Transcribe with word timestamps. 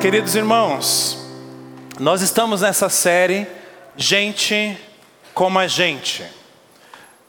Queridos 0.00 0.34
irmãos, 0.34 1.18
nós 1.98 2.22
estamos 2.22 2.62
nessa 2.62 2.88
série 2.88 3.46
Gente 3.98 4.74
como 5.34 5.58
a 5.58 5.66
Gente. 5.66 6.24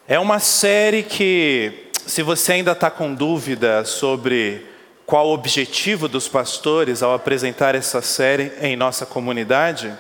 É 0.07 0.17
uma 0.17 0.39
série 0.39 1.03
que, 1.03 1.89
se 2.07 2.23
você 2.23 2.53
ainda 2.53 2.71
está 2.71 2.89
com 2.89 3.13
dúvida 3.13 3.83
sobre 3.83 4.65
qual 5.05 5.27
o 5.27 5.33
objetivo 5.33 6.07
dos 6.07 6.29
pastores 6.29 7.03
ao 7.03 7.13
apresentar 7.13 7.75
essa 7.75 8.01
série 8.01 8.53
em 8.61 8.77
nossa 8.77 9.05
comunidade, 9.05 9.93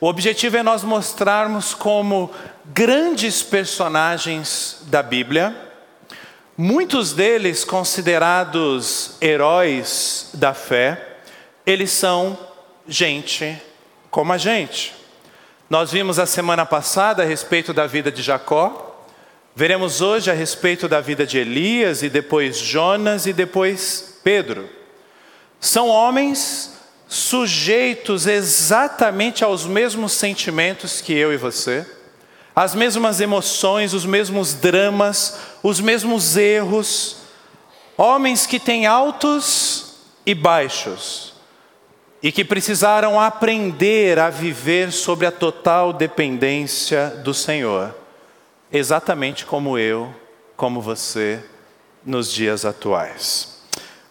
o 0.00 0.08
objetivo 0.08 0.56
é 0.56 0.64
nós 0.64 0.82
mostrarmos 0.82 1.74
como 1.74 2.28
grandes 2.64 3.40
personagens 3.40 4.78
da 4.86 5.00
Bíblia, 5.00 5.54
muitos 6.58 7.12
deles 7.12 7.64
considerados 7.64 9.16
heróis 9.20 10.30
da 10.34 10.52
fé, 10.52 11.13
eles 11.66 11.90
são 11.90 12.38
gente 12.86 13.60
como 14.10 14.32
a 14.32 14.38
gente. 14.38 14.94
Nós 15.68 15.90
vimos 15.90 16.18
a 16.18 16.26
semana 16.26 16.66
passada 16.66 17.22
a 17.22 17.26
respeito 17.26 17.72
da 17.72 17.86
vida 17.86 18.12
de 18.12 18.22
Jacó, 18.22 19.04
veremos 19.56 20.00
hoje 20.00 20.30
a 20.30 20.34
respeito 20.34 20.88
da 20.88 21.00
vida 21.00 21.26
de 21.26 21.38
Elias 21.38 22.02
e 22.02 22.10
depois 22.10 22.58
Jonas 22.58 23.26
e 23.26 23.32
depois 23.32 24.18
Pedro. 24.22 24.68
São 25.58 25.88
homens 25.88 26.72
sujeitos 27.08 28.26
exatamente 28.26 29.42
aos 29.42 29.64
mesmos 29.64 30.12
sentimentos 30.12 31.00
que 31.00 31.14
eu 31.14 31.32
e 31.32 31.36
você, 31.36 31.86
as 32.54 32.74
mesmas 32.74 33.20
emoções, 33.20 33.94
os 33.94 34.04
mesmos 34.04 34.54
dramas, 34.54 35.38
os 35.62 35.80
mesmos 35.80 36.36
erros, 36.36 37.16
homens 37.96 38.46
que 38.46 38.60
têm 38.60 38.86
altos 38.86 39.96
e 40.26 40.34
baixos 40.34 41.33
e 42.24 42.32
que 42.32 42.42
precisaram 42.42 43.20
aprender 43.20 44.18
a 44.18 44.30
viver 44.30 44.90
sob 44.90 45.26
a 45.26 45.30
total 45.30 45.92
dependência 45.92 47.10
do 47.22 47.34
Senhor, 47.34 47.94
exatamente 48.72 49.44
como 49.44 49.76
eu, 49.76 50.08
como 50.56 50.80
você, 50.80 51.44
nos 52.02 52.32
dias 52.32 52.64
atuais. 52.64 53.60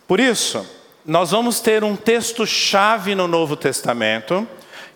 Por 0.08 0.20
isso, 0.20 0.64
nós 1.04 1.32
vamos 1.32 1.60
ter 1.60 1.84
um 1.84 1.96
texto-chave 1.96 3.16
no 3.16 3.28
Novo 3.28 3.56
Testamento, 3.56 4.48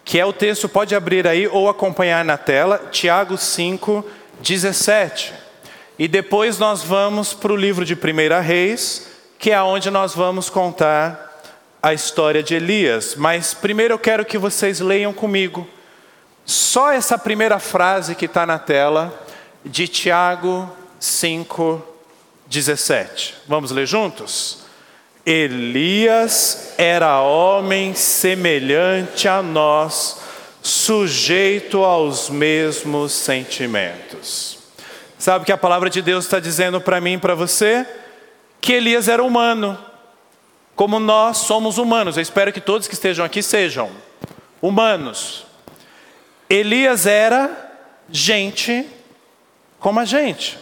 que 0.05 0.19
é 0.19 0.25
o 0.25 0.31
texto, 0.31 0.69
pode 0.69 0.93
abrir 0.93 1.25
aí 1.25 1.47
ou 1.47 1.67
acompanhar 1.67 2.23
na 2.23 2.37
tela, 2.37 2.87
Tiago 2.91 3.35
5, 3.35 4.05
17. 4.41 5.33
E 5.97 6.07
depois 6.07 6.59
nós 6.59 6.83
vamos 6.83 7.33
para 7.33 7.51
o 7.51 7.57
livro 7.57 7.83
de 7.83 7.95
1 7.95 7.97
Reis, 8.43 9.07
que 9.39 9.49
é 9.49 9.59
onde 9.59 9.89
nós 9.89 10.13
vamos 10.13 10.51
contar 10.51 11.26
a 11.81 11.93
história 11.93 12.41
de 12.41 12.55
Elias, 12.55 13.15
mas 13.15 13.53
primeiro 13.53 13.93
eu 13.93 13.99
quero 13.99 14.25
que 14.25 14.37
vocês 14.37 14.79
leiam 14.79 15.13
comigo 15.13 15.67
só 16.45 16.91
essa 16.91 17.17
primeira 17.17 17.59
frase 17.59 18.15
que 18.15 18.25
está 18.25 18.45
na 18.45 18.57
tela 18.57 19.13
de 19.65 19.87
Tiago 19.87 20.71
5, 20.99 21.85
17. 22.47 23.35
Vamos 23.47 23.71
ler 23.71 23.85
juntos? 23.85 24.59
Elias 25.25 26.73
era 26.77 27.21
homem 27.21 27.93
semelhante 27.93 29.27
a 29.27 29.41
nós, 29.43 30.21
sujeito 30.61 31.83
aos 31.83 32.29
mesmos 32.29 33.11
sentimentos. 33.11 34.57
Sabe 35.19 35.43
o 35.43 35.45
que 35.45 35.51
a 35.51 35.57
palavra 35.57 35.89
de 35.89 36.01
Deus 36.01 36.23
está 36.23 36.39
dizendo 36.39 36.79
para 36.79 37.01
mim 37.01 37.13
e 37.13 37.17
para 37.17 37.35
você? 37.35 37.85
Que 38.61 38.73
Elias 38.73 39.09
era 39.09 39.21
humano 39.21 39.77
como 40.77 40.99
nós 40.99 41.37
somos 41.39 41.79
humanos. 41.79 42.15
Eu 42.15 42.21
espero 42.21 42.53
que 42.53 42.61
todos 42.61 42.87
que 42.87 42.93
estejam 42.93 43.25
aqui 43.25 43.41
sejam 43.41 43.89
humanos. 44.61 45.43
Elias 46.47 47.07
era 47.07 47.73
gente 48.09 48.85
como 49.79 49.99
a 49.99 50.05
gente. 50.05 50.57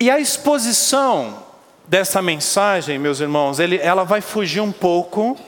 E 0.00 0.10
a 0.10 0.18
exposição 0.18 1.44
dessa 1.86 2.22
mensagem, 2.22 2.98
meus 2.98 3.20
irmãos, 3.20 3.60
ele, 3.60 3.76
ela 3.76 4.02
vai 4.02 4.22
fugir 4.22 4.60
um 4.60 4.72
pouco 4.72 5.38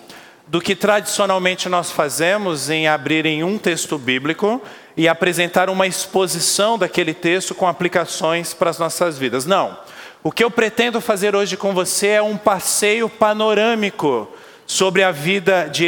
do 0.46 0.60
que 0.60 0.76
tradicionalmente 0.76 1.70
nós 1.70 1.90
fazemos 1.90 2.68
em 2.68 2.86
abrir 2.86 3.24
em 3.24 3.42
um 3.42 3.56
texto 3.56 3.96
bíblico 3.96 4.60
e 4.94 5.08
apresentar 5.08 5.70
uma 5.70 5.86
exposição 5.86 6.76
daquele 6.76 7.14
texto 7.14 7.54
com 7.54 7.66
aplicações 7.66 8.52
para 8.52 8.68
as 8.68 8.78
nossas 8.78 9.16
vidas. 9.16 9.46
Não. 9.46 9.78
O 10.26 10.32
que 10.32 10.42
eu 10.42 10.50
pretendo 10.50 11.02
fazer 11.02 11.36
hoje 11.36 11.54
com 11.54 11.74
você 11.74 12.06
é 12.06 12.22
um 12.22 12.38
passeio 12.38 13.10
panorâmico 13.10 14.26
sobre 14.66 15.02
a 15.02 15.10
vida 15.10 15.68
de 15.70 15.84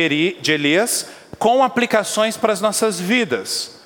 Elias, 0.53 1.09
com 1.39 1.65
aplicações 1.65 2.37
para 2.37 2.53
as 2.53 2.61
nossas 2.61 3.01
vidas. 3.01 3.81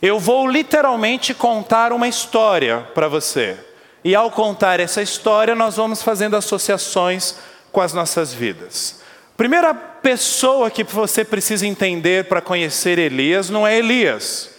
Eu 0.00 0.20
vou 0.20 0.46
literalmente 0.46 1.34
contar 1.34 1.92
uma 1.92 2.06
história 2.06 2.86
para 2.94 3.08
você. 3.08 3.58
E 4.04 4.14
ao 4.14 4.30
contar 4.30 4.78
essa 4.78 5.02
história, 5.02 5.56
nós 5.56 5.74
vamos 5.74 6.00
fazendo 6.00 6.36
associações 6.36 7.34
com 7.72 7.80
as 7.80 7.92
nossas 7.92 8.32
vidas. 8.32 9.00
Primeira 9.36 9.74
pessoa 9.74 10.70
que 10.70 10.84
você 10.84 11.24
precisa 11.24 11.66
entender 11.66 12.26
para 12.26 12.40
conhecer 12.40 13.00
Elias 13.00 13.50
não 13.50 13.66
é 13.66 13.76
Elias, 13.76 14.50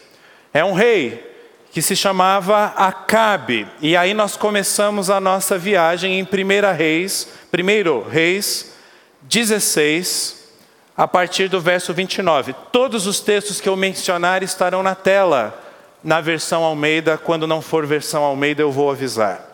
é 0.53 0.65
um 0.65 0.73
rei 0.73 1.28
que 1.71 1.81
se 1.81 1.95
chamava 1.95 2.73
Acabe. 2.75 3.67
E 3.81 3.95
aí 3.95 4.13
nós 4.13 4.35
começamos 4.35 5.09
a 5.09 5.19
nossa 5.19 5.57
viagem 5.57 6.19
em 6.19 6.23
1 6.23 6.75
Reis, 6.75 7.27
1 7.53 8.09
Reis 8.09 8.73
16, 9.21 10.49
a 10.97 11.07
partir 11.07 11.47
do 11.47 11.61
verso 11.61 11.93
29. 11.93 12.53
Todos 12.71 13.05
os 13.05 13.19
textos 13.19 13.61
que 13.61 13.69
eu 13.69 13.75
mencionar 13.75 14.41
estarão 14.41 14.81
na 14.81 14.95
tela, 14.95 15.63
na 16.03 16.19
versão 16.21 16.63
Almeida, 16.63 17.17
quando 17.17 17.45
não 17.45 17.61
for 17.61 17.85
versão 17.85 18.23
Almeida 18.23 18.61
eu 18.61 18.71
vou 18.71 18.89
avisar. 18.89 19.45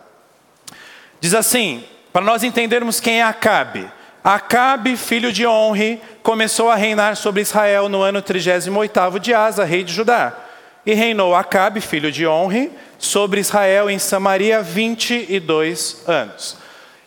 Diz 1.19 1.33
assim, 1.33 1.83
para 2.13 2.23
nós 2.23 2.43
entendermos 2.43 2.99
quem 2.99 3.19
é 3.19 3.23
Acabe. 3.23 3.89
Acabe, 4.23 4.95
filho 4.95 5.31
de 5.31 5.45
Onre, 5.45 6.01
começou 6.23 6.69
a 6.69 6.75
reinar 6.75 7.15
sobre 7.15 7.41
Israel 7.41 7.89
no 7.89 8.01
ano 8.01 8.21
38 8.21 9.19
de 9.19 9.33
Asa, 9.33 9.63
rei 9.63 9.83
de 9.83 9.93
Judá. 9.93 10.44
E 10.85 10.93
reinou 10.93 11.33
Acabe, 11.33 11.81
filho 11.81 12.11
de 12.11 12.27
Onre, 12.27 12.71
sobre 12.97 13.39
Israel 13.39 13.89
em 13.89 13.97
Samaria 13.97 14.61
22 14.61 16.03
anos. 16.07 16.57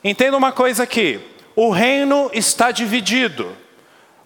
Entenda 0.02 0.36
uma 0.36 0.52
coisa 0.52 0.82
aqui: 0.82 1.20
o 1.54 1.70
reino 1.70 2.30
está 2.32 2.70
dividido. 2.70 3.56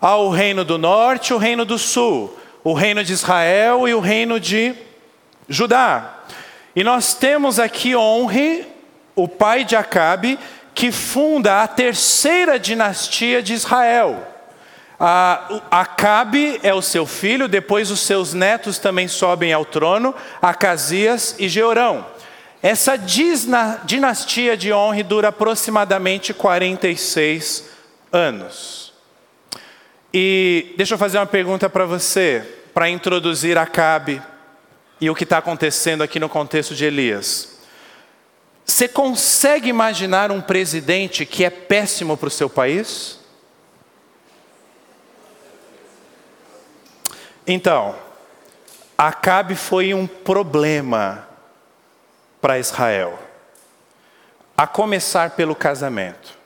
Há 0.00 0.16
o 0.16 0.30
reino 0.30 0.64
do 0.64 0.78
norte 0.78 1.32
o 1.32 1.38
reino 1.38 1.64
do 1.64 1.78
sul, 1.78 2.36
o 2.64 2.72
reino 2.72 3.04
de 3.04 3.12
Israel 3.12 3.86
e 3.86 3.94
o 3.94 4.00
reino 4.00 4.40
de 4.40 4.74
Judá. 5.48 6.18
E 6.74 6.82
nós 6.82 7.14
temos 7.14 7.60
aqui 7.60 7.94
Onre, 7.94 8.66
o 9.14 9.28
pai 9.28 9.64
de 9.64 9.76
Acabe, 9.76 10.38
que 10.74 10.90
funda 10.90 11.62
a 11.62 11.68
terceira 11.68 12.58
dinastia 12.58 13.42
de 13.42 13.52
Israel. 13.52 14.31
Acabe 15.68 16.60
é 16.62 16.72
o 16.72 16.80
seu 16.80 17.04
filho, 17.04 17.48
depois 17.48 17.90
os 17.90 17.98
seus 17.98 18.32
netos 18.32 18.78
também 18.78 19.08
sobem 19.08 19.52
ao 19.52 19.64
trono, 19.64 20.14
Acasias 20.40 21.34
e 21.40 21.48
Jeorão. 21.48 22.06
Essa 22.62 22.96
dinastia 22.96 24.56
de 24.56 24.72
honra 24.72 25.02
dura 25.02 25.28
aproximadamente 25.28 26.32
46 26.32 27.64
anos. 28.12 28.92
E 30.14 30.72
deixa 30.76 30.94
eu 30.94 30.98
fazer 30.98 31.18
uma 31.18 31.26
pergunta 31.26 31.68
para 31.68 31.84
você, 31.84 32.44
para 32.72 32.88
introduzir 32.88 33.58
Acabe 33.58 34.22
e 35.00 35.10
o 35.10 35.16
que 35.16 35.24
está 35.24 35.38
acontecendo 35.38 36.02
aqui 36.02 36.20
no 36.20 36.28
contexto 36.28 36.76
de 36.76 36.84
Elias. 36.84 37.58
Você 38.64 38.86
consegue 38.86 39.68
imaginar 39.68 40.30
um 40.30 40.40
presidente 40.40 41.26
que 41.26 41.44
é 41.44 41.50
péssimo 41.50 42.16
para 42.16 42.28
o 42.28 42.30
seu 42.30 42.48
país? 42.48 43.18
Então, 47.46 47.94
Acabe 48.96 49.56
foi 49.56 49.92
um 49.92 50.06
problema 50.06 51.26
para 52.40 52.56
Israel, 52.56 53.18
a 54.56 54.64
começar 54.64 55.30
pelo 55.30 55.56
casamento. 55.56 56.38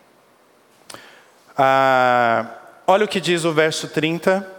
Ah, 1.55 2.47
olha 2.87 3.05
o 3.05 3.09
que 3.09 3.21
diz 3.21 3.45
o 3.45 3.53
verso 3.53 3.89
30. 3.89 4.51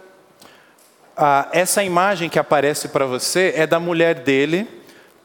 Ah, 1.16 1.48
essa 1.50 1.82
imagem 1.82 2.28
que 2.28 2.38
aparece 2.38 2.86
para 2.88 3.04
você 3.04 3.52
é 3.56 3.66
da 3.66 3.80
mulher 3.80 4.14
dele, 4.16 4.68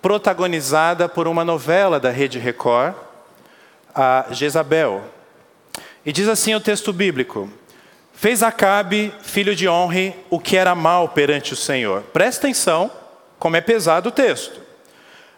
protagonizada 0.02 1.08
por 1.08 1.28
uma 1.28 1.46
novela 1.46 2.00
da 2.00 2.10
Rede 2.10 2.40
Record, 2.40 2.96
a 3.94 4.26
Jezabel. 4.32 5.04
E 6.04 6.12
diz 6.12 6.28
assim 6.28 6.56
o 6.56 6.60
texto 6.60 6.92
bíblico: 6.92 7.52
Fez 8.24 8.42
Acabe, 8.42 9.14
filho 9.22 9.54
de 9.54 9.68
Honre, 9.68 10.16
o 10.30 10.40
que 10.40 10.56
era 10.56 10.74
mal 10.74 11.10
perante 11.10 11.52
o 11.52 11.58
Senhor. 11.58 12.04
Presta 12.14 12.48
atenção, 12.48 12.90
como 13.38 13.58
é 13.58 13.60
pesado 13.60 14.08
o 14.08 14.12
texto. 14.14 14.62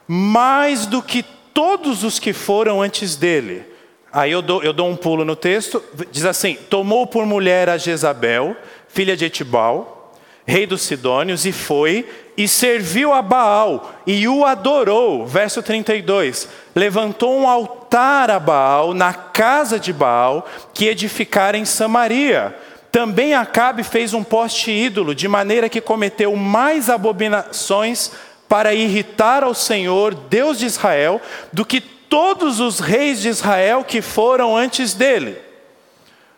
Mais 0.07 0.85
do 0.85 1.01
que 1.01 1.23
todos 1.51 2.03
os 2.03 2.19
que 2.19 2.31
foram 2.31 2.83
antes 2.83 3.15
dele. 3.15 3.65
Aí 4.13 4.31
eu 4.31 4.39
dou, 4.39 4.61
eu 4.61 4.71
dou 4.71 4.87
um 4.87 4.95
pulo 4.95 5.25
no 5.25 5.35
texto, 5.35 5.83
diz 6.11 6.25
assim: 6.25 6.59
Tomou 6.69 7.07
por 7.07 7.25
mulher 7.25 7.69
a 7.69 7.77
Jezabel, 7.79 8.55
filha 8.87 9.17
de 9.17 9.25
Etibal, 9.25 10.13
rei 10.45 10.67
dos 10.67 10.83
Sidônios, 10.83 11.43
e 11.43 11.51
foi 11.51 12.07
e 12.37 12.47
serviu 12.47 13.11
a 13.11 13.23
Baal 13.23 13.95
e 14.05 14.27
o 14.27 14.45
adorou. 14.45 15.25
Verso 15.25 15.63
32. 15.63 16.47
Levantou 16.75 17.35
um 17.35 17.49
altar 17.49 18.29
a 18.29 18.39
Baal 18.39 18.93
na 18.93 19.11
casa 19.11 19.79
de 19.79 19.91
Baal 19.91 20.47
que 20.71 20.85
edificara 20.85 21.57
em 21.57 21.65
Samaria. 21.65 22.55
Também 22.95 23.33
Acabe 23.33 23.83
fez 23.83 24.13
um 24.13 24.23
poste 24.23 24.71
ídolo, 24.71 25.13
de 25.13 25.27
maneira 25.27 25.67
que 25.67 25.81
cometeu 25.81 26.33
mais 26.33 26.89
abominações 26.89 28.09
para 28.47 28.73
irritar 28.73 29.43
ao 29.43 29.53
Senhor, 29.53 30.15
Deus 30.15 30.59
de 30.59 30.65
Israel, 30.65 31.21
do 31.51 31.65
que 31.65 31.81
todos 31.81 32.61
os 32.61 32.79
reis 32.79 33.19
de 33.19 33.27
Israel 33.27 33.83
que 33.83 34.01
foram 34.01 34.55
antes 34.55 34.93
dele. 34.93 35.37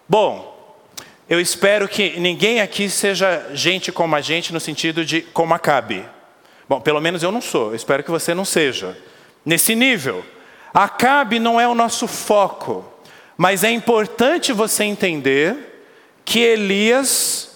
Bom, 0.10 0.76
eu 1.30 1.40
espero 1.40 1.88
que 1.88 2.20
ninguém 2.20 2.60
aqui 2.60 2.90
seja 2.90 3.52
gente 3.54 3.92
como 3.92 4.16
a 4.16 4.22
gente, 4.22 4.52
no 4.52 4.60
sentido 4.60 5.06
de 5.06 5.22
como 5.22 5.54
Acabe. 5.54 6.04
Bom, 6.68 6.82
pelo 6.82 7.00
menos 7.00 7.22
eu 7.22 7.32
não 7.32 7.40
sou, 7.40 7.70
eu 7.70 7.76
espero 7.76 8.04
que 8.04 8.10
você 8.10 8.34
não 8.34 8.44
seja. 8.44 8.98
Nesse 9.46 9.76
nível, 9.76 10.26
Acabe 10.74 11.38
não 11.38 11.62
é 11.62 11.68
o 11.68 11.76
nosso 11.76 12.08
foco, 12.08 12.84
mas 13.38 13.64
é 13.64 13.70
importante 13.70 14.52
você 14.52 14.86
entender 14.86 15.77
que 16.28 16.42
Elias, 16.42 17.52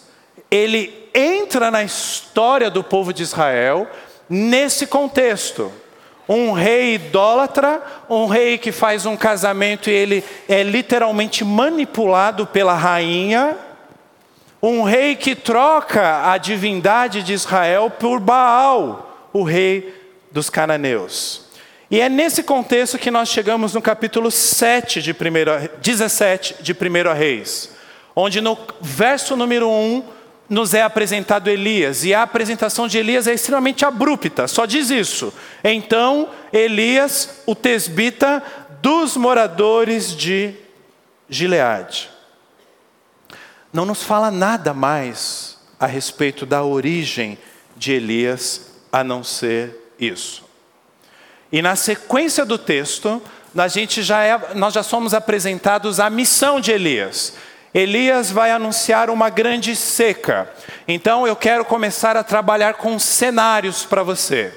ele 0.50 1.10
entra 1.14 1.70
na 1.70 1.84
história 1.84 2.72
do 2.72 2.82
povo 2.82 3.12
de 3.12 3.22
Israel 3.22 3.86
nesse 4.30 4.88
contexto. 4.88 5.70
Um 6.28 6.54
rei 6.54 6.96
idólatra, 6.96 7.84
um 8.10 8.28
rei 8.28 8.58
que 8.58 8.72
faz 8.72 9.06
um 9.06 9.18
casamento 9.18 9.90
e 9.90 9.94
ele 9.94 10.24
é 10.48 10.64
literalmente 10.64 11.44
manipulado 11.44 12.48
pela 12.48 12.74
rainha, 12.74 13.58
um 14.64 14.84
rei 14.84 15.18
que 15.18 15.36
troca 15.36 16.32
a 16.32 16.38
divindade 16.38 17.24
de 17.24 17.34
Israel 17.34 17.90
por 17.90 18.22
Baal, 18.22 19.30
o 19.34 19.44
rei 19.44 19.94
dos 20.32 20.50
cananeus. 20.50 21.42
E 21.90 22.00
é 22.00 22.08
nesse 22.08 22.42
contexto 22.42 22.98
que 22.98 23.12
nós 23.12 23.28
chegamos 23.28 23.74
no 23.74 23.82
capítulo 23.82 24.32
7 24.32 25.02
de 25.02 25.14
primeiro, 25.14 25.52
17 25.82 26.64
de 26.64 26.72
1 26.72 27.14
Reis, 27.14 27.81
onde 28.16 28.42
no 28.42 28.58
verso 28.81 29.36
número 29.36 29.69
1 29.69 30.04
nos 30.50 30.74
é 30.74 30.81
apresentado 30.81 31.50
Elias, 31.50 32.04
e 32.04 32.13
a 32.13 32.24
apresentação 32.24 32.86
de 32.86 32.98
Elias 32.98 33.25
é 33.25 33.34
extremamente 33.34 33.86
abrupta, 33.86 34.50
só 34.50 34.66
diz 34.66 34.90
isso. 34.90 35.34
Então, 35.63 36.30
Elias, 36.52 37.42
o 37.46 37.56
tesbita 37.56 38.44
dos 38.81 39.16
moradores 39.16 40.13
de 40.13 40.54
Gileade. 41.30 42.10
Não 43.72 43.86
nos 43.86 44.04
fala 44.04 44.30
nada 44.30 44.74
mais 44.74 45.58
a 45.80 45.86
respeito 45.86 46.46
da 46.46 46.63
origem 46.63 47.38
de 47.78 47.94
Elias, 47.94 48.74
a 48.92 49.04
não 49.04 49.24
ser 49.24 49.94
isso. 49.98 50.44
E 51.52 51.62
na 51.62 51.75
sequência 51.75 52.46
do 52.46 52.58
texto, 52.58 53.22
a 53.56 53.68
gente 53.68 54.04
já 54.04 54.24
é, 54.24 54.54
nós 54.54 54.74
já 54.74 54.84
somos 54.84 55.13
apresentados 55.13 56.00
à 56.00 56.10
missão 56.10 56.60
de 56.60 56.72
Elias. 56.72 57.34
Elias 57.74 58.30
vai 58.30 58.52
anunciar 58.52 59.10
uma 59.10 59.30
grande 59.30 59.76
seca. 59.76 60.50
Então 60.88 61.26
eu 61.26 61.36
quero 61.36 61.64
começar 61.64 62.18
a 62.18 62.24
trabalhar 62.24 62.74
com 62.74 63.00
cenários 63.00 63.86
para 63.86 64.04
você. 64.04 64.54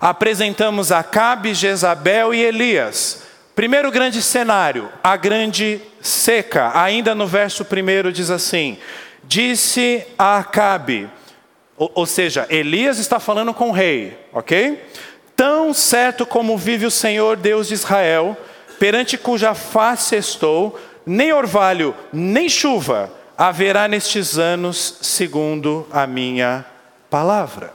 Apresentamos 0.00 0.92
Acabe, 0.92 1.54
Jezabel 1.54 2.32
e 2.32 2.40
Elias. 2.40 3.24
Primeiro 3.54 3.90
grande 3.90 4.22
cenário, 4.22 4.88
a 5.02 5.16
grande 5.16 5.80
seca. 6.00 6.70
Ainda 6.74 7.14
no 7.14 7.26
verso 7.26 7.64
primeiro 7.64 8.12
diz 8.12 8.30
assim: 8.30 8.78
Disse 9.24 10.04
a 10.18 10.38
Acabe, 10.38 11.08
ou, 11.76 11.90
ou 11.94 12.06
seja, 12.06 12.46
Elias 12.48 12.98
está 12.98 13.18
falando 13.18 13.52
com 13.52 13.70
o 13.70 13.72
rei, 13.72 14.16
ok? 14.32 14.82
Tão 15.36 15.74
certo 15.74 16.24
como 16.24 16.56
vive 16.56 16.86
o 16.86 16.90
Senhor 16.90 17.36
Deus 17.36 17.68
de 17.68 17.74
Israel, 17.74 18.36
perante 18.78 19.18
cuja 19.18 19.54
face 19.54 20.16
estou, 20.16 20.78
nem 21.04 21.32
orvalho, 21.32 21.94
nem 22.12 22.48
chuva 22.48 23.10
haverá 23.36 23.88
nestes 23.88 24.38
anos, 24.38 24.98
segundo 25.02 25.86
a 25.92 26.06
minha 26.06 26.64
palavra. 27.10 27.72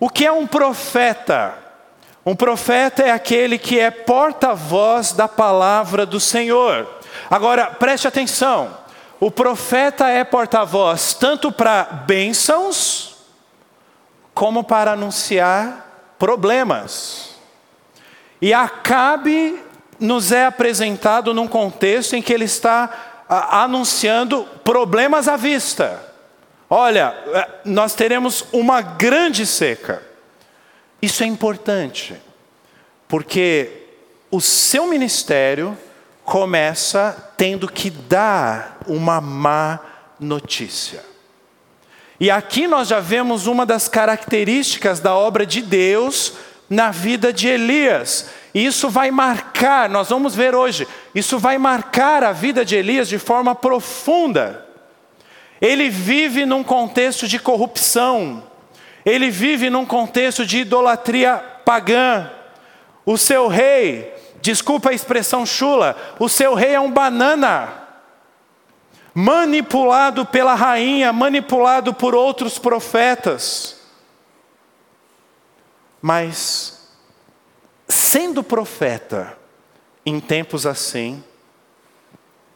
O 0.00 0.08
que 0.08 0.24
é 0.24 0.32
um 0.32 0.46
profeta? 0.46 1.54
Um 2.24 2.36
profeta 2.36 3.02
é 3.02 3.10
aquele 3.10 3.58
que 3.58 3.78
é 3.78 3.90
porta-voz 3.90 5.12
da 5.12 5.26
palavra 5.26 6.06
do 6.06 6.20
Senhor. 6.20 6.88
Agora, 7.30 7.66
preste 7.66 8.06
atenção: 8.06 8.76
o 9.20 9.30
profeta 9.30 10.08
é 10.08 10.24
porta-voz 10.24 11.14
tanto 11.14 11.50
para 11.50 11.84
bênçãos, 11.84 13.16
como 14.32 14.62
para 14.62 14.92
anunciar 14.92 16.14
problemas. 16.18 17.36
E 18.40 18.54
Acabe 18.54 19.60
nos 19.98 20.32
é 20.32 20.46
apresentado 20.46 21.34
num 21.34 21.48
contexto 21.48 22.14
em 22.14 22.22
que 22.22 22.32
ele 22.32 22.44
está 22.44 23.18
anunciando 23.28 24.44
problemas 24.64 25.28
à 25.28 25.36
vista. 25.36 26.02
Olha, 26.70 27.14
é, 27.34 27.48
nós 27.64 27.94
teremos 27.94 28.44
uma 28.52 28.80
grande 28.80 29.46
seca. 29.46 30.02
Isso 31.00 31.22
é 31.22 31.26
importante, 31.26 32.14
porque 33.06 33.70
o 34.30 34.40
seu 34.40 34.86
ministério 34.86 35.76
começa 36.24 37.32
tendo 37.36 37.68
que 37.68 37.88
dar 37.88 38.78
uma 38.86 39.20
má 39.20 39.80
notícia. 40.20 41.02
E 42.20 42.30
aqui 42.30 42.66
nós 42.66 42.88
já 42.88 43.00
vemos 43.00 43.46
uma 43.46 43.64
das 43.64 43.88
características 43.88 45.00
da 45.00 45.14
obra 45.14 45.46
de 45.46 45.62
Deus 45.62 46.34
na 46.68 46.90
vida 46.90 47.32
de 47.32 47.48
Elias. 47.48 48.28
E 48.54 48.64
isso 48.64 48.88
vai 48.88 49.10
marcar, 49.10 49.88
nós 49.88 50.08
vamos 50.08 50.34
ver 50.34 50.54
hoje, 50.54 50.88
isso 51.14 51.38
vai 51.38 51.58
marcar 51.58 52.24
a 52.24 52.32
vida 52.32 52.64
de 52.64 52.76
Elias 52.76 53.08
de 53.08 53.18
forma 53.18 53.54
profunda. 53.54 54.66
Ele 55.60 55.90
vive 55.90 56.46
num 56.46 56.62
contexto 56.62 57.26
de 57.26 57.38
corrupção, 57.38 58.42
ele 59.04 59.30
vive 59.30 59.68
num 59.68 59.84
contexto 59.84 60.46
de 60.46 60.58
idolatria 60.58 61.36
pagã. 61.64 62.30
O 63.04 63.16
seu 63.16 63.48
rei, 63.48 64.14
desculpa 64.40 64.90
a 64.90 64.94
expressão 64.94 65.44
chula, 65.44 65.96
o 66.18 66.28
seu 66.28 66.54
rei 66.54 66.74
é 66.74 66.80
um 66.80 66.90
banana, 66.90 67.72
manipulado 69.14 70.24
pela 70.24 70.54
rainha, 70.54 71.12
manipulado 71.12 71.92
por 71.92 72.14
outros 72.14 72.58
profetas. 72.58 73.80
Mas, 76.00 76.77
sendo 77.88 78.42
profeta 78.42 79.36
em 80.04 80.20
tempos 80.20 80.66
assim, 80.66 81.22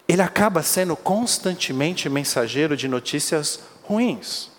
ele 0.06 0.22
acaba 0.22 0.62
sendo 0.62 0.94
constantemente 0.94 2.08
mensageiro 2.08 2.76
de 2.76 2.86
notícias 2.88 3.60
ruins. 3.82 4.50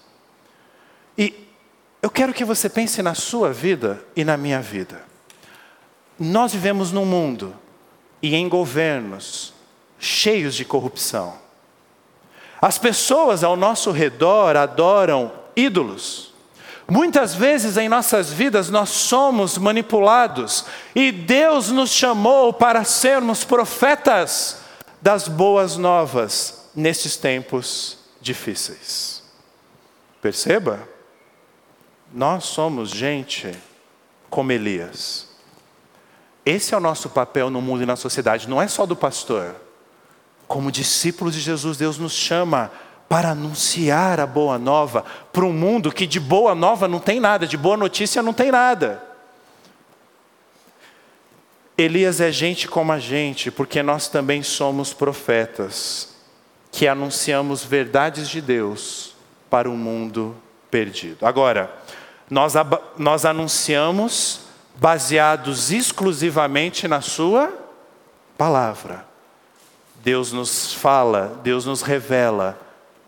E 1.17 1.47
eu 2.01 2.09
quero 2.09 2.33
que 2.33 2.43
você 2.43 2.67
pense 2.67 3.01
na 3.01 3.13
sua 3.13 3.53
vida 3.53 4.03
e 4.15 4.23
na 4.23 4.35
minha 4.35 4.61
vida. 4.61 5.03
Nós 6.19 6.53
vivemos 6.53 6.91
num 6.91 7.05
mundo 7.05 7.55
e 8.21 8.35
em 8.35 8.47
governos 8.49 9.53
cheios 9.99 10.55
de 10.55 10.65
corrupção. 10.65 11.35
As 12.61 12.77
pessoas 12.77 13.43
ao 13.43 13.55
nosso 13.55 13.91
redor 13.91 14.55
adoram 14.55 15.31
ídolos. 15.55 16.32
Muitas 16.89 17.33
vezes 17.33 17.77
em 17.77 17.87
nossas 17.87 18.29
vidas 18.31 18.69
nós 18.69 18.89
somos 18.89 19.57
manipulados 19.57 20.65
e 20.93 21.11
Deus 21.11 21.69
nos 21.69 21.89
chamou 21.91 22.51
para 22.51 22.83
sermos 22.83 23.43
profetas 23.43 24.59
das 25.01 25.27
boas 25.27 25.77
novas 25.77 26.69
nestes 26.75 27.15
tempos 27.15 27.97
difíceis. 28.19 29.23
Perceba? 30.21 30.87
Nós 32.13 32.45
somos 32.45 32.89
gente 32.89 33.51
como 34.29 34.51
Elias. 34.51 35.27
Esse 36.45 36.73
é 36.73 36.77
o 36.77 36.81
nosso 36.81 37.09
papel 37.09 37.49
no 37.49 37.61
mundo 37.61 37.83
e 37.83 37.85
na 37.85 37.95
sociedade, 37.95 38.49
não 38.49 38.61
é 38.61 38.67
só 38.67 38.85
do 38.85 38.95
pastor. 38.95 39.55
Como 40.47 40.71
discípulos 40.71 41.33
de 41.33 41.39
Jesus, 41.39 41.77
Deus 41.77 41.97
nos 41.97 42.13
chama 42.13 42.69
para 43.07 43.29
anunciar 43.29 44.19
a 44.19 44.25
boa 44.25 44.57
nova 44.57 45.05
para 45.31 45.45
um 45.45 45.53
mundo 45.53 45.91
que 45.91 46.07
de 46.07 46.19
boa 46.19 46.55
nova 46.55 46.87
não 46.87 46.99
tem 46.99 47.19
nada, 47.19 47.45
de 47.45 47.57
boa 47.57 47.77
notícia 47.77 48.21
não 48.21 48.33
tem 48.33 48.51
nada. 48.51 49.01
Elias 51.77 52.21
é 52.21 52.31
gente 52.31 52.67
como 52.67 52.91
a 52.91 52.99
gente, 52.99 53.49
porque 53.49 53.81
nós 53.81 54.07
também 54.07 54.43
somos 54.43 54.93
profetas, 54.93 56.15
que 56.71 56.87
anunciamos 56.87 57.63
verdades 57.63 58.29
de 58.29 58.41
Deus 58.41 59.15
para 59.49 59.69
um 59.69 59.77
mundo 59.77 60.35
perdido. 60.69 61.25
Agora, 61.25 61.71
nós, 62.29 62.53
nós 62.97 63.25
anunciamos 63.25 64.41
baseados 64.75 65.71
exclusivamente 65.71 66.87
na 66.87 67.01
Sua 67.01 67.53
palavra. 68.37 69.05
Deus 70.03 70.31
nos 70.31 70.73
fala, 70.73 71.39
Deus 71.43 71.65
nos 71.65 71.81
revela, 71.81 72.59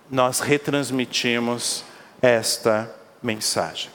nós 0.10 0.40
retransmitimos 0.40 1.84
esta 2.22 2.90
mensagem. 3.22 3.90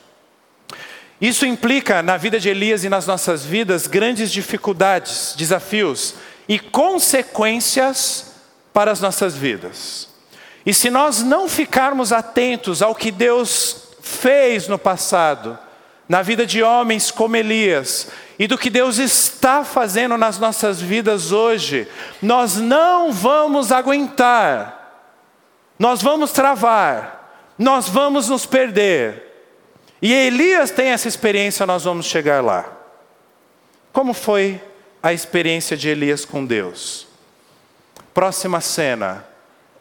Isso 1.20 1.44
implica 1.44 2.02
na 2.02 2.16
vida 2.16 2.40
de 2.40 2.48
Elias 2.48 2.82
e 2.82 2.88
nas 2.88 3.06
nossas 3.06 3.44
vidas 3.44 3.86
grandes 3.86 4.32
dificuldades, 4.32 5.34
desafios 5.36 6.14
e 6.48 6.58
consequências 6.58 8.32
para 8.72 8.90
as 8.90 9.00
nossas 9.00 9.36
vidas. 9.36 10.08
E 10.64 10.72
se 10.72 10.90
nós 10.90 11.22
não 11.22 11.48
ficarmos 11.48 12.12
atentos 12.12 12.80
ao 12.82 12.94
que 12.94 13.10
Deus 13.10 13.88
fez 14.00 14.66
no 14.66 14.78
passado, 14.78 15.58
na 16.08 16.22
vida 16.22 16.46
de 16.46 16.62
homens 16.62 17.10
como 17.10 17.36
Elias, 17.36 18.08
e 18.38 18.46
do 18.46 18.56
que 18.56 18.70
Deus 18.70 18.98
está 18.98 19.62
fazendo 19.62 20.16
nas 20.16 20.38
nossas 20.38 20.80
vidas 20.80 21.30
hoje, 21.30 21.86
nós 22.22 22.56
não 22.56 23.12
vamos 23.12 23.70
aguentar, 23.70 24.79
nós 25.80 26.02
vamos 26.02 26.30
travar, 26.30 27.54
nós 27.58 27.88
vamos 27.88 28.28
nos 28.28 28.44
perder. 28.44 29.22
E 30.02 30.12
Elias 30.12 30.70
tem 30.70 30.88
essa 30.88 31.08
experiência, 31.08 31.64
nós 31.64 31.84
vamos 31.84 32.04
chegar 32.04 32.44
lá. 32.44 32.70
Como 33.90 34.12
foi 34.12 34.60
a 35.02 35.14
experiência 35.14 35.78
de 35.78 35.88
Elias 35.88 36.26
com 36.26 36.44
Deus? 36.44 37.06
Próxima 38.12 38.60
cena: 38.60 39.24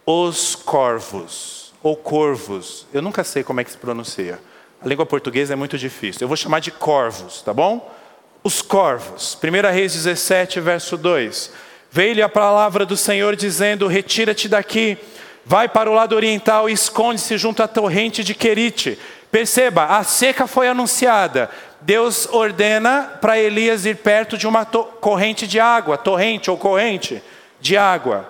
os 0.06 0.56
corvos, 0.56 1.74
ou 1.84 1.98
corvos, 1.98 2.88
eu 2.94 3.02
nunca 3.02 3.22
sei 3.26 3.44
como 3.44 3.60
é 3.60 3.66
que 3.66 3.72
se 3.72 3.78
pronuncia. 3.78 4.40
A 4.82 4.88
língua 4.88 5.06
portuguesa 5.06 5.52
é 5.52 5.56
muito 5.58 5.78
difícil. 5.78 6.22
Eu 6.22 6.30
vou 6.30 6.38
chamar 6.38 6.62
de 6.62 6.72
corvos, 6.72 7.42
tá 7.42 7.54
bom? 7.54 7.94
Os 8.42 8.62
corvos. 8.62 9.38
1 9.44 9.74
Reis 9.74 9.92
17, 9.92 10.62
verso 10.62 10.96
2. 10.96 11.52
Veio-lhe 11.92 12.22
a 12.22 12.30
palavra 12.30 12.86
do 12.86 12.96
Senhor 12.96 13.36
dizendo: 13.36 13.86
Retira-te 13.86 14.48
daqui, 14.48 14.98
vai 15.50 15.68
para 15.68 15.90
o 15.90 15.94
lado 15.96 16.16
oriental 16.16 16.70
e 16.70 16.74
esconde-se 16.74 17.36
junto 17.36 17.64
à 17.64 17.68
torrente 17.68 18.24
de 18.24 18.36
Querite 18.36 19.00
Perceba, 19.32 19.86
a 19.86 20.04
seca 20.04 20.48
foi 20.48 20.68
anunciada. 20.68 21.50
Deus 21.82 22.28
ordena 22.32 23.18
para 23.22 23.38
Elias 23.38 23.86
ir 23.86 23.98
perto 23.98 24.38
de 24.38 24.48
uma 24.48 24.66
corrente 24.66 25.48
de 25.48 25.60
água, 25.60 25.98
torrente 25.98 26.50
ou 26.50 26.58
corrente 26.58 27.22
de 27.60 27.78
água. 27.78 28.30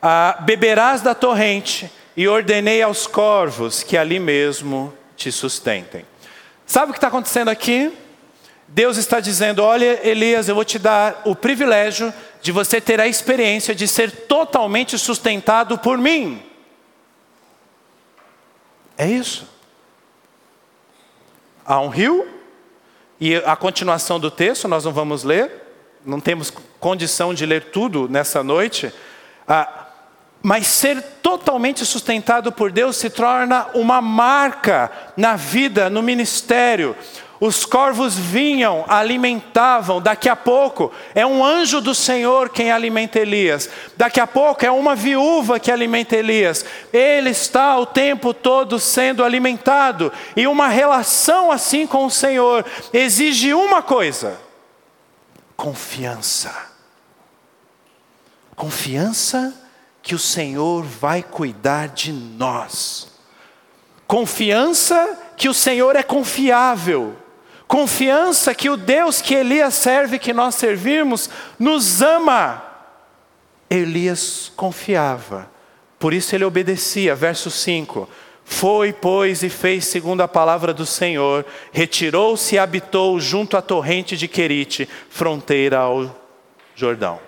Ah, 0.00 0.38
beberás 0.40 1.00
da 1.00 1.14
torrente 1.14 1.90
e 2.16 2.26
ordenei 2.26 2.82
aos 2.82 3.06
corvos 3.06 3.82
que 3.82 3.96
ali 3.96 4.18
mesmo 4.18 4.92
te 5.16 5.30
sustentem. 5.30 6.04
Sabe 6.66 6.90
o 6.90 6.92
que 6.92 6.98
está 6.98 7.08
acontecendo 7.08 7.48
aqui? 7.48 7.92
Deus 8.74 8.96
está 8.96 9.20
dizendo: 9.20 9.62
Olha, 9.62 10.00
Elias, 10.02 10.48
eu 10.48 10.54
vou 10.54 10.64
te 10.64 10.78
dar 10.78 11.20
o 11.26 11.36
privilégio 11.36 12.12
de 12.40 12.50
você 12.50 12.80
ter 12.80 13.00
a 13.00 13.06
experiência 13.06 13.74
de 13.74 13.86
ser 13.86 14.10
totalmente 14.26 14.98
sustentado 14.98 15.76
por 15.76 15.98
mim. 15.98 16.42
É 18.96 19.06
isso. 19.06 19.46
Há 21.66 21.80
um 21.80 21.88
rio, 21.88 22.26
e 23.20 23.36
a 23.36 23.54
continuação 23.54 24.18
do 24.18 24.30
texto 24.30 24.66
nós 24.66 24.86
não 24.86 24.92
vamos 24.92 25.22
ler, 25.22 25.52
não 26.04 26.18
temos 26.18 26.50
condição 26.80 27.34
de 27.34 27.44
ler 27.44 27.64
tudo 27.64 28.08
nessa 28.08 28.42
noite. 28.42 28.90
Ah, 29.46 29.86
mas 30.42 30.66
ser 30.66 31.00
totalmente 31.22 31.84
sustentado 31.84 32.50
por 32.50 32.72
Deus 32.72 32.96
se 32.96 33.10
torna 33.10 33.66
uma 33.74 34.00
marca 34.00 34.90
na 35.14 35.36
vida, 35.36 35.90
no 35.90 36.02
ministério. 36.02 36.96
Os 37.44 37.64
corvos 37.64 38.16
vinham, 38.16 38.84
alimentavam, 38.86 40.00
daqui 40.00 40.28
a 40.28 40.36
pouco 40.36 40.92
é 41.12 41.26
um 41.26 41.44
anjo 41.44 41.80
do 41.80 41.92
Senhor 41.92 42.50
quem 42.50 42.70
alimenta 42.70 43.18
Elias, 43.18 43.68
daqui 43.96 44.20
a 44.20 44.28
pouco 44.28 44.64
é 44.64 44.70
uma 44.70 44.94
viúva 44.94 45.58
que 45.58 45.68
alimenta 45.68 46.14
Elias. 46.14 46.64
Ele 46.92 47.30
está 47.30 47.76
o 47.76 47.84
tempo 47.84 48.32
todo 48.32 48.78
sendo 48.78 49.24
alimentado, 49.24 50.12
e 50.36 50.46
uma 50.46 50.68
relação 50.68 51.50
assim 51.50 51.84
com 51.84 52.06
o 52.06 52.10
Senhor 52.12 52.64
exige 52.92 53.52
uma 53.52 53.82
coisa: 53.82 54.38
confiança. 55.56 56.54
Confiança 58.54 59.52
que 60.00 60.14
o 60.14 60.18
Senhor 60.20 60.84
vai 60.84 61.24
cuidar 61.24 61.88
de 61.88 62.12
nós. 62.12 63.08
Confiança 64.06 65.18
que 65.36 65.48
o 65.48 65.54
Senhor 65.54 65.96
é 65.96 66.04
confiável 66.04 67.16
Confiança 67.72 68.54
que 68.54 68.68
o 68.68 68.76
Deus 68.76 69.22
que 69.22 69.34
Elias 69.34 69.72
serve, 69.72 70.18
que 70.18 70.34
nós 70.34 70.56
servimos, 70.56 71.30
nos 71.58 72.02
ama. 72.02 72.62
Elias 73.70 74.52
confiava, 74.54 75.50
por 75.98 76.12
isso 76.12 76.34
ele 76.34 76.44
obedecia. 76.44 77.14
Verso 77.14 77.50
5: 77.50 78.06
Foi, 78.44 78.92
pois, 78.92 79.42
e 79.42 79.48
fez 79.48 79.86
segundo 79.86 80.20
a 80.20 80.28
palavra 80.28 80.74
do 80.74 80.84
Senhor, 80.84 81.46
retirou-se 81.72 82.54
e 82.54 82.58
habitou 82.58 83.18
junto 83.18 83.56
à 83.56 83.62
torrente 83.62 84.18
de 84.18 84.28
Querite, 84.28 84.86
fronteira 85.08 85.78
ao 85.78 86.14
Jordão. 86.74 87.18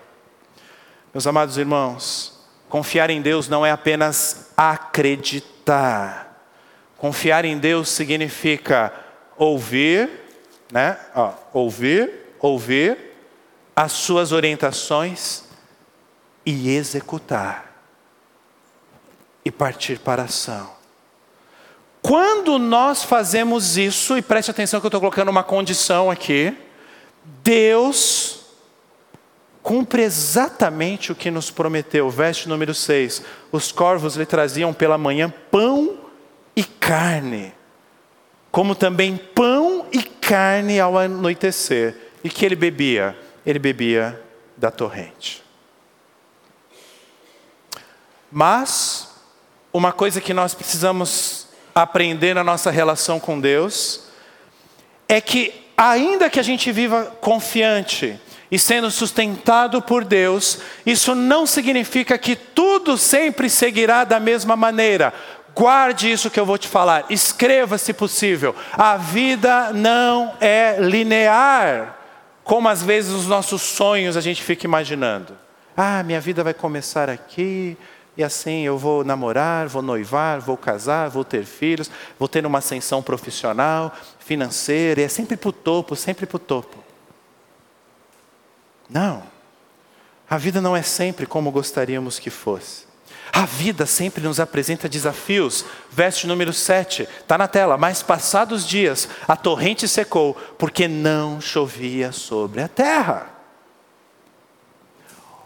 Meus 1.14 1.26
amados 1.26 1.56
irmãos, 1.56 2.38
confiar 2.68 3.08
em 3.08 3.22
Deus 3.22 3.48
não 3.48 3.64
é 3.64 3.70
apenas 3.70 4.52
acreditar. 4.54 6.38
Confiar 6.98 7.46
em 7.46 7.56
Deus 7.56 7.88
significa 7.88 8.92
ouvir, 9.38 10.23
né? 10.70 10.98
Ó, 11.14 11.32
ouvir, 11.52 12.10
ouvir 12.40 12.98
as 13.74 13.92
suas 13.92 14.32
orientações 14.32 15.44
e 16.46 16.70
executar 16.70 17.72
e 19.44 19.50
partir 19.50 19.98
para 19.98 20.22
a 20.22 20.24
ação. 20.26 20.70
Quando 22.00 22.58
nós 22.58 23.02
fazemos 23.02 23.76
isso, 23.76 24.16
e 24.16 24.22
preste 24.22 24.50
atenção 24.50 24.78
que 24.78 24.86
eu 24.86 24.88
estou 24.88 25.00
colocando 25.00 25.30
uma 25.30 25.42
condição 25.42 26.10
aqui, 26.10 26.54
Deus 27.42 28.44
cumpre 29.62 30.02
exatamente 30.02 31.10
o 31.10 31.14
que 31.14 31.30
nos 31.30 31.50
prometeu. 31.50 32.10
Verso 32.10 32.48
número 32.48 32.74
6: 32.74 33.22
Os 33.50 33.72
corvos 33.72 34.16
lhe 34.16 34.26
traziam 34.26 34.74
pela 34.74 34.98
manhã 34.98 35.32
pão 35.50 35.98
e 36.54 36.62
carne, 36.62 37.54
como 38.50 38.74
também 38.74 39.16
pão 39.16 39.86
e 39.90 40.02
carne 40.26 40.80
ao 40.80 40.98
anoitecer. 40.98 41.94
E 42.22 42.30
que 42.30 42.44
ele 42.44 42.56
bebia? 42.56 43.16
Ele 43.44 43.58
bebia 43.58 44.20
da 44.56 44.70
torrente. 44.70 45.42
Mas, 48.30 49.08
uma 49.72 49.92
coisa 49.92 50.20
que 50.20 50.34
nós 50.34 50.54
precisamos 50.54 51.48
aprender 51.74 52.34
na 52.34 52.42
nossa 52.42 52.70
relação 52.70 53.20
com 53.20 53.40
Deus, 53.40 54.04
é 55.08 55.20
que, 55.20 55.52
ainda 55.76 56.30
que 56.30 56.40
a 56.40 56.42
gente 56.42 56.72
viva 56.72 57.04
confiante 57.20 58.18
e 58.50 58.58
sendo 58.58 58.90
sustentado 58.90 59.82
por 59.82 60.04
Deus, 60.04 60.58
isso 60.86 61.14
não 61.14 61.44
significa 61.44 62.16
que 62.16 62.36
tudo 62.36 62.96
sempre 62.96 63.50
seguirá 63.50 64.04
da 64.04 64.20
mesma 64.20 64.56
maneira. 64.56 65.12
Guarde 65.54 66.10
isso 66.10 66.30
que 66.30 66.40
eu 66.40 66.46
vou 66.46 66.58
te 66.58 66.66
falar, 66.66 67.04
escreva 67.08 67.78
se 67.78 67.92
possível. 67.92 68.56
A 68.72 68.96
vida 68.96 69.72
não 69.72 70.34
é 70.40 70.76
linear, 70.80 71.96
como 72.42 72.68
às 72.68 72.82
vezes 72.82 73.12
os 73.12 73.26
nossos 73.26 73.62
sonhos 73.62 74.16
a 74.16 74.20
gente 74.20 74.42
fica 74.42 74.66
imaginando. 74.66 75.38
Ah, 75.76 76.02
minha 76.02 76.20
vida 76.20 76.42
vai 76.42 76.54
começar 76.54 77.08
aqui, 77.08 77.76
e 78.16 78.24
assim 78.24 78.62
eu 78.62 78.76
vou 78.76 79.04
namorar, 79.04 79.68
vou 79.68 79.82
noivar, 79.82 80.40
vou 80.40 80.56
casar, 80.56 81.08
vou 81.08 81.24
ter 81.24 81.44
filhos, 81.44 81.90
vou 82.18 82.28
ter 82.28 82.44
uma 82.44 82.58
ascensão 82.58 83.02
profissional, 83.02 83.92
financeira, 84.18 85.00
e 85.00 85.04
é 85.04 85.08
sempre 85.08 85.36
para 85.36 85.48
o 85.48 85.52
topo, 85.52 85.94
sempre 85.94 86.26
para 86.26 86.36
o 86.36 86.40
topo. 86.40 86.82
Não, 88.88 89.22
a 90.28 90.36
vida 90.36 90.60
não 90.60 90.76
é 90.76 90.82
sempre 90.82 91.26
como 91.26 91.50
gostaríamos 91.50 92.18
que 92.18 92.30
fosse. 92.30 92.93
A 93.36 93.46
vida 93.46 93.84
sempre 93.84 94.22
nos 94.22 94.38
apresenta 94.38 94.88
desafios. 94.88 95.64
Verso 95.90 96.28
número 96.28 96.52
7, 96.52 97.02
está 97.02 97.36
na 97.36 97.48
tela. 97.48 97.76
Mas 97.76 98.00
passados 98.00 98.64
dias, 98.64 99.08
a 99.26 99.34
torrente 99.34 99.88
secou, 99.88 100.34
porque 100.56 100.86
não 100.86 101.40
chovia 101.40 102.12
sobre 102.12 102.62
a 102.62 102.68
terra. 102.68 103.26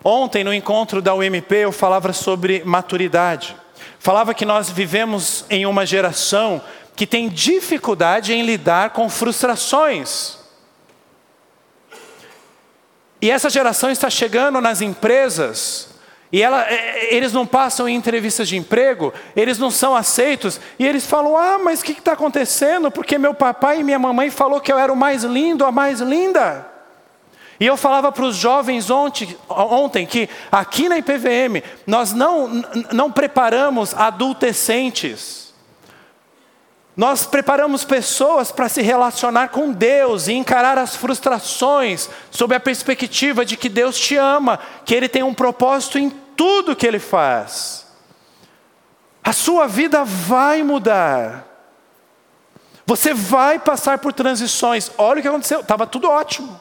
Ontem, 0.04 0.44
no 0.44 0.52
encontro 0.52 1.00
da 1.00 1.14
UMP, 1.14 1.50
eu 1.50 1.72
falava 1.72 2.12
sobre 2.12 2.62
maturidade. 2.62 3.56
Falava 3.98 4.34
que 4.34 4.44
nós 4.44 4.68
vivemos 4.68 5.46
em 5.48 5.64
uma 5.64 5.86
geração 5.86 6.60
que 6.94 7.06
tem 7.06 7.30
dificuldade 7.30 8.34
em 8.34 8.42
lidar 8.42 8.90
com 8.90 9.08
frustrações. 9.08 10.36
E 13.22 13.30
essa 13.30 13.48
geração 13.48 13.90
está 13.90 14.10
chegando 14.10 14.60
nas 14.60 14.82
empresas 14.82 15.97
e 16.30 16.42
ela, 16.42 16.62
é, 16.62 16.74
é, 16.74 17.14
eles 17.14 17.32
não 17.32 17.46
passam 17.46 17.88
em 17.88 17.96
entrevistas 17.96 18.48
de 18.48 18.56
emprego, 18.56 19.12
eles 19.34 19.58
não 19.58 19.70
são 19.70 19.96
aceitos, 19.96 20.60
e 20.78 20.86
eles 20.86 21.06
falam: 21.06 21.36
Ah, 21.36 21.58
mas 21.58 21.80
o 21.80 21.84
que 21.84 21.92
está 21.92 22.12
acontecendo? 22.12 22.90
Porque 22.90 23.16
meu 23.16 23.32
papai 23.32 23.80
e 23.80 23.84
minha 23.84 23.98
mamãe 23.98 24.30
falou 24.30 24.60
que 24.60 24.70
eu 24.70 24.78
era 24.78 24.92
o 24.92 24.96
mais 24.96 25.24
lindo, 25.24 25.64
a 25.64 25.72
mais 25.72 26.00
linda. 26.00 26.66
E 27.60 27.66
eu 27.66 27.76
falava 27.76 28.12
para 28.12 28.24
os 28.24 28.36
jovens 28.36 28.88
ontem, 28.88 29.36
ontem, 29.48 30.06
que 30.06 30.28
aqui 30.52 30.88
na 30.88 30.98
IPVM 30.98 31.62
nós 31.86 32.12
não, 32.12 32.62
não 32.92 33.10
preparamos 33.10 33.94
adolescentes. 33.94 35.47
Nós 36.98 37.24
preparamos 37.24 37.84
pessoas 37.84 38.50
para 38.50 38.68
se 38.68 38.82
relacionar 38.82 39.50
com 39.50 39.70
Deus 39.70 40.26
e 40.26 40.32
encarar 40.32 40.76
as 40.76 40.96
frustrações 40.96 42.10
sob 42.28 42.52
a 42.56 42.58
perspectiva 42.58 43.44
de 43.44 43.56
que 43.56 43.68
Deus 43.68 43.96
te 43.96 44.16
ama, 44.16 44.58
que 44.84 44.96
Ele 44.96 45.08
tem 45.08 45.22
um 45.22 45.32
propósito 45.32 45.96
em 45.96 46.10
tudo 46.36 46.74
que 46.74 46.84
Ele 46.84 46.98
faz. 46.98 47.86
A 49.22 49.32
sua 49.32 49.68
vida 49.68 50.04
vai 50.04 50.64
mudar. 50.64 51.46
Você 52.84 53.14
vai 53.14 53.60
passar 53.60 53.98
por 53.98 54.12
transições. 54.12 54.90
Olha 54.98 55.20
o 55.20 55.22
que 55.22 55.28
aconteceu, 55.28 55.60
estava 55.60 55.86
tudo 55.86 56.10
ótimo. 56.10 56.58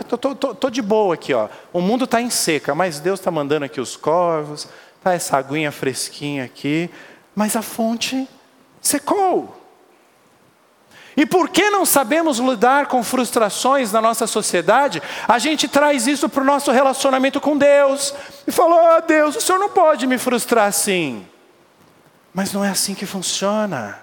Estou 0.00 0.70
de 0.70 0.82
boa 0.82 1.14
aqui, 1.14 1.32
ó. 1.32 1.48
O 1.72 1.80
mundo 1.80 2.02
está 2.02 2.20
em 2.20 2.30
seca, 2.30 2.74
mas 2.74 2.98
Deus 2.98 3.20
está 3.20 3.30
mandando 3.30 3.64
aqui 3.64 3.80
os 3.80 3.96
corvos, 3.96 4.66
tá 5.04 5.12
essa 5.12 5.36
aguinha 5.36 5.70
fresquinha 5.70 6.42
aqui, 6.42 6.90
mas 7.32 7.54
a 7.54 7.62
fonte 7.62 8.28
secou. 8.82 9.62
E 11.16 11.24
por 11.26 11.48
que 11.48 11.70
não 11.70 11.84
sabemos 11.84 12.38
lidar 12.38 12.86
com 12.86 13.02
frustrações 13.02 13.92
na 13.92 14.00
nossa 14.00 14.26
sociedade? 14.26 15.02
A 15.28 15.38
gente 15.38 15.68
traz 15.68 16.06
isso 16.06 16.28
para 16.28 16.42
o 16.42 16.46
nosso 16.46 16.70
relacionamento 16.70 17.40
com 17.40 17.56
Deus. 17.56 18.14
E 18.46 18.52
falou: 18.52 18.78
oh, 18.78 19.00
Deus, 19.02 19.36
o 19.36 19.40
Senhor 19.40 19.58
não 19.58 19.68
pode 19.68 20.06
me 20.06 20.18
frustrar 20.18 20.66
assim. 20.66 21.26
Mas 22.34 22.52
não 22.52 22.64
é 22.64 22.70
assim 22.70 22.94
que 22.94 23.06
funciona. 23.06 24.00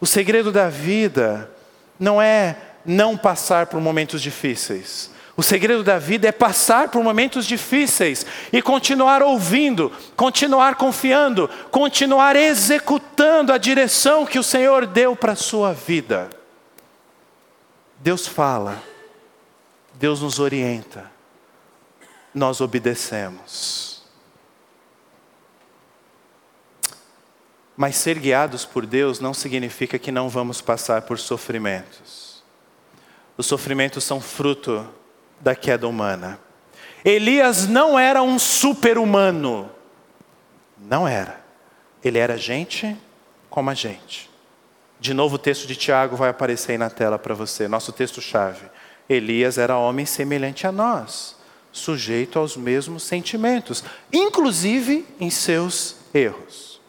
O 0.00 0.06
segredo 0.06 0.50
da 0.50 0.68
vida 0.68 1.50
não 1.98 2.20
é 2.20 2.56
não 2.84 3.16
passar 3.16 3.66
por 3.66 3.80
momentos 3.80 4.20
difíceis. 4.20 5.10
O 5.40 5.42
segredo 5.42 5.82
da 5.82 5.98
vida 5.98 6.28
é 6.28 6.32
passar 6.32 6.90
por 6.90 7.02
momentos 7.02 7.46
difíceis 7.46 8.26
e 8.52 8.60
continuar 8.60 9.22
ouvindo, 9.22 9.90
continuar 10.14 10.74
confiando, 10.74 11.48
continuar 11.70 12.36
executando 12.36 13.50
a 13.50 13.56
direção 13.56 14.26
que 14.26 14.38
o 14.38 14.42
Senhor 14.42 14.86
deu 14.86 15.16
para 15.16 15.32
a 15.32 15.36
sua 15.36 15.72
vida. 15.72 16.28
Deus 18.00 18.26
fala, 18.26 18.82
Deus 19.94 20.20
nos 20.20 20.38
orienta, 20.38 21.10
nós 22.34 22.60
obedecemos. 22.60 24.02
Mas 27.74 27.96
ser 27.96 28.18
guiados 28.18 28.66
por 28.66 28.84
Deus 28.84 29.20
não 29.20 29.32
significa 29.32 29.98
que 29.98 30.12
não 30.12 30.28
vamos 30.28 30.60
passar 30.60 31.00
por 31.00 31.18
sofrimentos. 31.18 32.44
Os 33.38 33.46
sofrimentos 33.46 34.04
são 34.04 34.20
fruto 34.20 34.99
da 35.40 35.54
queda 35.54 35.88
humana. 35.88 36.38
Elias 37.04 37.66
não 37.66 37.98
era 37.98 38.22
um 38.22 38.38
super-humano. 38.38 39.70
Não 40.78 41.08
era. 41.08 41.40
Ele 42.04 42.18
era 42.18 42.36
gente 42.36 42.96
como 43.48 43.70
a 43.70 43.74
gente. 43.74 44.30
De 44.98 45.14
novo, 45.14 45.36
o 45.36 45.38
texto 45.38 45.66
de 45.66 45.76
Tiago 45.76 46.14
vai 46.14 46.28
aparecer 46.28 46.72
aí 46.72 46.78
na 46.78 46.90
tela 46.90 47.18
para 47.18 47.34
você, 47.34 47.66
nosso 47.66 47.92
texto-chave. 47.92 48.66
Elias 49.08 49.56
era 49.58 49.76
homem 49.76 50.04
semelhante 50.06 50.66
a 50.66 50.72
nós, 50.72 51.36
sujeito 51.72 52.38
aos 52.38 52.56
mesmos 52.56 53.02
sentimentos, 53.02 53.82
inclusive 54.12 55.06
em 55.18 55.30
seus 55.30 55.96
erros. 56.12 56.80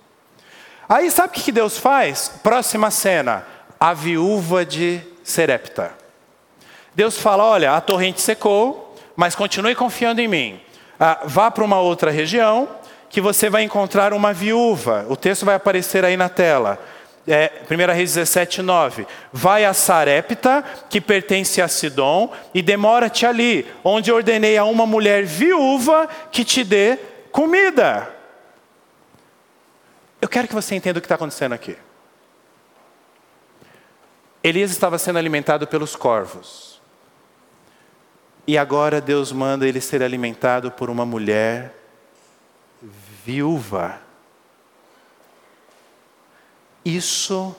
Aí 0.87 1.09
sabe 1.09 1.29
o 1.29 1.41
que 1.41 1.51
Deus 1.53 1.77
faz? 1.77 2.29
Próxima 2.43 2.91
cena: 2.91 3.47
a 3.79 3.93
viúva 3.93 4.65
de 4.65 5.01
Serepta. 5.23 6.00
Deus 6.93 7.17
fala: 7.17 7.43
olha, 7.43 7.75
a 7.75 7.81
torrente 7.81 8.21
secou, 8.21 8.95
mas 9.15 9.35
continue 9.35 9.75
confiando 9.75 10.21
em 10.21 10.27
mim. 10.27 10.61
Ah, 10.99 11.21
vá 11.25 11.49
para 11.49 11.63
uma 11.63 11.79
outra 11.79 12.11
região 12.11 12.67
que 13.09 13.19
você 13.19 13.49
vai 13.49 13.63
encontrar 13.63 14.13
uma 14.13 14.33
viúva. 14.33 15.05
O 15.09 15.15
texto 15.15 15.45
vai 15.45 15.55
aparecer 15.55 16.05
aí 16.05 16.15
na 16.15 16.29
tela. 16.29 16.79
É, 17.27 17.51
1 17.69 17.93
Reis 17.93 18.13
17, 18.15 18.61
9. 18.61 19.05
Vai 19.31 19.65
a 19.65 19.73
Sarepta, 19.73 20.63
que 20.89 20.99
pertence 20.99 21.61
a 21.61 21.67
Sidom, 21.67 22.31
e 22.53 22.61
demora-te 22.61 23.25
ali, 23.25 23.67
onde 23.83 24.11
ordenei 24.11 24.57
a 24.57 24.63
uma 24.63 24.85
mulher 24.85 25.23
viúva 25.23 26.09
que 26.31 26.43
te 26.43 26.63
dê 26.63 26.97
comida. 27.31 28.09
Eu 30.21 30.27
quero 30.27 30.47
que 30.47 30.53
você 30.53 30.75
entenda 30.75 30.99
o 30.99 31.01
que 31.01 31.05
está 31.05 31.15
acontecendo 31.15 31.53
aqui. 31.53 31.77
Elias 34.43 34.71
estava 34.71 34.97
sendo 34.97 35.19
alimentado 35.19 35.67
pelos 35.67 35.95
corvos. 35.95 36.80
E 38.47 38.57
agora 38.57 38.99
Deus 38.99 39.31
manda 39.31 39.67
ele 39.67 39.79
ser 39.79 40.01
alimentado 40.01 40.71
por 40.71 40.89
uma 40.89 41.05
mulher 41.05 41.75
viúva. 43.23 44.01
Isso 46.83 47.55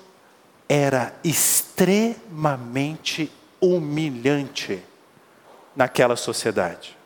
era 0.68 1.14
extremamente 1.22 3.30
humilhante 3.60 4.82
naquela 5.76 6.16
sociedade. 6.16 6.96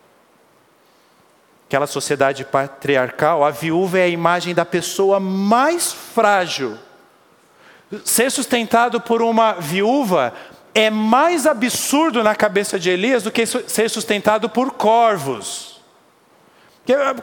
Aquela 1.66 1.86
sociedade 1.86 2.42
patriarcal, 2.44 3.44
a 3.44 3.50
viúva 3.50 3.98
é 3.98 4.04
a 4.04 4.08
imagem 4.08 4.54
da 4.54 4.64
pessoa 4.64 5.18
mais 5.18 5.92
frágil. 5.92 6.78
Ser 8.04 8.30
sustentado 8.30 9.00
por 9.00 9.20
uma 9.20 9.54
viúva 9.54 10.32
é 10.76 10.90
mais 10.90 11.46
absurdo 11.46 12.22
na 12.22 12.34
cabeça 12.34 12.78
de 12.78 12.90
Elias 12.90 13.22
do 13.22 13.32
que 13.32 13.46
ser 13.46 13.88
sustentado 13.88 14.46
por 14.46 14.72
corvos. 14.72 15.80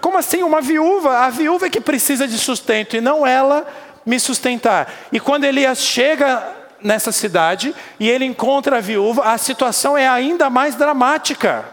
Como 0.01 0.17
assim? 0.17 0.41
Uma 0.41 0.59
viúva? 0.59 1.19
A 1.19 1.29
viúva 1.29 1.67
é 1.67 1.69
que 1.69 1.79
precisa 1.79 2.27
de 2.27 2.39
sustento 2.39 2.97
e 2.97 3.01
não 3.01 3.27
ela 3.27 3.63
me 4.03 4.19
sustentar. 4.19 4.91
E 5.11 5.19
quando 5.19 5.43
Elias 5.43 5.83
chega 5.83 6.43
nessa 6.81 7.11
cidade 7.11 7.75
e 7.99 8.09
ele 8.09 8.25
encontra 8.25 8.77
a 8.77 8.81
viúva, 8.81 9.23
a 9.25 9.37
situação 9.37 9.95
é 9.95 10.07
ainda 10.07 10.49
mais 10.49 10.73
dramática. 10.73 11.63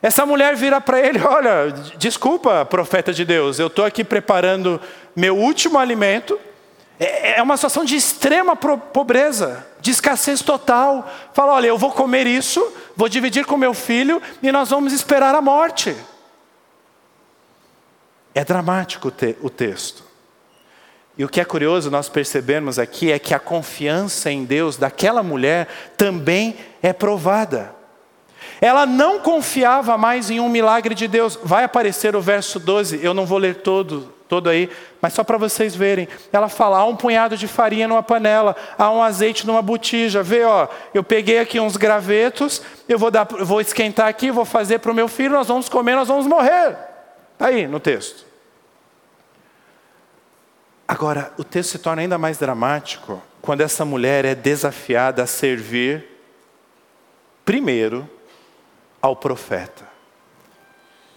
Essa 0.00 0.24
mulher 0.24 0.56
vira 0.56 0.80
para 0.80 0.98
ele: 0.98 1.20
Olha, 1.22 1.70
desculpa, 1.98 2.64
profeta 2.64 3.12
de 3.12 3.26
Deus, 3.26 3.58
eu 3.58 3.66
estou 3.66 3.84
aqui 3.84 4.02
preparando 4.02 4.80
meu 5.14 5.36
último 5.36 5.78
alimento 5.78 6.40
é, 7.02 7.38
é 7.38 7.42
uma 7.42 7.56
situação 7.56 7.84
de 7.84 7.96
extrema 7.96 8.54
pobreza, 8.54 9.66
de 9.82 9.90
escassez 9.90 10.40
total. 10.40 11.10
Fala, 11.34 11.52
olha, 11.52 11.66
eu 11.66 11.76
vou 11.76 11.90
comer 11.90 12.26
isso, 12.26 12.72
vou 12.96 13.08
dividir 13.08 13.44
com 13.44 13.56
meu 13.58 13.74
filho 13.74 14.22
e 14.42 14.50
nós 14.50 14.70
vamos 14.70 14.92
esperar 14.92 15.34
a 15.34 15.42
morte. 15.42 15.94
É 18.34 18.42
dramático 18.44 19.12
o 19.42 19.50
texto. 19.50 20.04
E 21.18 21.24
o 21.24 21.28
que 21.28 21.40
é 21.40 21.44
curioso 21.44 21.90
nós 21.90 22.08
percebemos 22.08 22.78
aqui 22.78 23.12
é 23.12 23.18
que 23.18 23.34
a 23.34 23.38
confiança 23.38 24.30
em 24.30 24.44
Deus 24.44 24.78
daquela 24.78 25.22
mulher 25.22 25.68
também 25.98 26.56
é 26.82 26.92
provada. 26.92 27.74
Ela 28.60 28.86
não 28.86 29.18
confiava 29.18 29.98
mais 29.98 30.30
em 30.30 30.40
um 30.40 30.48
milagre 30.48 30.94
de 30.94 31.06
Deus. 31.06 31.38
Vai 31.42 31.64
aparecer 31.64 32.16
o 32.16 32.22
verso 32.22 32.58
12, 32.58 33.00
eu 33.02 33.12
não 33.12 33.26
vou 33.26 33.36
ler 33.36 33.56
todo, 33.56 34.14
todo 34.32 34.48
aí, 34.48 34.70
mas 34.98 35.12
só 35.12 35.22
para 35.22 35.36
vocês 35.36 35.76
verem. 35.76 36.08
Ela 36.32 36.48
fala: 36.48 36.78
há 36.78 36.86
um 36.86 36.96
punhado 36.96 37.36
de 37.36 37.46
farinha 37.46 37.86
numa 37.86 38.02
panela, 38.02 38.56
há 38.78 38.90
um 38.90 39.02
azeite 39.02 39.46
numa 39.46 39.60
botija. 39.60 40.22
Vê, 40.22 40.42
ó, 40.42 40.68
eu 40.94 41.04
peguei 41.04 41.38
aqui 41.38 41.60
uns 41.60 41.76
gravetos, 41.76 42.62
eu 42.88 42.98
vou, 42.98 43.10
dar, 43.10 43.26
vou 43.26 43.60
esquentar 43.60 44.08
aqui, 44.08 44.30
vou 44.30 44.46
fazer 44.46 44.78
para 44.78 44.90
o 44.90 44.94
meu 44.94 45.06
filho, 45.06 45.34
nós 45.34 45.48
vamos 45.48 45.68
comer, 45.68 45.94
nós 45.94 46.08
vamos 46.08 46.26
morrer. 46.26 46.78
Está 47.34 47.48
aí 47.48 47.66
no 47.66 47.78
texto. 47.78 48.24
Agora, 50.88 51.30
o 51.36 51.44
texto 51.44 51.72
se 51.72 51.78
torna 51.78 52.00
ainda 52.00 52.16
mais 52.16 52.38
dramático 52.38 53.22
quando 53.42 53.60
essa 53.60 53.84
mulher 53.84 54.24
é 54.24 54.34
desafiada 54.34 55.22
a 55.22 55.26
servir, 55.26 56.06
primeiro, 57.44 58.08
ao 59.02 59.14
profeta. 59.14 59.86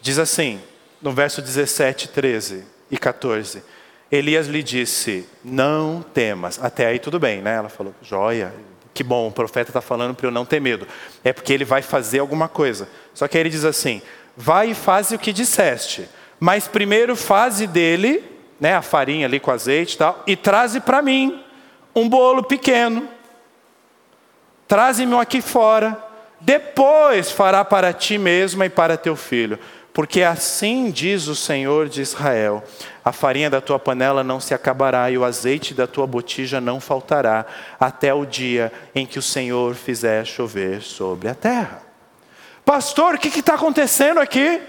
Diz 0.02 0.20
assim, 0.20 0.62
no 1.02 1.14
verso 1.14 1.42
17, 1.42 2.10
13 2.10 2.75
e 2.90 2.98
14. 2.98 3.64
Elias 4.12 4.48
lhe 4.48 4.62
disse: 4.62 5.28
Não 5.44 6.04
temas. 6.14 6.60
Até 6.64 6.88
aí 6.88 7.00
tudo 7.00 7.20
bem, 7.20 7.42
né? 7.42 7.56
Ela 7.56 7.70
falou: 7.70 7.94
Joia, 8.02 8.54
que 8.94 9.04
bom, 9.04 9.28
o 9.28 9.32
profeta 9.32 9.70
está 9.70 9.82
falando 9.82 10.16
para 10.16 10.28
eu 10.28 10.32
não 10.32 10.46
ter 10.46 10.60
medo. 10.60 10.88
É 11.24 11.34
porque 11.34 11.52
ele 11.52 11.66
vai 11.66 11.82
fazer 11.82 12.20
alguma 12.20 12.48
coisa. 12.48 12.88
Só 13.14 13.28
que 13.28 13.38
aí 13.38 13.42
ele 13.42 13.50
diz 13.50 13.66
assim: 13.66 14.02
Vai 14.38 14.72
e 14.72 14.76
faze 14.76 15.16
o 15.16 15.20
que 15.20 15.34
disseste, 15.34 16.08
mas 16.40 16.68
primeiro 16.68 17.16
faze 17.16 17.68
dele, 17.68 18.24
né, 18.60 18.76
a 18.76 18.82
farinha 18.82 19.28
ali 19.28 19.40
com 19.40 19.52
azeite 19.52 19.96
e 19.96 19.98
tal, 19.98 20.24
e 20.28 20.36
traze 20.36 20.80
para 20.80 21.02
mim 21.02 21.44
um 21.96 22.08
bolo 22.08 22.44
pequeno. 22.44 23.08
Traze-me 24.68 25.16
aqui 25.16 25.42
fora. 25.42 26.04
Depois 26.40 27.32
fará 27.32 27.64
para 27.66 27.92
ti 27.94 28.18
mesma 28.18 28.66
e 28.66 28.70
para 28.70 28.98
teu 28.98 29.16
filho 29.16 29.58
porque 29.96 30.24
assim 30.24 30.92
diz 30.92 31.28
o 31.28 31.36
Senhor 31.36 31.88
de 31.88 32.02
Israel: 32.02 32.62
a 33.04 33.14
farinha 33.14 33.50
da 33.50 33.62
tua 33.62 33.80
panela 33.80 34.26
não 34.26 34.42
se 34.42 34.54
acabará 34.54 35.10
e 35.10 35.18
o 35.18 35.24
azeite 35.24 35.74
da 35.74 35.88
tua 35.88 36.06
botija 36.06 36.60
não 36.60 36.82
faltará, 36.82 37.46
até 37.80 38.14
o 38.14 38.26
dia 38.26 38.74
em 38.94 39.06
que 39.06 39.18
o 39.18 39.22
Senhor 39.22 39.74
fizer 39.74 40.26
chover 40.26 40.82
sobre 40.82 41.30
a 41.30 41.34
terra. 41.34 41.82
Pastor, 42.66 43.16
o 43.16 43.18
que 43.18 43.40
está 43.40 43.54
acontecendo 43.54 44.20
aqui? 44.20 44.62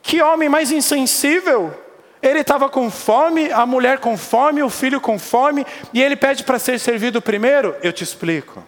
Que 0.00 0.22
homem 0.22 0.48
mais 0.48 0.70
insensível! 0.70 1.76
Ele 2.22 2.38
estava 2.38 2.68
com 2.68 2.88
fome, 2.88 3.50
a 3.50 3.66
mulher 3.66 3.98
com 3.98 4.16
fome, 4.16 4.62
o 4.62 4.70
filho 4.70 5.00
com 5.00 5.18
fome, 5.18 5.66
e 5.92 6.00
ele 6.00 6.14
pede 6.14 6.44
para 6.44 6.60
ser 6.60 6.78
servido 6.78 7.20
primeiro? 7.20 7.74
Eu 7.82 7.92
te 7.92 8.04
explico. 8.04 8.62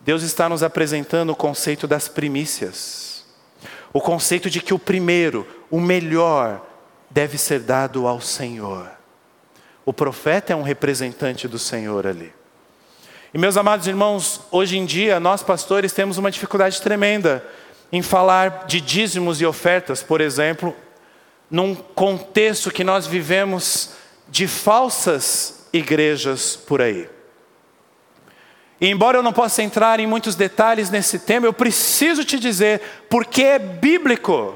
Deus 0.00 0.22
está 0.22 0.48
nos 0.48 0.62
apresentando 0.62 1.30
o 1.30 1.36
conceito 1.36 1.88
das 1.88 2.06
primícias. 2.06 3.05
O 3.96 4.00
conceito 4.02 4.50
de 4.50 4.60
que 4.60 4.74
o 4.74 4.78
primeiro, 4.78 5.48
o 5.70 5.80
melhor, 5.80 6.60
deve 7.08 7.38
ser 7.38 7.60
dado 7.60 8.06
ao 8.06 8.20
Senhor. 8.20 8.90
O 9.86 9.92
profeta 9.92 10.52
é 10.52 10.56
um 10.56 10.60
representante 10.60 11.48
do 11.48 11.58
Senhor 11.58 12.06
ali. 12.06 12.30
E 13.32 13.38
meus 13.38 13.56
amados 13.56 13.86
irmãos, 13.86 14.42
hoje 14.50 14.76
em 14.76 14.84
dia 14.84 15.18
nós 15.18 15.42
pastores 15.42 15.94
temos 15.94 16.18
uma 16.18 16.30
dificuldade 16.30 16.78
tremenda 16.82 17.42
em 17.90 18.02
falar 18.02 18.66
de 18.66 18.82
dízimos 18.82 19.40
e 19.40 19.46
ofertas, 19.46 20.02
por 20.02 20.20
exemplo, 20.20 20.76
num 21.50 21.74
contexto 21.74 22.70
que 22.70 22.84
nós 22.84 23.06
vivemos 23.06 23.92
de 24.28 24.46
falsas 24.46 25.66
igrejas 25.72 26.54
por 26.54 26.82
aí. 26.82 27.08
E 28.80 28.88
embora 28.88 29.18
eu 29.18 29.22
não 29.22 29.32
possa 29.32 29.62
entrar 29.62 30.00
em 30.00 30.06
muitos 30.06 30.34
detalhes 30.34 30.90
nesse 30.90 31.18
tema, 31.18 31.46
eu 31.46 31.52
preciso 31.52 32.24
te 32.24 32.38
dizer, 32.38 32.80
porque 33.08 33.42
é 33.42 33.58
bíblico. 33.58 34.54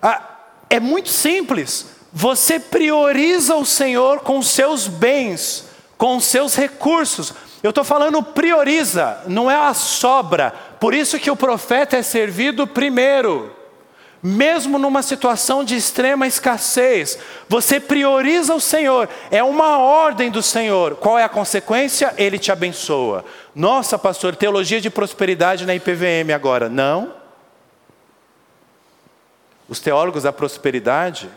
Ah, 0.00 0.22
é 0.70 0.78
muito 0.78 1.08
simples. 1.08 1.86
Você 2.12 2.60
prioriza 2.60 3.56
o 3.56 3.64
Senhor 3.64 4.20
com 4.20 4.40
seus 4.42 4.86
bens, 4.86 5.66
com 5.98 6.20
seus 6.20 6.54
recursos. 6.54 7.34
Eu 7.62 7.70
estou 7.70 7.84
falando 7.84 8.22
prioriza, 8.22 9.22
não 9.26 9.50
é 9.50 9.56
a 9.56 9.74
sobra. 9.74 10.52
Por 10.78 10.94
isso 10.94 11.18
que 11.18 11.30
o 11.30 11.36
profeta 11.36 11.96
é 11.96 12.02
servido 12.02 12.66
primeiro. 12.66 13.61
Mesmo 14.22 14.78
numa 14.78 15.02
situação 15.02 15.64
de 15.64 15.74
extrema 15.74 16.28
escassez, 16.28 17.18
você 17.48 17.80
prioriza 17.80 18.54
o 18.54 18.60
Senhor, 18.60 19.08
é 19.32 19.42
uma 19.42 19.78
ordem 19.78 20.30
do 20.30 20.40
Senhor. 20.40 20.94
Qual 20.94 21.18
é 21.18 21.24
a 21.24 21.28
consequência? 21.28 22.14
Ele 22.16 22.38
te 22.38 22.52
abençoa. 22.52 23.24
Nossa, 23.52 23.98
pastor, 23.98 24.36
teologia 24.36 24.80
de 24.80 24.88
prosperidade 24.88 25.66
na 25.66 25.74
IPVM 25.74 26.32
agora. 26.32 26.68
Não. 26.68 27.14
Os 29.68 29.80
teólogos 29.80 30.22
da 30.22 30.32
prosperidade, 30.32 31.28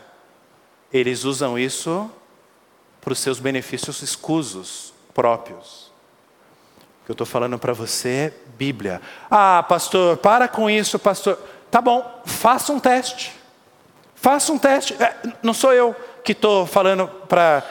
eles 0.92 1.24
usam 1.24 1.58
isso 1.58 2.08
para 3.00 3.12
os 3.12 3.18
seus 3.18 3.40
benefícios 3.40 4.00
escusos 4.00 4.92
próprios. 5.12 5.86
O 7.02 7.06
que 7.06 7.10
eu 7.10 7.14
estou 7.14 7.26
falando 7.26 7.58
para 7.58 7.72
você 7.72 8.08
é 8.08 8.32
Bíblia. 8.56 9.00
Ah, 9.30 9.64
pastor, 9.68 10.16
para 10.18 10.46
com 10.46 10.68
isso, 10.68 10.98
pastor. 10.98 11.38
Tá 11.76 11.82
bom, 11.82 12.22
faça 12.24 12.72
um 12.72 12.80
teste. 12.80 13.34
Faça 14.14 14.50
um 14.50 14.56
teste. 14.56 14.94
É, 14.94 15.14
não 15.42 15.52
sou 15.52 15.74
eu 15.74 15.94
que 16.24 16.32
estou 16.32 16.64
falando 16.64 17.06
para. 17.28 17.62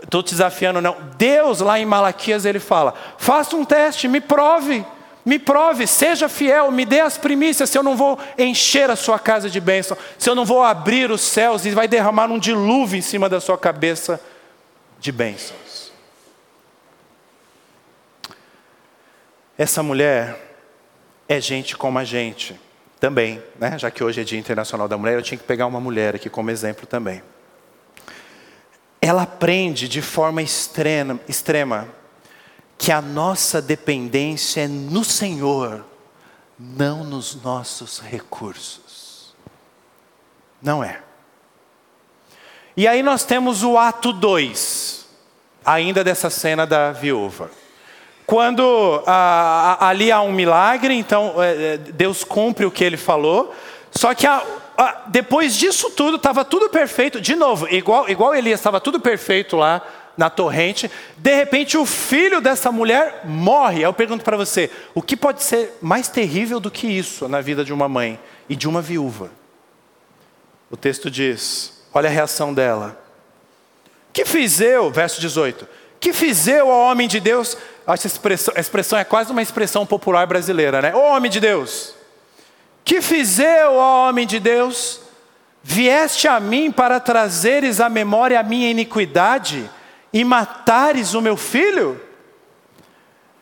Estou 0.00 0.22
te 0.22 0.30
desafiando, 0.30 0.80
não. 0.80 0.96
Deus, 1.16 1.58
lá 1.58 1.76
em 1.76 1.84
Malaquias, 1.84 2.44
ele 2.44 2.60
fala: 2.60 2.94
faça 3.16 3.56
um 3.56 3.64
teste, 3.64 4.06
me 4.06 4.20
prove. 4.20 4.86
Me 5.24 5.40
prove, 5.40 5.88
seja 5.88 6.28
fiel, 6.28 6.70
me 6.70 6.84
dê 6.84 7.00
as 7.00 7.18
primícias, 7.18 7.68
se 7.68 7.76
eu 7.76 7.82
não 7.82 7.96
vou 7.96 8.16
encher 8.38 8.92
a 8.92 8.94
sua 8.94 9.18
casa 9.18 9.50
de 9.50 9.60
bênção, 9.60 9.98
se 10.16 10.30
eu 10.30 10.36
não 10.36 10.44
vou 10.44 10.62
abrir 10.62 11.10
os 11.10 11.20
céus 11.20 11.66
e 11.66 11.70
vai 11.70 11.88
derramar 11.88 12.30
um 12.30 12.38
dilúvio 12.38 12.96
em 12.96 13.02
cima 13.02 13.28
da 13.28 13.40
sua 13.40 13.58
cabeça 13.58 14.20
de 15.00 15.10
bênçãos. 15.10 15.92
Essa 19.58 19.82
mulher 19.82 20.38
é 21.28 21.40
gente 21.40 21.76
como 21.76 21.98
a 21.98 22.04
gente 22.04 22.67
também, 22.98 23.42
né? 23.58 23.78
já 23.78 23.90
que 23.90 24.02
hoje 24.02 24.20
é 24.20 24.24
Dia 24.24 24.38
Internacional 24.38 24.88
da 24.88 24.98
Mulher, 24.98 25.14
eu 25.14 25.22
tinha 25.22 25.38
que 25.38 25.44
pegar 25.44 25.66
uma 25.66 25.80
mulher 25.80 26.14
aqui 26.14 26.28
como 26.28 26.50
exemplo 26.50 26.86
também. 26.86 27.22
Ela 29.00 29.22
aprende 29.22 29.88
de 29.88 30.02
forma 30.02 30.42
extrema, 30.42 31.20
extrema 31.28 31.88
que 32.76 32.90
a 32.90 33.00
nossa 33.00 33.62
dependência 33.62 34.62
é 34.62 34.68
no 34.68 35.04
Senhor, 35.04 35.84
não 36.58 37.04
nos 37.04 37.40
nossos 37.42 38.00
recursos. 38.00 39.34
Não 40.60 40.82
é. 40.82 41.00
E 42.76 42.86
aí 42.86 43.02
nós 43.02 43.24
temos 43.24 43.62
o 43.62 43.76
ato 43.76 44.12
2, 44.12 45.06
ainda 45.64 46.02
dessa 46.02 46.30
cena 46.30 46.66
da 46.66 46.92
viúva. 46.92 47.50
Quando 48.28 49.02
ah, 49.06 49.78
ali 49.88 50.12
há 50.12 50.20
um 50.20 50.32
milagre, 50.32 50.92
então 50.92 51.42
é, 51.42 51.72
é, 51.72 51.76
Deus 51.78 52.24
cumpre 52.24 52.66
o 52.66 52.70
que 52.70 52.84
ele 52.84 52.98
falou, 52.98 53.54
só 53.90 54.12
que 54.12 54.26
a, 54.26 54.42
a, 54.76 55.04
depois 55.06 55.56
disso 55.56 55.88
tudo, 55.92 56.18
estava 56.18 56.44
tudo 56.44 56.68
perfeito, 56.68 57.22
de 57.22 57.34
novo, 57.34 57.66
igual, 57.70 58.06
igual 58.06 58.34
Elias, 58.34 58.60
estava 58.60 58.82
tudo 58.82 59.00
perfeito 59.00 59.56
lá 59.56 59.80
na 60.14 60.28
torrente, 60.28 60.90
de 61.16 61.34
repente 61.34 61.78
o 61.78 61.86
filho 61.86 62.38
dessa 62.38 62.70
mulher 62.70 63.22
morre. 63.24 63.80
Eu 63.80 63.94
pergunto 63.94 64.22
para 64.22 64.36
você, 64.36 64.70
o 64.94 65.00
que 65.00 65.16
pode 65.16 65.42
ser 65.42 65.78
mais 65.80 66.06
terrível 66.08 66.60
do 66.60 66.70
que 66.70 66.86
isso 66.86 67.28
na 67.28 67.40
vida 67.40 67.64
de 67.64 67.72
uma 67.72 67.88
mãe 67.88 68.20
e 68.46 68.54
de 68.54 68.68
uma 68.68 68.82
viúva? 68.82 69.30
O 70.70 70.76
texto 70.76 71.10
diz, 71.10 71.82
olha 71.94 72.10
a 72.10 72.12
reação 72.12 72.52
dela. 72.52 73.02
Que 74.12 74.26
fiz 74.26 74.60
eu, 74.60 74.90
verso 74.90 75.18
18, 75.18 75.66
que 75.98 76.12
fiz 76.12 76.46
eu 76.46 76.70
ao 76.70 76.90
homem 76.90 77.08
de 77.08 77.20
Deus 77.20 77.56
essa 77.94 78.06
expressão, 78.06 78.54
a 78.56 78.60
expressão 78.60 78.98
é 78.98 79.04
quase 79.04 79.32
uma 79.32 79.42
expressão 79.42 79.86
popular 79.86 80.26
brasileira, 80.26 80.82
né? 80.82 80.94
Ô 80.94 81.14
homem 81.14 81.30
de 81.30 81.40
Deus, 81.40 81.94
que 82.84 83.00
fiz 83.00 83.38
eu, 83.38 83.74
ó 83.74 84.08
homem 84.08 84.26
de 84.26 84.38
Deus? 84.38 85.00
Vieste 85.62 86.28
a 86.28 86.38
mim 86.38 86.70
para 86.70 87.00
trazeres 87.00 87.80
à 87.80 87.88
memória 87.88 88.38
a 88.38 88.42
minha 88.42 88.70
iniquidade 88.70 89.68
e 90.12 90.24
matares 90.24 91.14
o 91.14 91.20
meu 91.20 91.36
filho? 91.36 92.00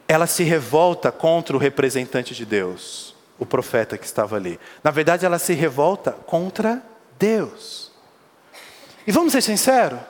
Ela 0.09 0.27
se 0.27 0.45
revolta 0.45 1.11
contra 1.11 1.57
o 1.57 1.59
representante 1.59 2.35
de 2.35 2.47
Deus, 2.47 3.15
o 3.39 3.45
profeta 3.45 3.99
que 3.99 4.07
estava 4.07 4.37
ali. 4.37 4.59
Na 4.83 4.91
verdade, 4.91 5.27
ela 5.27 5.39
se 5.39 5.53
revolta 5.55 6.13
contra 6.13 6.83
Deus. 7.19 7.91
E 9.07 9.13
vamos 9.13 9.33
ser 9.33 9.43
sinceros, 9.43 10.01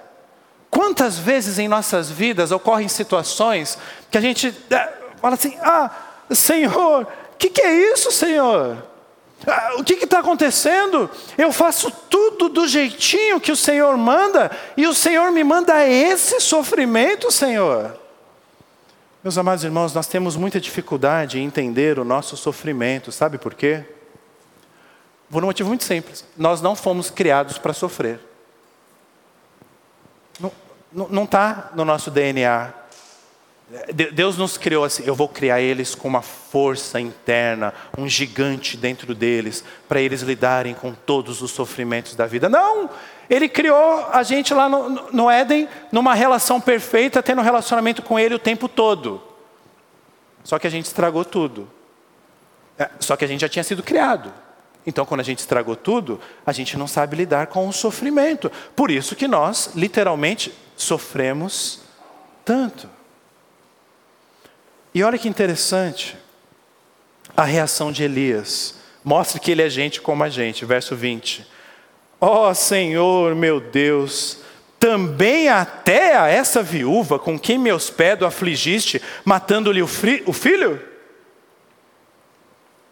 Quantas 0.76 1.16
vezes 1.16 1.58
em 1.58 1.68
nossas 1.68 2.10
vidas 2.10 2.50
ocorrem 2.50 2.86
situações 2.86 3.78
que 4.10 4.18
a 4.18 4.20
gente 4.20 4.54
é, 4.70 4.92
fala 5.20 5.34
assim: 5.34 5.56
ah, 5.60 5.90
Senhor, 6.30 7.02
o 7.02 7.36
que, 7.36 7.50
que, 7.50 7.60
é 7.60 7.92
isso, 7.92 8.10
Senhor? 8.10 8.84
Ah, 9.46 9.74
o 9.78 9.84
que 9.84 9.94
está 9.94 10.20
acontecendo? 10.20 11.10
Eu 11.36 11.52
faço 11.52 11.90
tudo 11.90 12.48
do 12.48 12.66
jeitinho 12.66 13.40
que 13.40 13.52
o 13.52 13.56
Senhor 13.56 13.96
manda 13.96 14.50
e 14.76 14.86
o 14.86 14.94
Senhor 14.94 15.30
me 15.30 15.44
manda 15.44 15.86
esse 15.86 16.40
sofrimento, 16.40 17.30
Senhor. 17.30 17.98
Meus 19.22 19.36
amados 19.36 19.64
irmãos, 19.64 19.92
nós 19.92 20.06
temos 20.06 20.36
muita 20.36 20.60
dificuldade 20.60 21.38
em 21.38 21.44
entender 21.44 21.98
o 21.98 22.04
nosso 22.04 22.36
sofrimento, 22.36 23.10
sabe 23.10 23.38
por 23.38 23.54
quê? 23.54 23.84
Por 25.28 25.42
um 25.42 25.46
motivo 25.46 25.68
muito 25.68 25.84
simples: 25.84 26.24
nós 26.36 26.60
não 26.60 26.76
fomos 26.76 27.10
criados 27.10 27.58
para 27.58 27.72
sofrer 27.72 28.20
não 30.96 31.24
está 31.24 31.70
no 31.74 31.84
nosso 31.84 32.10
DNA. 32.10 32.72
Deus 34.12 34.38
nos 34.38 34.56
criou 34.56 34.84
assim, 34.84 35.02
eu 35.04 35.14
vou 35.14 35.28
criar 35.28 35.60
eles 35.60 35.92
com 35.92 36.06
uma 36.06 36.22
força 36.22 37.00
interna, 37.00 37.74
um 37.98 38.08
gigante 38.08 38.76
dentro 38.76 39.12
deles, 39.12 39.64
para 39.88 40.00
eles 40.00 40.22
lidarem 40.22 40.72
com 40.72 40.92
todos 40.94 41.42
os 41.42 41.50
sofrimentos 41.50 42.14
da 42.14 42.26
vida. 42.26 42.48
Não! 42.48 42.88
Ele 43.28 43.48
criou 43.48 44.06
a 44.12 44.22
gente 44.22 44.54
lá 44.54 44.68
no, 44.68 45.10
no 45.12 45.28
Éden, 45.28 45.68
numa 45.90 46.14
relação 46.14 46.60
perfeita, 46.60 47.20
tendo 47.20 47.40
um 47.40 47.44
relacionamento 47.44 48.02
com 48.02 48.16
Ele 48.16 48.36
o 48.36 48.38
tempo 48.38 48.68
todo. 48.68 49.20
Só 50.44 50.60
que 50.60 50.66
a 50.68 50.70
gente 50.70 50.84
estragou 50.84 51.24
tudo. 51.24 51.68
É, 52.78 52.88
só 53.00 53.16
que 53.16 53.24
a 53.24 53.28
gente 53.28 53.40
já 53.40 53.48
tinha 53.48 53.64
sido 53.64 53.82
criado. 53.82 54.32
Então, 54.86 55.04
quando 55.04 55.20
a 55.20 55.24
gente 55.24 55.40
estragou 55.40 55.74
tudo, 55.74 56.20
a 56.46 56.52
gente 56.52 56.76
não 56.76 56.86
sabe 56.86 57.16
lidar 57.16 57.48
com 57.48 57.66
o 57.66 57.72
sofrimento. 57.72 58.48
Por 58.76 58.92
isso 58.92 59.16
que 59.16 59.26
nós, 59.26 59.72
literalmente, 59.74 60.54
sofremos 60.76 61.80
tanto. 62.44 62.88
E 64.96 65.02
olha 65.02 65.18
que 65.18 65.28
interessante 65.28 66.16
a 67.36 67.44
reação 67.44 67.92
de 67.92 68.02
Elias. 68.02 68.76
Mostra 69.04 69.38
que 69.38 69.50
ele 69.50 69.60
é 69.60 69.68
gente 69.68 70.00
como 70.00 70.24
a 70.24 70.30
gente. 70.30 70.64
Verso 70.64 70.96
20. 70.96 71.46
Ó 72.18 72.48
oh, 72.48 72.54
Senhor 72.54 73.34
meu 73.34 73.60
Deus, 73.60 74.38
também 74.80 75.50
até 75.50 76.16
a 76.16 76.28
essa 76.28 76.62
viúva 76.62 77.18
com 77.18 77.38
quem 77.38 77.58
me 77.58 77.70
hospedo 77.70 78.24
afligiste, 78.24 79.02
matando-lhe 79.22 79.82
o, 79.82 79.88
o 80.24 80.32
filho? 80.32 80.80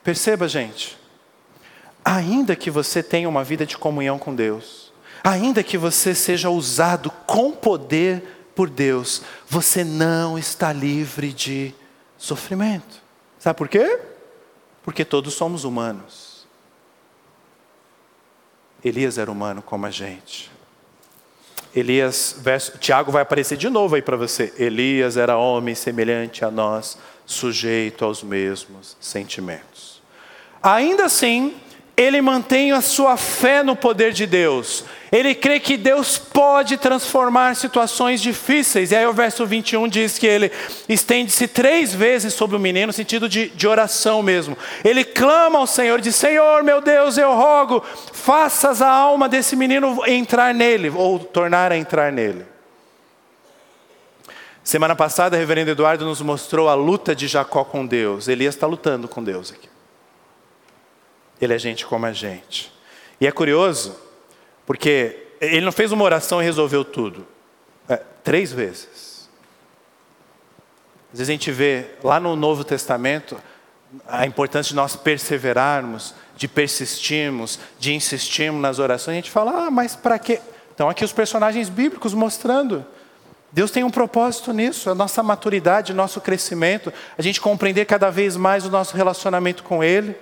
Perceba, 0.03 0.47
gente 0.47 1.03
ainda 2.05 2.55
que 2.55 2.71
você 2.71 3.03
tenha 3.03 3.27
uma 3.27 3.43
vida 3.43 3.65
de 3.65 3.79
comunhão 3.79 4.19
com 4.19 4.35
Deus, 4.35 4.93
ainda 5.23 5.63
que 5.63 5.79
você 5.79 6.15
seja 6.15 6.51
usado 6.51 7.11
com 7.27 7.51
poder 7.51 8.51
por 8.55 8.69
Deus, 8.69 9.23
você 9.49 9.83
não 9.83 10.39
está 10.39 10.71
livre 10.71 11.33
de 11.33 11.75
sofrimento. 12.25 13.03
Sabe 13.39 13.59
por 13.59 13.69
quê? 13.69 14.01
Porque 14.83 15.05
todos 15.05 15.35
somos 15.35 15.65
humanos. 15.65 16.47
Elias 18.83 19.19
era 19.19 19.31
humano 19.31 19.63
como 19.63 19.87
a 19.87 19.91
gente. 19.91 20.51
Elias, 21.75 22.37
verso, 22.39 22.79
Tiago 22.79 23.11
vai 23.11 23.23
aparecer 23.23 23.59
de 23.59 23.69
novo 23.69 23.95
aí 23.95 24.03
para 24.03 24.17
você. 24.17 24.53
Elias 24.59 25.17
era 25.17 25.37
homem 25.37 25.75
semelhante 25.75 26.45
a 26.45 26.51
nós, 26.51 26.97
sujeito 27.27 28.05
aos 28.05 28.23
mesmos 28.23 28.97
sentimentos. 29.01 30.03
Ainda 30.63 31.05
assim, 31.05 31.55
ele 31.97 32.21
mantém 32.21 32.73
a 32.73 32.81
sua 32.81 33.17
fé 33.17 33.63
no 33.63 33.77
poder 33.77 34.13
de 34.13 34.27
Deus. 34.27 34.85
Ele 35.13 35.33
crê 35.33 35.61
que 35.61 35.77
Deus 35.77 36.19
pode 36.19 36.77
transformar 36.77 37.55
situações 37.55 38.21
difíceis. 38.21 38.91
E 38.91 38.97
aí 38.97 39.07
o 39.07 39.13
verso 39.13 39.47
21 39.47 39.87
diz 39.87 40.19
que 40.19 40.27
ele 40.27 40.51
estende-se 40.89 41.47
três 41.47 41.95
vezes 41.95 42.35
sobre 42.35 42.57
o 42.57 42.61
menino, 42.61 42.89
no 42.89 42.93
sentido 42.93 43.29
de, 43.29 43.49
de 43.51 43.69
oração 43.69 44.23
mesmo. 44.25 44.59
Ele 44.85 45.05
clama 45.05 45.61
ao 45.61 45.69
Senhor, 45.69 46.01
diz: 46.01 46.17
Senhor, 46.17 46.65
meu 46.65 46.81
Deus, 46.81 47.17
eu 47.17 47.33
rogo, 47.33 47.85
faças 48.13 48.83
a 48.83 48.91
alma 48.91 49.29
desse 49.29 49.55
menino 49.55 50.03
entrar 50.05 50.53
nele, 50.53 50.91
ou 50.91 51.21
tornar 51.21 51.71
a 51.71 51.77
entrar 51.77 52.11
nele. 52.11 52.45
Semana 54.65 54.97
passada, 54.97 55.37
o 55.37 55.39
reverendo 55.39 55.71
Eduardo 55.71 56.05
nos 56.05 56.21
mostrou 56.23 56.69
a 56.69 56.75
luta 56.75 57.15
de 57.15 57.29
Jacó 57.29 57.63
com 57.63 57.87
Deus. 57.87 58.27
Elias 58.27 58.57
está 58.57 58.67
lutando 58.67 59.07
com 59.07 59.23
Deus 59.23 59.53
aqui. 59.53 59.74
Ele 61.45 61.55
é 61.55 61.59
gente 61.59 61.87
como 61.87 62.07
a 62.07 62.13
gente. 62.13 62.73
E 63.21 63.27
é 63.27 63.33
curioso, 63.33 63.97
porque 64.67 65.29
ele 65.41 65.61
não 65.61 65.73
fez 65.73 65.93
uma 65.93 66.05
oração 66.05 66.41
e 66.41 66.45
resolveu 66.45 66.85
tudo. 66.85 67.27
É, 67.89 67.97
três 68.23 68.53
vezes. 68.53 69.29
Às 71.13 71.19
vezes 71.19 71.31
a 71.31 71.33
gente 71.33 71.51
vê 71.53 71.87
lá 72.03 72.19
no 72.19 72.35
Novo 72.35 72.65
Testamento 72.65 73.41
a 74.09 74.27
importância 74.27 74.71
de 74.71 74.75
nós 74.75 74.97
perseverarmos, 74.97 76.15
de 76.37 76.49
persistirmos, 76.49 77.61
de 77.79 77.95
insistirmos 77.95 78.61
nas 78.61 78.79
orações. 78.79 79.15
A 79.15 79.17
gente 79.17 79.31
fala, 79.31 79.67
ah, 79.67 79.71
mas 79.71 79.95
para 79.95 80.19
quê? 80.19 80.41
Então 80.75 80.89
aqui 80.89 81.05
os 81.05 81.13
personagens 81.13 81.69
bíblicos 81.69 82.13
mostrando. 82.13 82.85
Deus 83.53 83.71
tem 83.71 83.85
um 83.85 83.91
propósito 83.91 84.53
nisso, 84.53 84.91
a 84.91 84.95
nossa 84.95 85.23
maturidade, 85.23 85.95
nosso 85.95 86.21
crescimento, 86.21 86.93
a 87.17 87.23
gente 87.23 87.41
compreender 87.41 87.85
cada 87.85 88.11
vez 88.11 88.37
mais 88.37 88.67
o 88.67 88.71
nosso 88.71 88.97
relacionamento 88.97 89.63
com 89.63 89.85
Ele. 89.85 90.17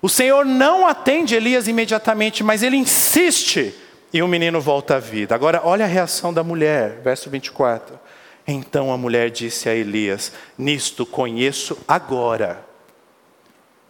O 0.00 0.08
Senhor 0.08 0.44
não 0.44 0.86
atende 0.86 1.34
Elias 1.34 1.68
imediatamente, 1.68 2.44
mas 2.44 2.62
ele 2.62 2.76
insiste 2.76 3.74
e 4.12 4.22
o 4.22 4.28
menino 4.28 4.60
volta 4.60 4.96
à 4.96 4.98
vida. 4.98 5.34
Agora, 5.34 5.60
olha 5.64 5.84
a 5.84 5.88
reação 5.88 6.32
da 6.32 6.44
mulher, 6.44 7.00
verso 7.02 7.28
24. 7.28 7.98
Então 8.46 8.92
a 8.92 8.96
mulher 8.96 9.30
disse 9.30 9.68
a 9.68 9.74
Elias: 9.74 10.32
Nisto 10.56 11.04
conheço 11.04 11.76
agora. 11.88 12.64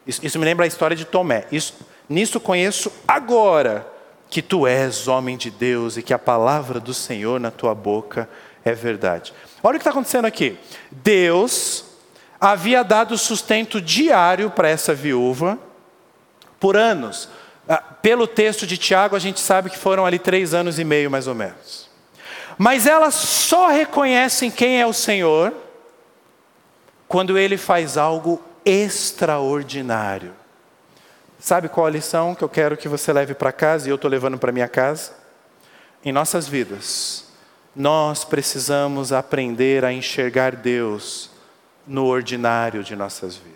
Isso, 0.07 0.25
isso 0.25 0.39
me 0.39 0.45
lembra 0.45 0.65
a 0.65 0.69
história 0.69 0.97
de 0.97 1.05
Tomé. 1.05 1.45
Isso, 1.53 1.75
nisto 2.09 2.41
conheço 2.41 2.91
agora 3.07 3.87
que 4.31 4.41
tu 4.41 4.67
és 4.67 5.09
homem 5.09 5.37
de 5.37 5.51
Deus 5.51 5.97
e 5.97 6.03
que 6.03 6.15
a 6.15 6.19
palavra 6.19 6.81
do 6.81 6.95
Senhor 6.95 7.39
na 7.39 7.51
tua 7.51 7.75
boca 7.75 8.29
é 8.65 8.73
verdade. 8.73 9.33
Olha 9.63 9.77
o 9.77 9.79
que 9.79 9.83
está 9.83 9.91
acontecendo 9.91 10.25
aqui. 10.25 10.57
Deus 10.91 11.85
havia 12.41 12.83
dado 12.83 13.19
sustento 13.19 13.81
diário 13.81 14.51
para 14.51 14.69
essa 14.69 14.95
viúva 14.95 15.59
por 16.59 16.77
anos. 16.77 17.29
Ah, 17.69 17.79
pelo 17.79 18.27
texto 18.27 18.67
de 18.67 18.77
Tiago, 18.79 19.17
a 19.17 19.19
gente 19.19 19.41
sabe 19.41 19.71
que 19.71 19.79
foram 19.79 20.07
ali 20.07 20.19
três 20.19 20.55
anos 20.55 20.79
e 20.79 20.85
meio, 20.85 21.11
mais 21.11 21.27
ou 21.27 21.35
menos. 21.35 21.89
Mas 22.57 22.87
elas 22.87 23.15
só 23.15 23.69
reconhecem 23.69 24.51
quem 24.51 24.81
é 24.81 24.87
o 24.87 24.93
Senhor 24.93 25.53
quando 27.09 27.39
Ele 27.39 27.57
faz 27.57 27.97
algo 27.97 28.43
extraordinário. 28.65 30.33
Sabe 31.39 31.69
qual 31.69 31.87
a 31.87 31.91
lição 31.91 32.35
que 32.35 32.43
eu 32.43 32.49
quero 32.49 32.77
que 32.77 32.89
você 32.89 33.13
leve 33.13 33.35
para 33.35 33.53
casa 33.53 33.87
e 33.87 33.91
eu 33.91 33.97
estou 33.97 34.11
levando 34.11 34.39
para 34.39 34.51
minha 34.51 34.69
casa? 34.69 35.13
Em 36.05 36.13
nossas 36.13 36.49
vidas, 36.49 37.25
nós 37.75 38.25
precisamos 38.25 39.13
aprender 39.13 39.85
a 39.85 39.93
enxergar 39.93 40.57
Deus 40.57 41.31
no 41.87 42.07
ordinário 42.07 42.83
de 42.83 42.97
nossas 42.97 43.37
vidas. 43.37 43.56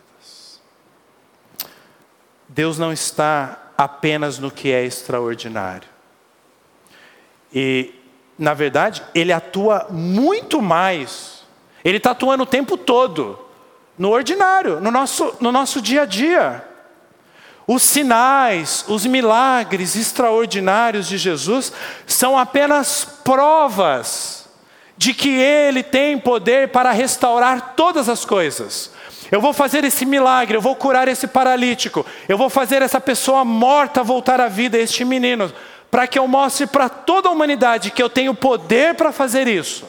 Deus 2.52 2.78
não 2.78 2.92
está 2.92 3.70
apenas 3.78 4.38
no 4.40 4.50
que 4.50 4.72
é 4.72 4.84
extraordinário. 4.84 5.88
E, 7.54 7.94
na 8.36 8.54
verdade, 8.54 9.02
Ele 9.14 9.32
atua 9.32 9.86
muito 9.88 10.60
mais. 10.60 11.44
Ele 11.84 11.98
está 11.98 12.10
atuando 12.10 12.42
o 12.42 12.46
tempo 12.46 12.76
todo, 12.76 13.38
no 13.96 14.10
ordinário, 14.10 14.80
no 14.80 14.90
nosso, 14.90 15.32
no 15.40 15.52
nosso 15.52 15.80
dia 15.80 16.02
a 16.02 16.06
dia. 16.06 16.66
Os 17.68 17.84
sinais, 17.84 18.84
os 18.88 19.06
milagres 19.06 19.94
extraordinários 19.94 21.06
de 21.06 21.16
Jesus 21.16 21.72
são 22.04 22.36
apenas 22.36 23.04
provas 23.22 24.48
de 24.96 25.14
que 25.14 25.30
Ele 25.30 25.84
tem 25.84 26.18
poder 26.18 26.70
para 26.70 26.90
restaurar 26.90 27.74
todas 27.76 28.08
as 28.08 28.24
coisas. 28.24 28.90
Eu 29.31 29.40
vou 29.40 29.53
fazer 29.53 29.85
esse 29.85 30.05
milagre, 30.05 30.57
eu 30.57 30.61
vou 30.61 30.75
curar 30.75 31.07
esse 31.07 31.27
paralítico, 31.27 32.05
eu 32.29 32.37
vou 32.37 32.51
fazer 32.51 32.83
essa 32.83 33.01
pessoa 33.01 33.45
morta 33.45 34.03
voltar 34.03 34.40
à 34.40 34.49
vida, 34.49 34.77
este 34.77 35.05
menino, 35.05 35.53
para 35.90 36.07
que 36.07 36.19
eu 36.19 36.27
mostre 36.27 36.66
para 36.66 36.88
toda 36.88 37.29
a 37.29 37.33
humanidade 37.33 37.90
que 37.90 38.03
eu 38.03 38.11
tenho 38.11 38.35
poder 38.35 38.95
para 38.95 39.12
fazer 39.12 39.47
isso. 39.47 39.87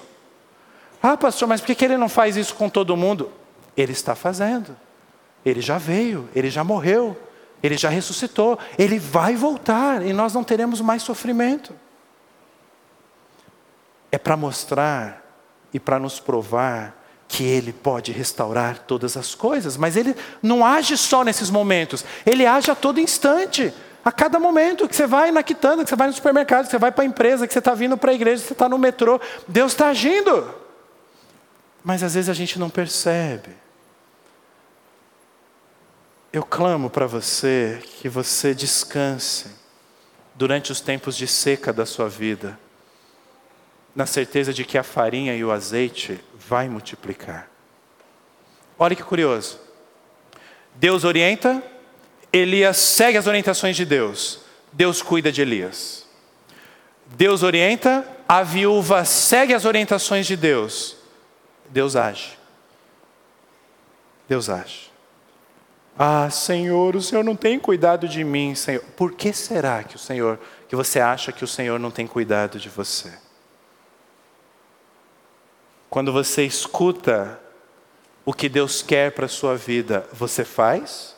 Ah, 1.02 1.18
pastor, 1.18 1.48
mas 1.48 1.60
por 1.60 1.74
que 1.74 1.84
ele 1.84 1.98
não 1.98 2.08
faz 2.08 2.38
isso 2.38 2.54
com 2.54 2.70
todo 2.70 2.96
mundo? 2.96 3.32
Ele 3.76 3.92
está 3.92 4.14
fazendo. 4.14 4.78
Ele 5.44 5.60
já 5.60 5.80
veio, 5.80 6.30
ele 6.36 6.52
já 6.52 6.64
morreu, 6.64 7.18
ele 7.64 7.76
já 7.76 7.90
ressuscitou, 7.90 8.60
ele 8.78 9.00
vai 9.00 9.36
voltar 9.36 10.06
e 10.06 10.14
nós 10.14 10.34
não 10.34 10.44
teremos 10.44 10.82
mais 10.82 11.02
sofrimento. 11.02 11.74
É 14.12 14.20
para 14.20 14.38
mostrar 14.38 15.26
e 15.74 15.80
para 15.80 15.98
nos 15.98 16.20
provar 16.20 17.01
que 17.32 17.46
Ele 17.46 17.72
pode 17.72 18.12
restaurar 18.12 18.80
todas 18.80 19.16
as 19.16 19.34
coisas, 19.34 19.78
mas 19.78 19.96
Ele 19.96 20.14
não 20.44 20.66
age 20.66 20.98
só 20.98 21.24
nesses 21.24 21.50
momentos, 21.50 22.04
Ele 22.26 22.46
age 22.46 22.70
a 22.70 22.76
todo 22.76 23.00
instante, 23.00 23.74
a 24.04 24.12
cada 24.12 24.38
momento 24.38 24.86
que 24.86 24.94
você 24.94 25.08
vai 25.08 25.32
na 25.32 25.42
quitanda, 25.42 25.82
que 25.82 25.90
você 25.90 25.96
vai 25.96 26.08
no 26.08 26.14
supermercado, 26.14 26.66
que 26.66 26.72
você 26.72 26.78
vai 26.78 26.92
para 26.92 27.06
a 27.06 27.08
empresa, 27.08 27.48
que 27.48 27.54
você 27.54 27.60
está 27.60 27.74
vindo 27.74 27.96
para 27.96 28.12
a 28.12 28.14
igreja, 28.14 28.42
que 28.42 28.48
você 28.50 28.54
está 28.54 28.68
no 28.68 28.78
metrô, 28.78 29.18
Deus 29.48 29.72
está 29.72 29.88
agindo. 29.88 30.54
Mas 31.82 32.04
às 32.04 32.16
vezes 32.16 32.30
a 32.30 32.34
gente 32.34 32.60
não 32.60 32.70
percebe. 32.70 33.52
Eu 36.34 36.44
clamo 36.44 36.90
para 36.90 37.08
você 37.08 37.82
que 38.02 38.10
você 38.10 38.54
descanse 38.54 39.52
durante 40.36 40.70
os 40.70 40.82
tempos 40.82 41.16
de 41.16 41.28
seca 41.28 41.72
da 41.72 41.86
sua 41.86 42.10
vida, 42.10 42.60
na 43.96 44.06
certeza 44.06 44.54
de 44.54 44.66
que 44.66 44.78
a 44.78 44.84
farinha 44.84 45.34
e 45.34 45.46
o 45.46 45.52
azeite 45.52 46.20
vai 46.52 46.68
multiplicar. 46.68 47.50
Olha 48.78 48.94
que 48.94 49.04
curioso. 49.04 49.58
Deus 50.76 51.06
orienta, 51.06 51.64
Elias 52.34 52.76
segue 52.76 53.18
as 53.18 53.26
orientações 53.26 53.74
de 53.74 53.86
Deus. 53.86 54.42
Deus 54.74 55.02
cuida 55.02 55.32
de 55.32 55.42
Elias. 55.42 56.06
Deus 57.16 57.42
orienta, 57.42 58.06
a 58.28 58.44
viúva 58.44 59.06
segue 59.06 59.54
as 59.54 59.64
orientações 59.64 60.28
de 60.28 60.36
Deus. 60.36 60.98
Deus 61.70 61.96
age. 61.96 62.38
Deus 64.28 64.50
age. 64.50 64.92
Ah, 65.98 66.30
Senhor, 66.30 66.98
o 66.98 67.02
Senhor 67.02 67.24
não 67.24 67.36
tem 67.36 67.58
cuidado 67.58 68.10
de 68.10 68.26
mim, 68.26 68.56
Senhor. 68.56 68.84
Por 68.98 69.14
que 69.14 69.32
será 69.32 69.86
que 69.86 69.96
o 69.96 70.00
Senhor, 70.00 70.38
que 70.68 70.76
você 70.76 71.00
acha 71.00 71.32
que 71.32 71.46
o 71.46 71.48
Senhor 71.48 71.80
não 71.80 71.92
tem 71.92 72.06
cuidado 72.06 72.60
de 72.60 72.68
você? 72.68 73.31
Quando 75.92 76.14
você 76.14 76.46
escuta 76.46 77.38
o 78.24 78.34
que 78.34 78.48
Deus 78.48 78.82
quer 78.82 79.12
para 79.12 79.26
a 79.26 79.30
sua 79.30 79.58
vida, 79.58 80.08
você 80.14 80.46
faz? 80.46 81.18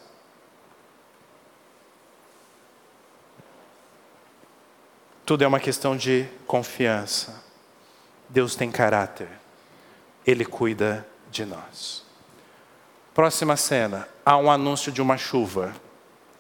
Tudo 5.24 5.44
é 5.44 5.48
uma 5.48 5.60
questão 5.60 5.96
de 5.96 6.26
confiança. 6.48 7.44
Deus 8.28 8.56
tem 8.56 8.72
caráter. 8.72 9.28
Ele 10.26 10.44
cuida 10.44 11.06
de 11.30 11.46
nós. 11.46 12.04
Próxima 13.14 13.56
cena, 13.56 14.10
há 14.26 14.38
um 14.38 14.50
anúncio 14.50 14.92
de 14.92 15.04
uma 15.04 15.20
chuva. 15.20 15.72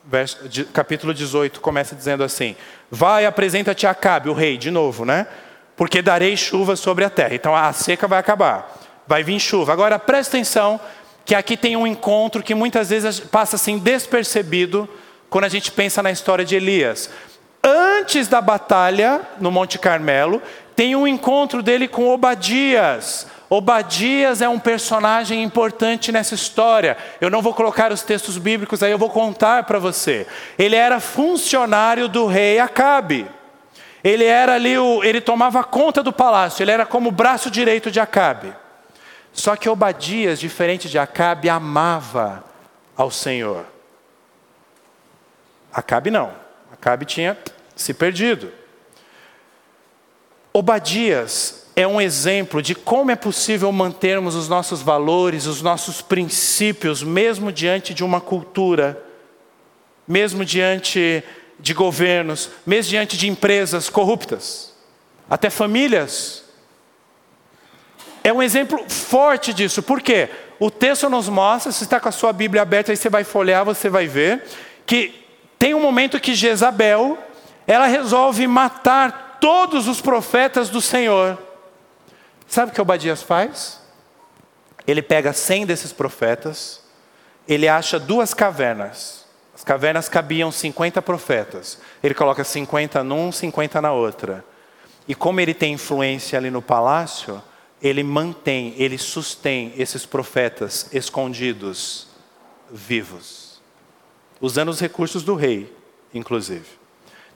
Verso, 0.04 0.50
de, 0.50 0.65
capítulo 0.65 1.13
18 1.13 1.62
começa 1.62 1.96
dizendo 1.96 2.24
assim: 2.24 2.56
Vai, 2.89 3.28
apresenta-te 3.28 3.86
a 3.86 3.91
Acabe, 3.91 4.28
o 4.28 4.34
rei, 4.34 4.58
de 4.58 4.72
novo, 4.72 5.06
né? 5.06 5.28
Porque 5.75 6.01
darei 6.01 6.38
chuva 6.38 6.75
sobre 6.75 7.03
a 7.03 7.09
terra. 7.09 7.36
Então 7.36 7.55
a 7.55 7.71
seca 7.73 8.07
vai 8.07 8.19
acabar, 8.19 8.73
vai 9.07 9.23
vir 9.23 9.39
chuva. 9.39 9.73
Agora 9.73 9.97
presta 9.99 10.38
atenção 10.38 10.79
que 11.25 11.36
aqui 11.36 11.55
tem 11.55 11.75
um 11.75 11.88
encontro 11.88 12.43
que 12.43 12.53
muitas 12.53 12.89
vezes 12.89 13.19
passa 13.19 13.55
assim 13.55 13.77
despercebido 13.77 14.88
quando 15.29 15.45
a 15.45 15.49
gente 15.49 15.71
pensa 15.71 16.03
na 16.03 16.12
história 16.12 16.45
de 16.45 16.55
Elias. 16.55 17.09
Antes 17.63 18.27
da 18.27 18.41
batalha 18.41 19.21
no 19.39 19.49
Monte 19.49 19.79
Carmelo, 19.79 20.41
tem 20.75 20.95
um 20.95 21.07
encontro 21.07 21.63
dele 21.63 21.88
com 21.88 22.09
Obadias. 22.09 23.27
Obadias 23.49 24.41
é 24.41 24.49
um 24.49 24.59
personagem 24.59 25.43
importante 25.43 26.12
nessa 26.12 26.36
história. 26.36 26.97
Eu 27.21 27.29
não 27.29 27.41
vou 27.41 27.53
colocar 27.53 27.91
os 27.91 28.01
textos 28.01 28.38
bíblicos 28.38 28.81
aí, 28.83 28.91
eu 28.91 28.97
vou 28.97 29.09
contar 29.09 29.63
para 29.63 29.79
você. 29.79 30.27
Ele 30.57 30.75
era 30.75 30.99
funcionário 30.99 32.07
do 32.07 32.25
rei 32.25 32.59
Acabe. 32.59 33.27
Ele 34.03 34.25
era 34.25 34.55
ali, 34.55 34.77
o, 34.77 35.03
ele 35.03 35.21
tomava 35.21 35.63
conta 35.63 36.03
do 36.03 36.11
palácio, 36.11 36.61
ele 36.61 36.71
era 36.71 36.85
como 36.85 37.09
o 37.09 37.11
braço 37.11 37.49
direito 37.49 37.89
de 37.89 37.99
Acabe. 37.99 38.53
Só 39.31 39.55
que 39.55 39.69
Obadias, 39.69 40.39
diferente 40.39 40.89
de 40.89 40.99
Acabe, 40.99 41.49
amava 41.49 42.43
ao 42.95 43.09
Senhor. 43.09 43.65
Acabe 45.71 46.11
não. 46.11 46.33
Acabe 46.71 47.05
tinha 47.05 47.37
se 47.75 47.93
perdido. 47.93 48.51
Obadias 50.51 51.63
é 51.75 51.87
um 51.87 51.99
exemplo 51.99 52.61
de 52.61 52.75
como 52.75 53.09
é 53.09 53.15
possível 53.15 53.71
mantermos 53.71 54.35
os 54.35 54.47
nossos 54.47 54.81
valores, 54.81 55.47
os 55.47 55.61
nossos 55.61 56.01
princípios, 56.01 57.01
mesmo 57.01 57.51
diante 57.51 57.93
de 57.93 58.03
uma 58.03 58.21
cultura, 58.21 59.01
mesmo 60.07 60.45
diante 60.45 61.23
de 61.63 61.73
governos, 61.73 62.49
mesmo 62.65 62.89
diante 62.89 63.15
de 63.15 63.30
empresas 63.30 63.89
corruptas, 63.89 64.73
até 65.30 65.49
famílias. 65.49 66.43
É 68.21 68.34
um 68.34 68.43
exemplo 68.43 68.84
forte 68.89 69.54
disso, 69.54 69.82
por 69.82 70.02
quê? 70.02 70.30
O 70.60 70.69
texto 70.69 71.10
nos 71.10 71.30
mostra, 71.30 71.71
se 71.71 71.86
está 71.86 72.02
com 72.02 72.10
a 72.10 72.12
sua 72.12 72.34
Bíblia 72.34 72.63
aberta, 72.63 72.91
aí 72.91 72.97
você 72.97 73.10
vai 73.10 73.23
folhear, 73.23 73.63
você 73.63 73.88
vai 73.88 74.08
ver, 74.08 74.43
que 74.86 75.26
tem 75.58 75.73
um 75.73 75.80
momento 75.80 76.19
que 76.19 76.36
Jezabel, 76.36 77.17
ela 77.65 77.88
resolve 77.88 78.45
matar 78.45 79.38
todos 79.39 79.88
os 79.88 80.02
profetas 80.02 80.67
do 80.67 80.82
Senhor. 80.82 81.41
Sabe 82.45 82.73
o 82.73 82.76
que 82.76 82.82
Obadias 82.82 83.23
faz? 83.23 83.80
Ele 84.86 85.02
pega 85.02 85.32
cem 85.32 85.65
desses 85.65 85.93
profetas, 85.93 86.82
ele 87.47 87.69
acha 87.69 87.97
duas 87.97 88.34
cavernas. 88.34 89.22
As 89.63 89.65
cavernas 89.65 90.10
cabiam 90.10 90.52
50 90.52 91.02
profetas. 91.02 91.80
Ele 92.04 92.13
coloca 92.13 92.43
50 92.43 93.02
num, 93.02 93.32
50 93.32 93.82
na 93.82 93.93
outra. 93.93 94.43
E 95.08 95.15
como 95.15 95.39
ele 95.39 95.54
tem 95.54 95.71
influência 95.73 96.38
ali 96.38 96.52
no 96.52 96.62
palácio, 96.62 97.41
ele 97.82 98.04
mantém, 98.04 98.73
ele 98.78 98.97
sustém 98.97 99.73
esses 99.78 100.06
profetas 100.06 100.89
escondidos, 100.93 102.08
vivos 102.69 103.43
usando 104.43 104.67
os 104.67 104.82
recursos 104.82 105.23
do 105.23 105.36
rei, 105.36 105.73
inclusive. 106.13 106.65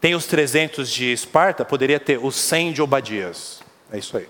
Tem 0.01 0.13
os 0.13 0.25
300 0.25 0.91
de 0.91 1.13
Esparta, 1.13 1.63
poderia 1.63 2.01
ter 2.01 2.19
os 2.21 2.35
100 2.35 2.73
de 2.73 2.81
Obadias. 2.81 3.61
É 3.89 3.97
isso 3.97 4.17
aí. 4.17 4.27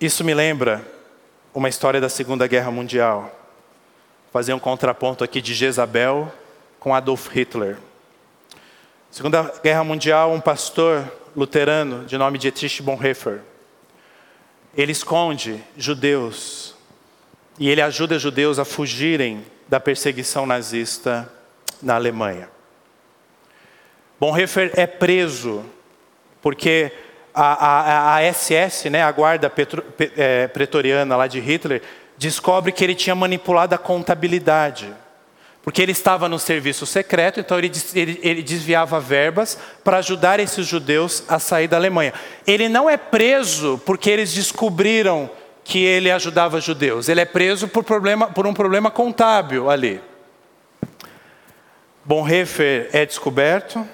Isso 0.00 0.24
me 0.24 0.32
lembra 0.32 0.82
uma 1.52 1.68
história 1.68 2.00
da 2.00 2.08
Segunda 2.08 2.46
Guerra 2.46 2.70
Mundial. 2.70 3.41
Fazer 4.32 4.54
um 4.54 4.58
contraponto 4.58 5.22
aqui 5.22 5.42
de 5.42 5.52
Jezabel 5.52 6.32
com 6.80 6.94
Adolf 6.94 7.28
Hitler. 7.28 7.76
Segunda 9.10 9.42
Guerra 9.62 9.84
Mundial, 9.84 10.32
um 10.32 10.40
pastor 10.40 11.04
luterano 11.36 12.06
de 12.06 12.16
nome 12.16 12.38
Dietrich 12.38 12.82
Bonhoeffer, 12.82 13.40
ele 14.74 14.90
esconde 14.90 15.62
judeus 15.76 16.74
e 17.58 17.68
ele 17.68 17.82
ajuda 17.82 18.18
judeus 18.18 18.58
a 18.58 18.64
fugirem 18.64 19.44
da 19.68 19.78
perseguição 19.78 20.46
nazista 20.46 21.30
na 21.82 21.96
Alemanha. 21.96 22.48
Bonhoeffer 24.18 24.72
é 24.74 24.86
preso 24.86 25.62
porque 26.40 26.90
a, 27.34 27.66
a, 27.66 28.16
a 28.16 28.32
SS, 28.32 28.88
né, 28.88 29.02
a 29.02 29.12
guarda 29.12 29.50
petro, 29.50 29.84
é, 30.16 30.46
pretoriana 30.48 31.16
lá 31.16 31.26
de 31.26 31.38
Hitler, 31.38 31.82
descobre 32.22 32.70
que 32.70 32.84
ele 32.84 32.94
tinha 32.94 33.14
manipulado 33.14 33.74
a 33.74 33.78
contabilidade. 33.78 34.92
Porque 35.62 35.80
ele 35.80 35.92
estava 35.92 36.28
no 36.28 36.38
serviço 36.38 36.86
secreto, 36.86 37.38
então 37.38 37.58
ele, 37.58 37.70
ele, 37.94 38.20
ele 38.22 38.42
desviava 38.42 38.98
verbas 38.98 39.58
para 39.84 39.98
ajudar 39.98 40.40
esses 40.40 40.66
judeus 40.66 41.24
a 41.28 41.38
sair 41.38 41.68
da 41.68 41.76
Alemanha. 41.76 42.12
Ele 42.46 42.68
não 42.68 42.90
é 42.90 42.96
preso 42.96 43.80
porque 43.84 44.10
eles 44.10 44.32
descobriram 44.32 45.30
que 45.64 45.78
ele 45.84 46.10
ajudava 46.10 46.60
judeus. 46.60 47.08
Ele 47.08 47.20
é 47.20 47.24
preso 47.24 47.68
por, 47.68 47.84
problema, 47.84 48.28
por 48.28 48.46
um 48.46 48.54
problema 48.54 48.90
contábil 48.90 49.70
ali. 49.70 50.00
Bonhoeffer 52.04 52.88
é 52.92 53.06
descoberto. 53.06 53.86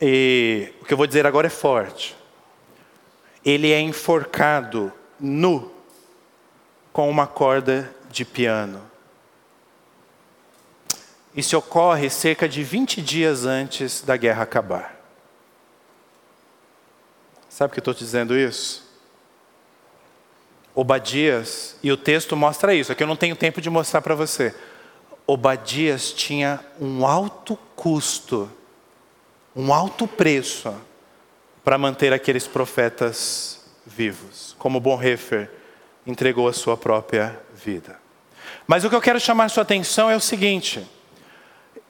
E 0.00 0.72
o 0.80 0.84
que 0.86 0.94
eu 0.94 0.96
vou 0.96 1.06
dizer 1.06 1.26
agora 1.26 1.46
é 1.46 1.50
forte. 1.50 2.16
Ele 3.44 3.70
é 3.70 3.80
enforcado 3.80 4.90
nu 5.20 5.73
com 6.94 7.10
uma 7.10 7.26
corda 7.26 7.92
de 8.08 8.24
piano. 8.24 8.80
Isso 11.34 11.58
ocorre 11.58 12.08
cerca 12.08 12.48
de 12.48 12.62
20 12.62 13.02
dias 13.02 13.44
antes 13.44 14.00
da 14.00 14.16
guerra 14.16 14.44
acabar. 14.44 14.94
Sabe 17.48 17.70
por 17.70 17.74
que 17.74 17.80
estou 17.80 17.92
dizendo 17.92 18.38
isso? 18.38 18.88
Obadias, 20.72 21.76
e 21.82 21.90
o 21.90 21.96
texto 21.96 22.36
mostra 22.36 22.72
isso, 22.72 22.92
aqui 22.92 23.02
eu 23.02 23.08
não 23.08 23.16
tenho 23.16 23.34
tempo 23.34 23.60
de 23.60 23.68
mostrar 23.68 24.00
para 24.00 24.14
você. 24.14 24.54
Obadias 25.26 26.12
tinha 26.12 26.60
um 26.80 27.04
alto 27.04 27.56
custo, 27.74 28.48
um 29.56 29.74
alto 29.74 30.06
preço 30.06 30.72
para 31.64 31.76
manter 31.76 32.12
aqueles 32.12 32.46
profetas 32.46 33.64
vivos, 33.84 34.54
como 34.60 34.78
Bonhoeffer 34.78 35.63
entregou 36.06 36.48
a 36.48 36.52
sua 36.52 36.76
própria 36.76 37.40
vida. 37.54 37.98
Mas 38.66 38.84
o 38.84 38.90
que 38.90 38.96
eu 38.96 39.00
quero 39.00 39.20
chamar 39.20 39.50
sua 39.50 39.62
atenção 39.62 40.10
é 40.10 40.16
o 40.16 40.20
seguinte: 40.20 40.86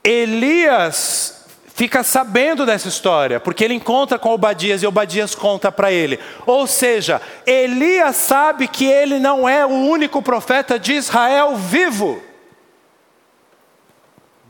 Elias 0.03 1.47
fica 1.75 2.05
sabendo 2.05 2.65
dessa 2.65 2.89
história, 2.89 3.41
porque 3.41 3.65
ele 3.65 3.75
encontra 3.75 4.19
com 4.19 4.31
Obadias 4.31 4.83
e 4.83 4.87
Obadias 4.87 5.35
conta 5.35 5.73
para 5.73 5.91
ele. 5.91 6.21
Ou 6.47 6.67
seja, 6.67 7.21
Elias 7.45 8.17
sabe 8.17 8.69
que 8.69 8.85
ele 8.85 9.19
não 9.19 9.49
é 9.49 9.67
o 9.67 9.71
único 9.71 10.23
profeta 10.23 10.79
de 10.79 10.93
Israel 10.93 11.57
vivo. 11.57 12.23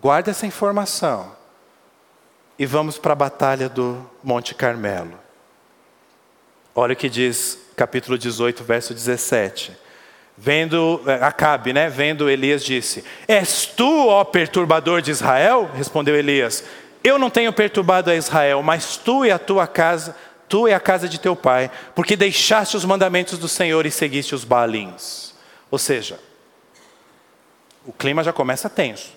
Guarda 0.03 0.31
essa 0.31 0.46
informação. 0.46 1.35
E 2.59 2.66
vamos 2.66 2.98
para 2.98 3.14
a 3.14 3.16
batalha 3.16 3.68
do 3.68 4.09
Monte 4.22 4.55
Carmelo. 4.55 5.18
Olha 6.74 6.92
o 6.92 6.96
que 6.96 7.09
diz 7.09 7.63
capítulo 7.76 8.16
18, 8.16 8.64
verso 8.64 8.94
17. 8.94 9.72
Vendo, 10.37 11.00
eh, 11.06 11.18
Acabe, 11.22 11.72
né? 11.72 11.88
Vendo 11.88 12.28
Elias 12.28 12.64
disse: 12.64 13.04
És 13.28 13.66
tu, 13.66 14.08
ó 14.08 14.24
perturbador 14.24 15.00
de 15.00 15.10
Israel? 15.10 15.70
Respondeu 15.74 16.16
Elias: 16.16 16.64
eu 17.04 17.18
não 17.18 17.28
tenho 17.28 17.52
perturbado 17.52 18.10
a 18.10 18.16
Israel, 18.16 18.62
mas 18.62 18.96
tu 18.96 19.26
e 19.26 19.30
a 19.30 19.38
tua 19.38 19.66
casa, 19.66 20.16
tu 20.48 20.66
e 20.66 20.72
a 20.72 20.80
casa 20.80 21.06
de 21.06 21.20
teu 21.20 21.37
pai, 21.37 21.70
porque 21.94 22.16
deixaste 22.16 22.78
os 22.78 22.84
mandamentos 22.87 23.38
do 23.38 23.46
Senhor 23.46 23.84
e 23.84 23.90
seguiste 23.90 24.34
os 24.34 24.42
Baalins. 24.42 25.34
Ou 25.70 25.78
seja, 25.78 26.18
o 27.84 27.92
clima 27.92 28.24
já 28.24 28.32
começa 28.32 28.70
tenso. 28.70 29.12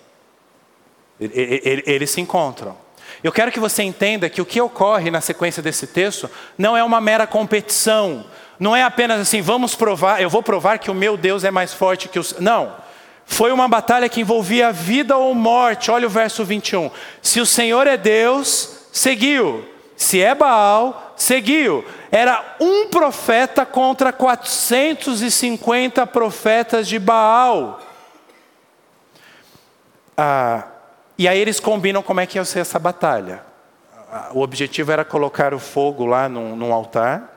Eles 1.17 2.11
se 2.11 2.19
encontram. 2.19 2.77
Eu 3.23 3.31
quero 3.31 3.53
que 3.53 3.59
você 3.59 3.83
entenda 3.83 4.29
que 4.29 4.41
o 4.41 4.45
que 4.45 4.59
ocorre 4.59 5.09
na 5.09 5.21
sequência 5.21 5.63
desse 5.63 5.87
texto 5.87 6.29
não 6.57 6.75
é 6.75 6.83
uma 6.83 6.99
mera 6.99 7.25
competição, 7.25 8.25
não 8.59 8.75
é 8.75 8.83
apenas 8.83 9.19
assim, 9.19 9.41
vamos 9.41 9.75
provar, 9.75 10.21
eu 10.21 10.29
vou 10.29 10.41
provar 10.41 10.79
que 10.79 10.89
o 10.89 10.95
meu 10.95 11.15
Deus 11.15 11.43
é 11.43 11.51
mais 11.51 11.73
forte 11.73 12.09
que 12.09 12.19
os. 12.19 12.39
Não. 12.39 12.75
Foi 13.25 13.51
uma 13.51 13.67
batalha 13.67 14.07
que 14.07 14.21
envolvia 14.21 14.71
vida 14.71 15.17
ou 15.17 15.35
morte. 15.35 15.91
Olha 15.91 16.07
o 16.07 16.09
verso 16.09 16.45
21. 16.45 16.89
Se 17.21 17.41
o 17.41 17.45
Senhor 17.45 17.85
é 17.85 17.97
Deus, 17.97 18.87
seguiu. 18.91 19.67
Se 19.97 20.21
é 20.21 20.33
Baal, 20.33 21.13
seguiu. 21.17 21.83
Era 22.09 22.55
um 22.59 22.87
profeta 22.87 23.65
contra 23.65 24.13
450 24.13 26.07
profetas 26.07 26.87
de 26.87 26.97
Baal. 26.97 27.81
Ah, 30.15 30.63
e 31.17 31.27
aí 31.27 31.37
eles 31.37 31.59
combinam 31.59 32.01
como 32.01 32.21
é 32.21 32.25
que 32.25 32.37
ia 32.37 32.45
ser 32.45 32.59
essa 32.59 32.79
batalha. 32.79 33.43
Ah, 34.09 34.29
o 34.33 34.41
objetivo 34.41 34.91
era 34.91 35.03
colocar 35.03 35.53
o 35.53 35.59
fogo 35.59 36.05
lá 36.05 36.29
num, 36.29 36.55
num 36.55 36.71
altar 36.71 37.36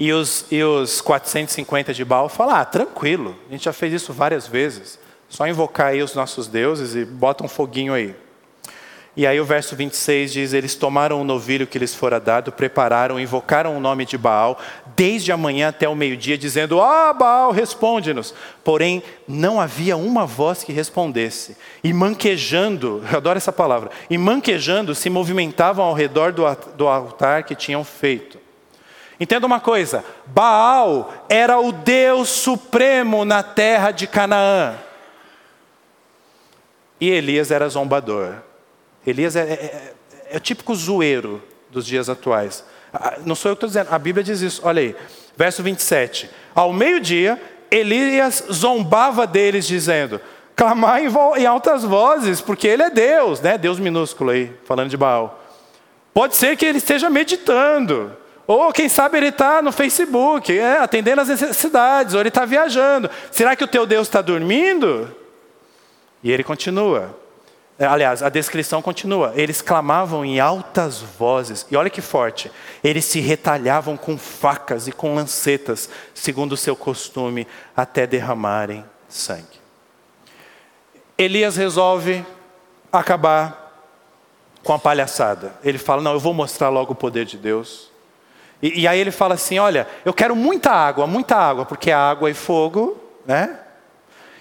e 0.00 0.14
os, 0.14 0.46
e 0.50 0.64
os 0.64 1.02
450 1.02 1.92
de 1.92 2.06
Baal 2.06 2.30
falam: 2.30 2.56
ah, 2.56 2.64
tranquilo, 2.64 3.36
a 3.46 3.52
gente 3.52 3.66
já 3.66 3.72
fez 3.72 3.92
isso 3.92 4.14
várias 4.14 4.46
vezes. 4.46 4.98
Só 5.28 5.46
invocar 5.46 5.88
aí 5.88 6.02
os 6.02 6.14
nossos 6.14 6.48
deuses 6.48 6.96
e 6.96 7.04
bota 7.04 7.44
um 7.44 7.48
foguinho 7.48 7.92
aí. 7.92 8.16
E 9.14 9.26
aí 9.26 9.38
o 9.38 9.44
verso 9.44 9.76
26 9.76 10.32
diz: 10.32 10.52
Eles 10.54 10.74
tomaram 10.74 11.20
o 11.20 11.24
novilho 11.24 11.66
que 11.66 11.78
lhes 11.78 11.94
fora 11.94 12.18
dado, 12.18 12.50
prepararam, 12.50 13.20
invocaram 13.20 13.76
o 13.76 13.80
nome 13.80 14.06
de 14.06 14.16
Baal, 14.16 14.58
desde 14.96 15.32
a 15.32 15.36
manhã 15.36 15.68
até 15.68 15.86
o 15.86 15.94
meio-dia, 15.94 16.38
dizendo: 16.38 16.80
Ah, 16.80 17.12
Baal, 17.12 17.52
responde-nos. 17.52 18.32
Porém, 18.64 19.02
não 19.28 19.60
havia 19.60 19.98
uma 19.98 20.24
voz 20.24 20.64
que 20.64 20.72
respondesse. 20.72 21.58
E 21.84 21.92
manquejando, 21.92 23.04
eu 23.12 23.18
adoro 23.18 23.36
essa 23.36 23.52
palavra, 23.52 23.90
e 24.08 24.16
manquejando 24.16 24.94
se 24.94 25.10
movimentavam 25.10 25.84
ao 25.84 25.92
redor 25.92 26.32
do, 26.32 26.44
do 26.74 26.88
altar 26.88 27.42
que 27.42 27.54
tinham 27.54 27.84
feito. 27.84 28.40
Entenda 29.20 29.46
uma 29.46 29.60
coisa: 29.60 30.02
Baal 30.26 31.12
era 31.28 31.60
o 31.60 31.70
Deus 31.70 32.30
supremo 32.30 33.24
na 33.26 33.42
terra 33.42 33.90
de 33.90 34.06
Canaã. 34.06 34.76
E 36.98 37.10
Elias 37.10 37.50
era 37.50 37.68
zombador. 37.68 38.36
Elias 39.06 39.36
é, 39.36 39.40
é, 39.40 39.44
é, 39.52 39.94
é 40.30 40.36
o 40.36 40.40
típico 40.40 40.74
zoeiro 40.74 41.42
dos 41.70 41.84
dias 41.84 42.08
atuais. 42.08 42.64
Ah, 42.92 43.18
não 43.24 43.34
sou 43.34 43.50
eu 43.50 43.56
que 43.56 43.64
estou 43.64 43.68
dizendo, 43.68 43.94
a 43.94 43.98
Bíblia 43.98 44.24
diz 44.24 44.40
isso. 44.40 44.62
Olha 44.64 44.80
aí, 44.80 44.96
verso 45.36 45.62
27. 45.62 46.30
Ao 46.54 46.72
meio-dia, 46.72 47.40
Elias 47.70 48.44
zombava 48.50 49.26
deles, 49.26 49.66
dizendo: 49.66 50.20
clamar 50.56 51.00
em, 51.02 51.46
altas 51.46 51.84
vozes, 51.84 52.40
porque 52.40 52.66
ele 52.66 52.82
é 52.82 52.90
Deus, 52.90 53.40
né? 53.40 53.56
Deus 53.56 53.78
minúsculo 53.78 54.30
aí, 54.30 54.52
falando 54.64 54.90
de 54.90 54.96
Baal. 54.96 55.42
Pode 56.12 56.36
ser 56.36 56.56
que 56.56 56.66
ele 56.66 56.78
esteja 56.78 57.08
meditando, 57.08 58.16
ou 58.52 58.72
quem 58.72 58.88
sabe 58.88 59.16
ele 59.16 59.28
está 59.28 59.62
no 59.62 59.70
Facebook, 59.70 60.58
é, 60.58 60.78
atendendo 60.78 61.20
às 61.20 61.28
necessidades, 61.28 62.14
ou 62.14 62.20
ele 62.20 62.30
está 62.30 62.44
viajando. 62.44 63.08
Será 63.30 63.54
que 63.54 63.62
o 63.62 63.68
teu 63.68 63.86
Deus 63.86 64.08
está 64.08 64.20
dormindo? 64.20 65.14
E 66.20 66.32
ele 66.32 66.42
continua. 66.42 67.16
É, 67.78 67.86
aliás, 67.86 68.24
a 68.24 68.28
descrição 68.28 68.82
continua. 68.82 69.32
Eles 69.36 69.62
clamavam 69.62 70.24
em 70.24 70.40
altas 70.40 70.98
vozes, 70.98 71.64
e 71.70 71.76
olha 71.76 71.88
que 71.88 72.00
forte. 72.00 72.50
Eles 72.82 73.04
se 73.04 73.20
retalhavam 73.20 73.96
com 73.96 74.18
facas 74.18 74.88
e 74.88 74.92
com 74.92 75.14
lancetas, 75.14 75.88
segundo 76.12 76.54
o 76.54 76.56
seu 76.56 76.74
costume, 76.74 77.46
até 77.76 78.04
derramarem 78.04 78.84
sangue. 79.08 79.60
Elias 81.16 81.56
resolve 81.56 82.26
acabar 82.92 83.86
com 84.64 84.72
a 84.72 84.78
palhaçada. 84.78 85.54
Ele 85.62 85.78
fala: 85.78 86.02
Não, 86.02 86.14
eu 86.14 86.20
vou 86.20 86.34
mostrar 86.34 86.68
logo 86.68 86.94
o 86.94 86.96
poder 86.96 87.24
de 87.24 87.36
Deus. 87.36 87.89
E, 88.62 88.80
e 88.80 88.88
aí 88.88 88.98
ele 88.98 89.10
fala 89.10 89.34
assim: 89.34 89.58
Olha, 89.58 89.86
eu 90.04 90.12
quero 90.12 90.34
muita 90.36 90.70
água, 90.70 91.06
muita 91.06 91.36
água, 91.36 91.64
porque 91.64 91.90
água 91.90 92.30
e 92.30 92.34
fogo, 92.34 92.96
né? 93.26 93.58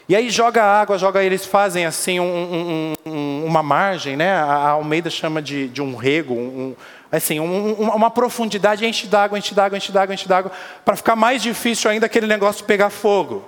E 0.10 0.16
aí 0.16 0.30
joga 0.32 0.64
água, 0.64 0.98
joga, 0.98 1.24
eles 1.24 1.46
fazem 1.46 1.86
assim 1.86 2.20
um, 2.20 2.94
um, 3.06 3.46
uma 3.46 3.62
margem, 3.62 4.18
né? 4.18 4.34
A 4.34 4.70
Almeida 4.70 5.08
chama 5.08 5.40
de, 5.40 5.68
de 5.68 5.84
um 5.84 5.96
rego, 5.96 6.34
um, 6.34 6.76
assim, 7.12 7.40
uma 7.40 8.10
profundidade, 8.10 8.84
enche 8.88 9.06
d'água, 9.06 9.38
enche 9.38 9.54
d'água, 9.54 9.78
enche 9.78 9.92
d'água, 9.92 10.16
enche 10.16 10.28
d'água, 10.28 10.52
para 10.84 10.96
ficar 10.96 11.16
mais 11.16 11.44
difícil 11.44 11.92
ainda 11.92 12.08
aquele 12.08 12.26
negócio 12.26 12.66
pegar 12.66 12.90
fogo. 12.90 13.48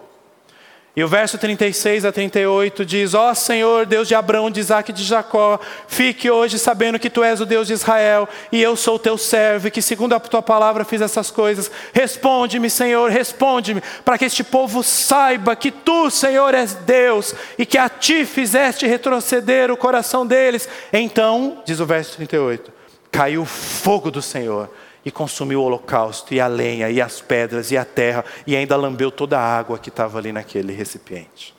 E 0.94 1.02
o 1.02 1.08
verso 1.08 1.38
36 1.38 2.04
a 2.04 2.12
38 2.12 2.86
diz: 2.86 3.14
Ó 3.14 3.32
oh, 3.32 3.36
Senhor, 3.36 3.86
Deus 3.86 4.10
de 4.10 4.16
Abraão, 4.16 4.52
de 4.52 4.60
Isaac 4.60 4.92
e 4.92 4.94
de 4.94 5.04
Jacó, 5.04 5.58
fique 5.88 6.30
hoje 6.30 6.60
sabendo 6.60 7.00
que 7.00 7.10
tu 7.10 7.24
és 7.24 7.40
o 7.40 7.46
Deus 7.46 7.68
de 7.68 7.74
Israel, 7.74 8.28
e 8.52 8.62
eu 8.62 8.76
sou 8.76 9.00
teu 9.00 9.18
servo, 9.18 9.70
e 9.70 9.72
que 9.72 9.82
segundo 9.82 10.14
a 10.14 10.20
tua 10.20 10.42
palavra 10.42 10.84
fiz 10.84 11.00
essas 11.00 11.32
coisas. 11.32 11.72
Responde-me, 11.94 12.70
Senhor, 12.70 13.10
responde-me, 13.10 13.82
para 14.04 14.18
que 14.18 14.26
este 14.26 14.44
povo 14.44 14.84
saiba 14.84 15.56
que 15.56 15.72
tu, 15.72 16.10
Senhor, 16.10 16.54
és 16.54 16.74
Deus, 16.74 17.34
e 17.58 17.66
que 17.66 17.78
a 17.78 17.88
ti 17.88 18.26
fizeste 18.26 18.86
retroceder 18.86 19.72
o 19.72 19.78
coração 19.78 20.28
deles. 20.28 20.68
Então, 20.92 21.62
diz 21.66 21.80
o 21.80 21.86
verso 21.86 22.18
38, 22.18 22.70
caiu 23.10 23.44
o 23.44 23.46
fogo 23.46 24.12
do 24.12 24.22
Senhor 24.22 24.70
e 25.04 25.12
consumiu 25.12 25.62
o 25.62 25.64
holocausto, 25.64 26.34
e 26.34 26.40
a 26.40 26.48
lenha, 26.48 26.90
e 26.90 27.02
as 27.02 27.22
pedras, 27.22 27.72
e 27.72 27.78
a 27.78 27.86
terra, 27.86 28.26
e 28.46 28.56
ainda 28.56 28.76
lambeu 28.76 29.12
toda 29.12 29.40
a 29.40 29.58
água 29.58 29.80
que 29.80 29.90
estava 29.90 30.18
ali 30.18 30.32
naquele 30.32 30.74
recipiente. 30.74 31.56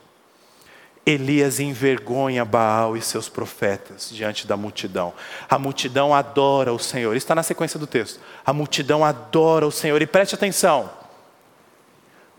Elias 1.04 1.58
envergonha 1.58 2.44
Baal 2.44 2.96
e 2.96 3.02
seus 3.02 3.28
profetas 3.28 4.08
diante 4.10 4.46
da 4.46 4.56
multidão. 4.56 5.12
A 5.50 5.58
multidão 5.58 6.14
adora 6.14 6.72
o 6.72 6.78
Senhor. 6.78 7.16
Está 7.16 7.34
na 7.34 7.42
sequência 7.42 7.76
do 7.76 7.88
texto. 7.88 8.20
A 8.46 8.52
multidão 8.52 9.04
adora 9.04 9.66
o 9.66 9.72
Senhor. 9.72 10.00
E 10.00 10.06
preste 10.06 10.36
atenção: 10.36 10.88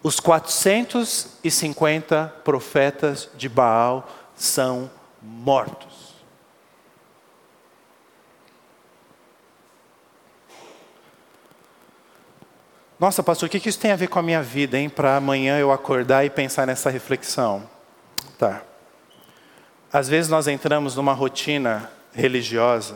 os 0.02 0.22
450 0.22 2.36
profetas 2.46 3.30
de 3.36 3.50
Baal 3.50 4.08
são 4.34 4.90
mortos. 5.22 5.93
Nossa, 13.04 13.22
pastor, 13.22 13.48
o 13.48 13.50
que 13.50 13.68
isso 13.68 13.78
tem 13.78 13.92
a 13.92 13.98
ver 13.98 14.08
com 14.08 14.18
a 14.18 14.22
minha 14.22 14.42
vida, 14.42 14.80
hein? 14.80 14.88
Para 14.88 15.18
amanhã 15.18 15.60
eu 15.60 15.74
acordar 15.74 16.24
e 16.24 16.30
pensar 16.30 16.66
nessa 16.66 16.90
reflexão. 16.90 17.70
Tá. 18.38 18.62
Às 19.92 20.08
vezes 20.08 20.32
nós 20.32 20.48
entramos 20.48 20.96
numa 20.96 21.12
rotina 21.12 21.92
religiosa, 22.14 22.96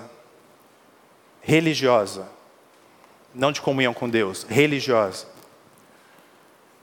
religiosa, 1.42 2.26
não 3.36 3.52
de 3.52 3.60
comunhão 3.60 3.94
com 3.94 4.10
Deus, 4.10 4.46
religiosa, 4.48 5.26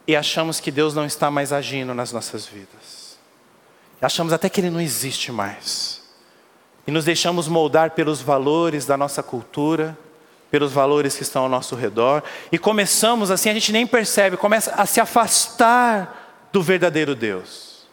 e 0.06 0.14
achamos 0.14 0.60
que 0.60 0.70
Deus 0.70 0.94
não 0.94 1.06
está 1.06 1.30
mais 1.30 1.50
agindo 1.50 1.94
nas 1.94 2.12
nossas 2.12 2.44
vidas. 2.44 3.16
Achamos 4.02 4.34
até 4.34 4.50
que 4.50 4.60
Ele 4.60 4.68
não 4.68 4.82
existe 4.82 5.32
mais. 5.32 6.02
E 6.86 6.90
nos 6.90 7.06
deixamos 7.06 7.48
moldar 7.48 7.92
pelos 7.92 8.20
valores 8.20 8.84
da 8.84 8.98
nossa 8.98 9.22
cultura, 9.22 9.96
pelos 10.54 10.72
valores 10.72 11.16
que 11.16 11.24
estão 11.24 11.42
ao 11.42 11.48
nosso 11.48 11.74
redor, 11.74 12.22
e 12.52 12.56
começamos 12.58 13.28
assim, 13.28 13.50
a 13.50 13.52
gente 13.52 13.72
nem 13.72 13.84
percebe, 13.84 14.36
começa 14.36 14.72
a 14.76 14.86
se 14.86 15.00
afastar 15.00 16.46
do 16.52 16.62
verdadeiro 16.62 17.16
Deus. 17.16 17.88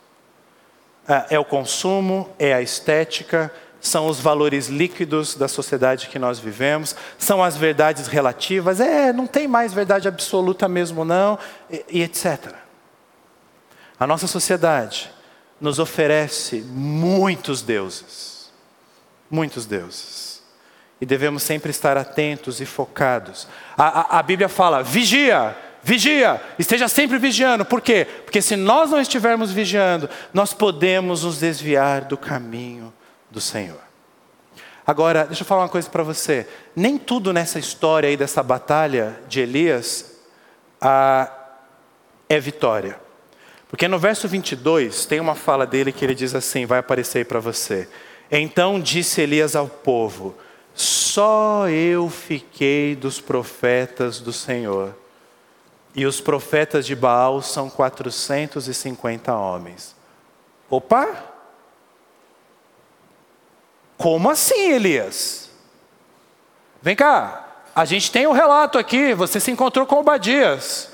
É, 1.07 1.37
é 1.37 1.39
o 1.39 1.43
consumo, 1.43 2.29
é 2.37 2.53
a 2.53 2.61
estética, 2.61 3.51
são 3.79 4.05
os 4.05 4.19
valores 4.19 4.67
líquidos 4.67 5.33
da 5.33 5.47
sociedade 5.47 6.07
que 6.07 6.19
nós 6.19 6.37
vivemos, 6.37 6.95
são 7.17 7.43
as 7.43 7.57
verdades 7.57 8.05
relativas, 8.05 8.79
é, 8.79 9.11
não 9.11 9.25
tem 9.25 9.47
mais 9.47 9.73
verdade 9.73 10.07
absoluta 10.07 10.67
mesmo 10.67 11.03
não, 11.03 11.39
e, 11.67 11.83
e 11.89 12.03
etc. 12.03 12.53
A 13.99 14.05
nossa 14.05 14.27
sociedade 14.27 15.09
nos 15.59 15.79
oferece 15.79 16.61
muitos 16.61 17.63
deuses, 17.63 18.51
muitos 19.31 19.65
deuses. 19.65 20.30
E 21.01 21.05
devemos 21.05 21.41
sempre 21.41 21.71
estar 21.71 21.97
atentos 21.97 22.61
e 22.61 22.65
focados. 22.65 23.47
A, 23.75 24.01
a, 24.15 24.19
a, 24.19 24.23
Bíblia 24.23 24.47
fala: 24.47 24.83
vigia, 24.83 25.57
vigia, 25.81 26.39
esteja 26.59 26.87
sempre 26.87 27.17
vigiando. 27.17 27.65
Por 27.65 27.81
quê? 27.81 28.05
Porque 28.23 28.41
se 28.41 28.55
nós 28.55 28.91
não 28.91 29.01
estivermos 29.01 29.51
vigiando, 29.51 30.07
nós 30.31 30.53
podemos 30.53 31.23
nos 31.23 31.39
desviar 31.39 32.05
do 32.05 32.15
caminho 32.15 32.93
do 33.31 33.41
Senhor. 33.41 33.81
Agora, 34.85 35.25
deixa 35.25 35.41
eu 35.41 35.47
falar 35.47 35.63
uma 35.63 35.69
coisa 35.69 35.89
para 35.89 36.03
você. 36.03 36.47
Nem 36.75 36.97
tudo 36.97 37.33
nessa 37.33 37.57
história 37.57 38.07
aí 38.07 38.17
dessa 38.17 38.43
batalha 38.43 39.19
de 39.27 39.39
Elias 39.39 40.17
ah, 40.79 41.31
é 42.27 42.39
vitória. 42.39 42.99
Porque 43.69 43.87
no 43.87 43.97
verso 43.97 44.27
22 44.27 45.05
tem 45.05 45.19
uma 45.19 45.33
fala 45.33 45.65
dele 45.65 45.91
que 45.91 46.03
ele 46.03 46.13
diz 46.13 46.35
assim: 46.35 46.65
vai 46.65 46.79
aparecer 46.79 47.19
aí 47.19 47.25
para 47.25 47.39
você. 47.39 47.87
Então 48.29 48.79
disse 48.79 49.21
Elias 49.21 49.55
ao 49.55 49.67
povo: 49.67 50.35
só 50.73 51.67
eu 51.69 52.09
fiquei 52.09 52.95
dos 52.95 53.19
profetas 53.19 54.19
do 54.19 54.31
Senhor. 54.31 54.95
E 55.93 56.05
os 56.05 56.21
profetas 56.21 56.85
de 56.85 56.95
Baal 56.95 57.41
são 57.41 57.69
450 57.69 59.33
homens. 59.35 59.95
Opa! 60.69 61.25
Como 63.97 64.29
assim, 64.29 64.71
Elias? 64.71 65.51
Vem 66.81 66.95
cá, 66.95 67.47
a 67.75 67.85
gente 67.85 68.11
tem 68.11 68.25
um 68.25 68.31
relato 68.31 68.77
aqui, 68.79 69.13
você 69.13 69.39
se 69.39 69.51
encontrou 69.51 69.85
com 69.85 69.97
Obadias. 69.97 70.89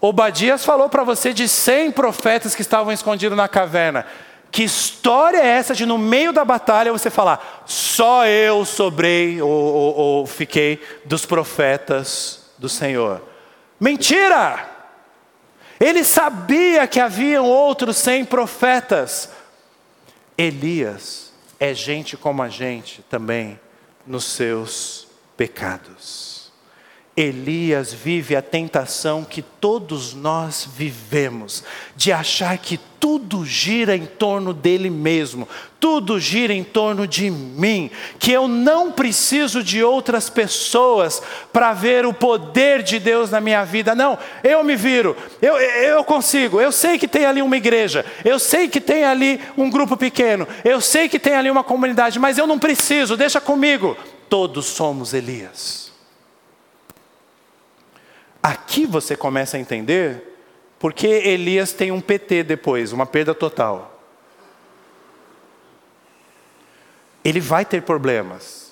Obadias 0.00 0.64
falou 0.64 0.88
para 0.88 1.02
você 1.04 1.32
de 1.32 1.48
100 1.48 1.92
profetas 1.92 2.54
que 2.54 2.62
estavam 2.62 2.92
escondidos 2.92 3.36
na 3.36 3.48
caverna. 3.48 4.06
Que 4.50 4.64
história 4.64 5.38
é 5.38 5.46
essa 5.46 5.74
de 5.74 5.86
no 5.86 5.96
meio 5.96 6.32
da 6.32 6.44
batalha 6.44 6.92
você 6.92 7.08
falar, 7.08 7.62
só 7.66 8.26
eu 8.26 8.64
sobrei 8.64 9.40
ou, 9.40 9.48
ou, 9.48 9.96
ou 9.96 10.26
fiquei 10.26 10.82
dos 11.04 11.24
profetas 11.24 12.50
do 12.58 12.68
Senhor? 12.68 13.22
Mentira! 13.78 14.68
Ele 15.78 16.04
sabia 16.04 16.86
que 16.86 17.00
haviam 17.00 17.46
outros 17.46 17.96
cem 17.96 18.24
profetas. 18.24 19.30
Elias 20.36 21.32
é 21.58 21.72
gente 21.72 22.16
como 22.16 22.42
a 22.42 22.48
gente 22.48 23.02
também 23.02 23.58
nos 24.06 24.24
seus 24.24 25.06
pecados. 25.36 26.29
Elias 27.16 27.92
vive 27.92 28.36
a 28.36 28.40
tentação 28.40 29.24
que 29.24 29.42
todos 29.42 30.14
nós 30.14 30.66
vivemos, 30.76 31.64
de 31.96 32.12
achar 32.12 32.56
que 32.56 32.78
tudo 33.00 33.44
gira 33.44 33.96
em 33.96 34.06
torno 34.06 34.54
dele 34.54 34.88
mesmo, 34.88 35.48
tudo 35.80 36.20
gira 36.20 36.52
em 36.52 36.62
torno 36.62 37.06
de 37.06 37.28
mim, 37.28 37.90
que 38.18 38.30
eu 38.30 38.46
não 38.46 38.92
preciso 38.92 39.62
de 39.62 39.82
outras 39.82 40.30
pessoas 40.30 41.20
para 41.52 41.72
ver 41.72 42.06
o 42.06 42.12
poder 42.12 42.82
de 42.82 43.00
Deus 43.00 43.30
na 43.30 43.40
minha 43.40 43.64
vida. 43.64 43.94
Não, 43.94 44.16
eu 44.44 44.62
me 44.62 44.76
viro, 44.76 45.16
eu, 45.42 45.58
eu 45.58 46.04
consigo, 46.04 46.60
eu 46.60 46.70
sei 46.70 46.96
que 46.96 47.08
tem 47.08 47.26
ali 47.26 47.42
uma 47.42 47.56
igreja, 47.56 48.04
eu 48.24 48.38
sei 48.38 48.68
que 48.68 48.80
tem 48.80 49.04
ali 49.04 49.40
um 49.56 49.68
grupo 49.68 49.96
pequeno, 49.96 50.46
eu 50.64 50.80
sei 50.80 51.08
que 51.08 51.18
tem 51.18 51.34
ali 51.34 51.50
uma 51.50 51.64
comunidade, 51.64 52.18
mas 52.20 52.38
eu 52.38 52.46
não 52.46 52.58
preciso, 52.58 53.16
deixa 53.16 53.40
comigo. 53.40 53.96
Todos 54.28 54.66
somos 54.66 55.12
Elias. 55.12 55.89
Aqui 58.42 58.86
você 58.86 59.16
começa 59.16 59.56
a 59.56 59.60
entender 59.60 60.30
porque 60.78 61.06
Elias 61.06 61.72
tem 61.72 61.92
um 61.92 62.00
PT 62.00 62.42
depois, 62.42 62.92
uma 62.92 63.04
perda 63.04 63.34
total. 63.34 64.00
Ele 67.22 67.38
vai 67.38 67.66
ter 67.66 67.82
problemas. 67.82 68.70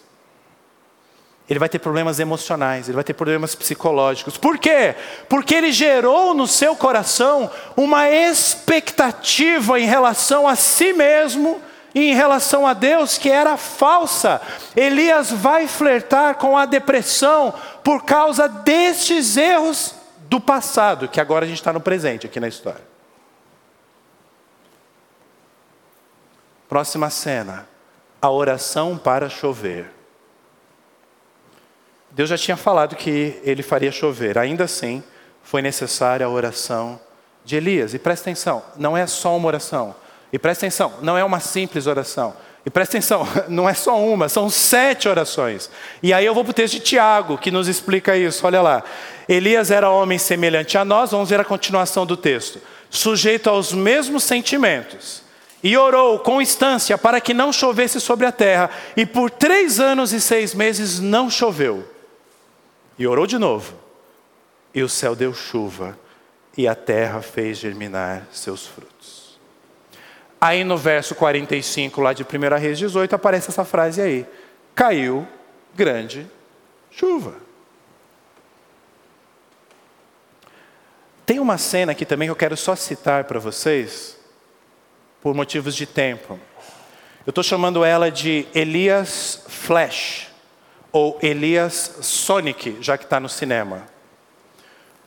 Ele 1.48 1.58
vai 1.58 1.68
ter 1.68 1.78
problemas 1.78 2.18
emocionais, 2.20 2.88
ele 2.88 2.94
vai 2.94 3.04
ter 3.04 3.14
problemas 3.14 3.54
psicológicos. 3.54 4.36
Por 4.36 4.58
quê? 4.58 4.94
Porque 5.28 5.54
ele 5.54 5.72
gerou 5.72 6.34
no 6.34 6.46
seu 6.46 6.76
coração 6.76 7.50
uma 7.76 8.10
expectativa 8.10 9.80
em 9.80 9.86
relação 9.86 10.46
a 10.46 10.54
si 10.56 10.92
mesmo 10.92 11.60
em 11.94 12.14
relação 12.14 12.66
a 12.66 12.74
Deus 12.74 13.18
que 13.18 13.30
era 13.30 13.56
falsa. 13.56 14.40
Elias 14.76 15.30
vai 15.30 15.66
flertar 15.66 16.36
com 16.36 16.56
a 16.56 16.66
depressão 16.66 17.54
por 17.82 18.04
causa 18.04 18.48
destes 18.48 19.36
erros 19.36 19.94
do 20.28 20.40
passado, 20.40 21.08
que 21.08 21.20
agora 21.20 21.44
a 21.44 21.48
gente 21.48 21.58
está 21.58 21.72
no 21.72 21.80
presente 21.80 22.26
aqui 22.26 22.38
na 22.38 22.48
história. 22.48 22.82
Próxima 26.68 27.08
cena: 27.08 27.66
a 28.20 28.30
oração 28.30 28.98
para 28.98 29.28
chover. 29.28 29.90
Deus 32.10 32.28
já 32.28 32.36
tinha 32.36 32.56
falado 32.56 32.96
que 32.96 33.40
ele 33.42 33.62
faria 33.62 33.92
chover, 33.92 34.38
ainda 34.38 34.64
assim, 34.64 35.02
foi 35.42 35.62
necessária 35.62 36.26
a 36.26 36.28
oração 36.28 37.00
de 37.44 37.56
Elias. 37.56 37.94
E 37.94 37.98
presta 37.98 38.28
atenção, 38.28 38.62
não 38.76 38.96
é 38.96 39.06
só 39.06 39.36
uma 39.36 39.46
oração. 39.46 39.94
E 40.32 40.38
presta 40.38 40.66
atenção, 40.66 40.94
não 41.00 41.16
é 41.16 41.24
uma 41.24 41.40
simples 41.40 41.86
oração. 41.86 42.34
E 42.64 42.70
presta 42.70 42.98
atenção, 42.98 43.26
não 43.48 43.68
é 43.68 43.74
só 43.74 43.98
uma, 43.98 44.28
são 44.28 44.50
sete 44.50 45.08
orações. 45.08 45.70
E 46.02 46.12
aí 46.12 46.26
eu 46.26 46.34
vou 46.34 46.44
para 46.44 46.50
o 46.50 46.54
texto 46.54 46.74
de 46.74 46.80
Tiago, 46.80 47.38
que 47.38 47.50
nos 47.50 47.68
explica 47.68 48.16
isso. 48.16 48.46
Olha 48.46 48.60
lá. 48.60 48.82
Elias 49.28 49.70
era 49.70 49.90
homem 49.90 50.18
semelhante 50.18 50.76
a 50.76 50.84
nós, 50.84 51.10
vamos 51.10 51.30
ver 51.30 51.40
a 51.40 51.44
continuação 51.44 52.04
do 52.04 52.16
texto. 52.16 52.60
Sujeito 52.90 53.48
aos 53.48 53.72
mesmos 53.72 54.24
sentimentos. 54.24 55.22
E 55.62 55.76
orou 55.76 56.18
com 56.20 56.40
instância 56.40 56.96
para 56.96 57.20
que 57.20 57.34
não 57.34 57.52
chovesse 57.52 58.00
sobre 58.00 58.26
a 58.26 58.32
terra. 58.32 58.70
E 58.96 59.04
por 59.04 59.30
três 59.30 59.80
anos 59.80 60.12
e 60.12 60.20
seis 60.20 60.54
meses 60.54 61.00
não 61.00 61.30
choveu. 61.30 61.86
E 62.98 63.06
orou 63.06 63.26
de 63.26 63.38
novo. 63.38 63.74
E 64.74 64.82
o 64.82 64.88
céu 64.88 65.16
deu 65.16 65.32
chuva, 65.32 65.98
e 66.56 66.68
a 66.68 66.74
terra 66.74 67.22
fez 67.22 67.58
germinar 67.58 68.26
seus 68.30 68.66
frutos. 68.66 69.17
Aí 70.40 70.62
no 70.62 70.76
verso 70.76 71.14
45, 71.14 72.00
lá 72.00 72.12
de 72.12 72.22
1 72.22 72.26
Reis 72.58 72.78
18, 72.78 73.14
aparece 73.14 73.50
essa 73.50 73.64
frase 73.64 74.00
aí: 74.00 74.26
Caiu 74.74 75.26
grande 75.74 76.26
chuva. 76.90 77.34
Tem 81.26 81.38
uma 81.38 81.58
cena 81.58 81.92
aqui 81.92 82.06
também 82.06 82.26
que 82.26 82.32
eu 82.32 82.36
quero 82.36 82.56
só 82.56 82.74
citar 82.74 83.24
para 83.24 83.38
vocês, 83.38 84.18
por 85.20 85.34
motivos 85.34 85.74
de 85.74 85.84
tempo. 85.84 86.38
Eu 87.26 87.30
estou 87.30 87.44
chamando 87.44 87.84
ela 87.84 88.10
de 88.10 88.46
Elias 88.54 89.44
Flash 89.46 90.28
ou 90.90 91.18
Elias 91.20 91.98
Sonic, 92.00 92.78
já 92.80 92.96
que 92.96 93.04
está 93.04 93.20
no 93.20 93.28
cinema. 93.28 93.86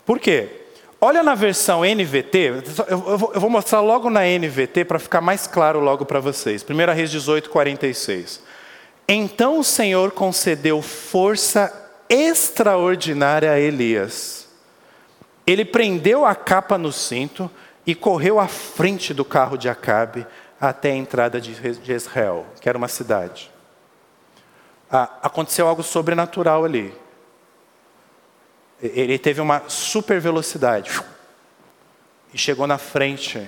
Por 0.05 0.19
quê? 0.19 0.60
Olha 1.03 1.23
na 1.23 1.33
versão 1.33 1.81
NVT, 1.81 2.63
eu 2.87 3.17
vou 3.17 3.49
mostrar 3.49 3.81
logo 3.81 4.07
na 4.09 4.21
NVT 4.21 4.85
para 4.85 4.99
ficar 4.99 5.19
mais 5.19 5.47
claro 5.47 5.79
logo 5.79 6.05
para 6.05 6.19
vocês. 6.19 6.63
1 6.63 6.93
Reis 6.93 7.09
18, 7.09 7.49
46. 7.49 8.43
Então 9.07 9.57
o 9.57 9.63
Senhor 9.63 10.11
concedeu 10.11 10.79
força 10.79 11.73
extraordinária 12.07 13.51
a 13.51 13.59
Elias. 13.59 14.47
Ele 15.47 15.65
prendeu 15.65 16.23
a 16.23 16.35
capa 16.35 16.77
no 16.77 16.91
cinto 16.91 17.49
e 17.85 17.95
correu 17.95 18.39
à 18.39 18.47
frente 18.47 19.11
do 19.11 19.25
carro 19.25 19.57
de 19.57 19.67
Acabe 19.67 20.27
até 20.59 20.91
a 20.91 20.95
entrada 20.95 21.41
de 21.41 21.55
Jezreel, 21.83 22.45
que 22.61 22.69
era 22.69 22.77
uma 22.77 22.87
cidade 22.87 23.51
ah, 24.91 25.09
aconteceu 25.23 25.67
algo 25.67 25.81
sobrenatural 25.81 26.65
ali. 26.65 26.93
Ele 28.81 29.19
teve 29.19 29.39
uma 29.39 29.63
super 29.67 30.19
velocidade 30.19 30.91
e 32.33 32.37
chegou 32.37 32.65
na 32.65 32.79
frente 32.79 33.47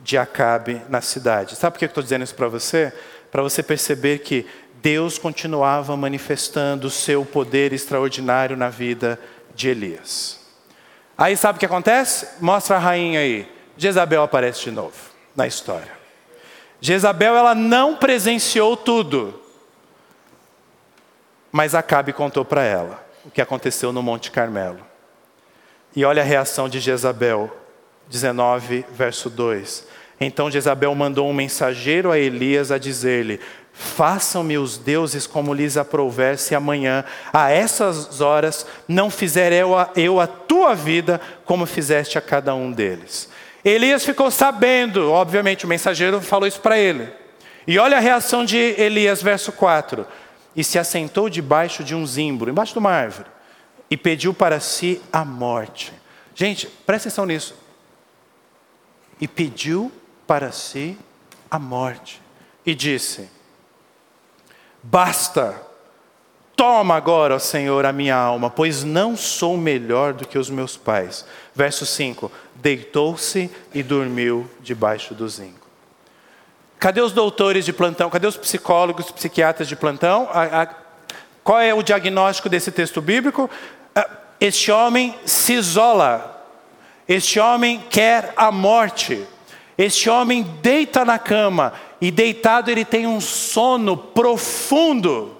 de 0.00 0.18
Acabe 0.18 0.82
na 0.88 1.00
cidade. 1.00 1.56
Sabe 1.56 1.74
por 1.74 1.78
que 1.78 1.84
eu 1.86 1.88
estou 1.88 2.02
dizendo 2.02 2.22
isso 2.22 2.34
para 2.34 2.48
você? 2.48 2.92
Para 3.30 3.42
você 3.42 3.62
perceber 3.62 4.18
que 4.18 4.46
Deus 4.74 5.18
continuava 5.18 5.96
manifestando 5.96 6.88
o 6.88 6.90
seu 6.90 7.24
poder 7.24 7.72
extraordinário 7.72 8.56
na 8.56 8.68
vida 8.68 9.18
de 9.54 9.68
Elias. 9.68 10.38
Aí 11.16 11.34
sabe 11.34 11.56
o 11.56 11.60
que 11.60 11.66
acontece? 11.66 12.28
Mostra 12.40 12.76
a 12.76 12.78
rainha 12.78 13.20
aí. 13.20 13.50
Jezabel 13.76 14.22
aparece 14.22 14.64
de 14.64 14.70
novo 14.70 14.96
na 15.34 15.46
história. 15.46 15.92
Jezabel 16.78 17.34
ela 17.34 17.54
não 17.54 17.96
presenciou 17.96 18.76
tudo. 18.76 19.42
Mas 21.50 21.74
Acabe 21.74 22.12
contou 22.12 22.44
para 22.44 22.62
ela 22.62 23.05
o 23.26 23.30
que 23.30 23.42
aconteceu 23.42 23.92
no 23.92 24.02
Monte 24.02 24.30
Carmelo. 24.30 24.78
E 25.94 26.04
olha 26.04 26.22
a 26.22 26.24
reação 26.24 26.68
de 26.68 26.78
Jezabel, 26.78 27.54
19, 28.08 28.84
verso 28.92 29.28
2. 29.28 29.84
Então 30.20 30.50
Jezabel 30.50 30.94
mandou 30.94 31.28
um 31.28 31.34
mensageiro 31.34 32.12
a 32.12 32.18
Elias 32.18 32.70
a 32.70 32.78
dizer-lhe: 32.78 33.40
Façam-me 33.72 34.56
os 34.56 34.78
deuses 34.78 35.26
como 35.26 35.52
lhes 35.52 35.76
aprouver, 35.76 36.38
se 36.38 36.54
amanhã, 36.54 37.04
a 37.32 37.50
essas 37.50 38.20
horas, 38.20 38.64
não 38.86 39.10
fizer 39.10 39.52
eu 39.52 39.76
a, 39.76 39.90
eu 39.96 40.20
a 40.20 40.26
tua 40.26 40.74
vida 40.74 41.20
como 41.44 41.66
fizeste 41.66 42.16
a 42.16 42.20
cada 42.20 42.54
um 42.54 42.70
deles. 42.70 43.28
Elias 43.64 44.04
ficou 44.04 44.30
sabendo, 44.30 45.10
obviamente, 45.10 45.64
o 45.64 45.68
mensageiro 45.68 46.20
falou 46.20 46.46
isso 46.46 46.60
para 46.60 46.78
ele. 46.78 47.08
E 47.66 47.80
olha 47.80 47.96
a 47.96 48.00
reação 48.00 48.44
de 48.44 48.56
Elias, 48.56 49.20
verso 49.20 49.50
4 49.50 50.06
e 50.56 50.64
se 50.64 50.78
assentou 50.78 51.28
debaixo 51.28 51.84
de 51.84 51.94
um 51.94 52.06
zimbro, 52.06 52.50
embaixo 52.50 52.72
de 52.72 52.78
uma 52.78 52.90
árvore, 52.90 53.28
e 53.90 53.96
pediu 53.96 54.32
para 54.32 54.58
si 54.58 55.02
a 55.12 55.24
morte. 55.24 55.92
Gente, 56.34 56.66
presta 56.66 57.08
atenção 57.08 57.26
nisso. 57.26 57.54
E 59.20 59.28
pediu 59.28 59.92
para 60.26 60.50
si 60.50 60.98
a 61.50 61.58
morte. 61.58 62.22
E 62.64 62.74
disse: 62.74 63.28
Basta, 64.82 65.62
toma 66.56 66.96
agora, 66.96 67.36
ó 67.36 67.38
Senhor, 67.38 67.84
a 67.84 67.92
minha 67.92 68.16
alma, 68.16 68.50
pois 68.50 68.82
não 68.82 69.16
sou 69.16 69.56
melhor 69.56 70.14
do 70.14 70.26
que 70.26 70.38
os 70.38 70.50
meus 70.50 70.76
pais. 70.76 71.24
Verso 71.54 71.84
5: 71.86 72.32
Deitou-se 72.54 73.50
e 73.72 73.82
dormiu 73.82 74.50
debaixo 74.60 75.14
do 75.14 75.28
zimbro. 75.28 75.65
Cadê 76.78 77.00
os 77.00 77.12
doutores 77.12 77.64
de 77.64 77.72
plantão? 77.72 78.10
Cadê 78.10 78.26
os 78.26 78.36
psicólogos, 78.36 79.10
psiquiatras 79.10 79.66
de 79.68 79.76
plantão? 79.76 80.28
A, 80.32 80.62
a, 80.62 80.66
qual 81.42 81.60
é 81.60 81.72
o 81.72 81.82
diagnóstico 81.82 82.48
desse 82.48 82.70
texto 82.70 83.00
bíblico? 83.00 83.48
Ah, 83.94 84.08
este 84.40 84.70
homem 84.70 85.18
se 85.24 85.54
isola. 85.54 86.32
Este 87.08 87.40
homem 87.40 87.82
quer 87.88 88.32
a 88.36 88.52
morte. 88.52 89.26
Este 89.78 90.10
homem 90.10 90.42
deita 90.62 91.04
na 91.04 91.18
cama 91.18 91.72
e 92.00 92.10
deitado 92.10 92.70
ele 92.70 92.84
tem 92.84 93.06
um 93.06 93.20
sono 93.20 93.96
profundo. 93.96 95.36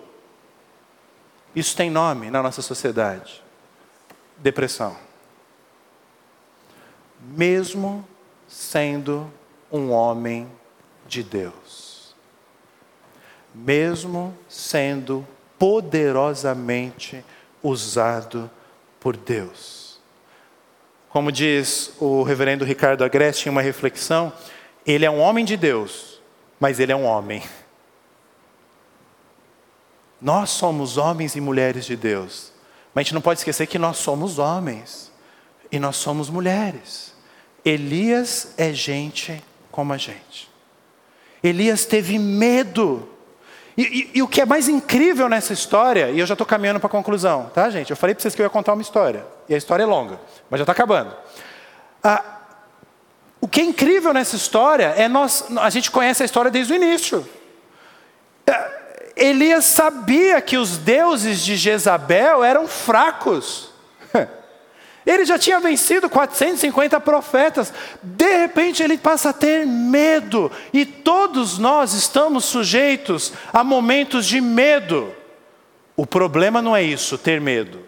Isso 1.55 1.77
tem 1.77 1.91
nome 1.91 2.31
na 2.31 2.43
nossa 2.43 2.63
sociedade: 2.63 3.43
depressão. 4.37 4.97
Mesmo 7.21 8.07
sendo 8.47 9.31
um 9.73 9.91
homem 9.91 10.47
de 11.07 11.23
Deus, 11.23 12.15
mesmo 13.55 14.37
sendo 14.49 15.27
poderosamente 15.59 17.25
usado 17.63 18.51
por 19.01 19.17
Deus. 19.17 19.99
Como 21.09 21.33
diz 21.33 21.93
o 21.99 22.23
reverendo 22.23 22.65
Ricardo 22.65 23.03
Agreste 23.05 23.49
em 23.49 23.53
uma 23.53 23.63
reflexão, 23.63 24.33
ele 24.87 25.05
é 25.05 25.11
um 25.11 25.21
homem 25.21 25.45
de 25.45 25.57
Deus, 25.57 26.21
mas 26.61 26.79
ele 26.79 26.93
é 26.93 26.97
um 26.97 27.05
homem. 27.05 27.43
Nós 30.21 30.51
somos 30.51 30.97
homens 30.97 31.35
e 31.37 31.41
mulheres 31.41 31.85
de 31.85 31.97
Deus, 31.97 32.53
mas 32.95 33.03
a 33.03 33.05
gente 33.05 33.15
não 33.15 33.21
pode 33.21 33.41
esquecer 33.41 33.67
que 33.67 33.79
nós 33.79 33.97
somos 33.97 34.39
homens 34.39 35.13
e 35.71 35.79
nós 35.79 35.97
somos 35.97 36.31
mulheres. 36.31 37.15
Elias 37.65 38.55
é 38.57 38.73
gente 38.73 39.43
como 39.71 39.93
a 39.93 39.99
gente. 39.99 40.46
Elias 41.43 41.85
teve 41.85 42.19
medo. 42.19 43.09
E, 43.77 43.83
e, 43.83 44.11
e, 44.15 44.23
o 44.23 44.29
que 44.29 44.41
é 44.41 44.47
mais 44.47 44.69
incrível 44.69 45.29
nessa 45.29 45.53
história, 45.53 46.11
e 46.11 46.19
eu 46.19 46.27
já 46.27 46.33
estou 46.33 46.47
caminhando 46.47 46.81
para 46.81 46.87
a 46.87 46.91
conclusão, 46.91 47.51
tá, 47.55 47.69
gente? 47.69 47.91
Eu 47.91 47.97
falei 47.97 48.15
para 48.15 48.23
vocês 48.23 48.35
que 48.35 48.41
eu 48.41 48.47
ia 48.47 48.51
contar 48.51 48.73
uma 48.73 48.81
história, 48.81 49.27
e 49.49 49.55
a 49.55 49.59
história 49.59 49.83
é 49.83 49.87
longa, 49.87 50.19
mas 50.49 50.59
já 50.59 50.63
está 50.63 50.73
acabando. 50.73 51.15
Ah, 52.03 52.25
o 53.39 53.47
que 53.47 53.61
é 53.61 53.65
incrível 53.65 54.15
nessa 54.15 54.35
história 54.35 54.95
é 54.97 55.09
nós, 55.09 55.47
a 55.59 55.69
gente 55.69 55.91
conhece 55.91 56.23
a 56.23 56.27
história 56.27 56.51
desde 56.51 56.73
o 56.73 56.77
início. 56.77 57.29
Ah, 58.49 58.71
Elias 59.15 59.67
sabia 59.67 60.41
que 60.41 60.57
os 60.57 60.79
deuses 60.79 61.45
de 61.45 61.57
Jezabel 61.57 62.43
eram 62.43 62.67
fracos. 62.67 63.76
Ele 65.07 65.25
já 65.25 65.39
tinha 65.39 65.61
vencido 65.61 66.11
450 66.11 67.01
profetas. 67.01 67.73
De 68.03 68.39
repente 68.39 68.83
ele 68.83 68.99
passa 68.99 69.31
a 69.31 69.33
ter 69.33 69.65
medo. 69.65 70.51
E 70.73 70.85
todos 70.85 71.59
nós 71.59 71.93
estamos 71.93 72.45
sujeitos 72.45 73.33
a 73.53 73.63
momentos 73.63 74.27
de 74.27 74.41
medo. 74.41 75.15
O 75.97 76.05
problema 76.05 76.61
não 76.61 76.75
é 76.75 76.83
isso, 76.83 77.17
ter 77.17 77.41
medo. 77.41 77.81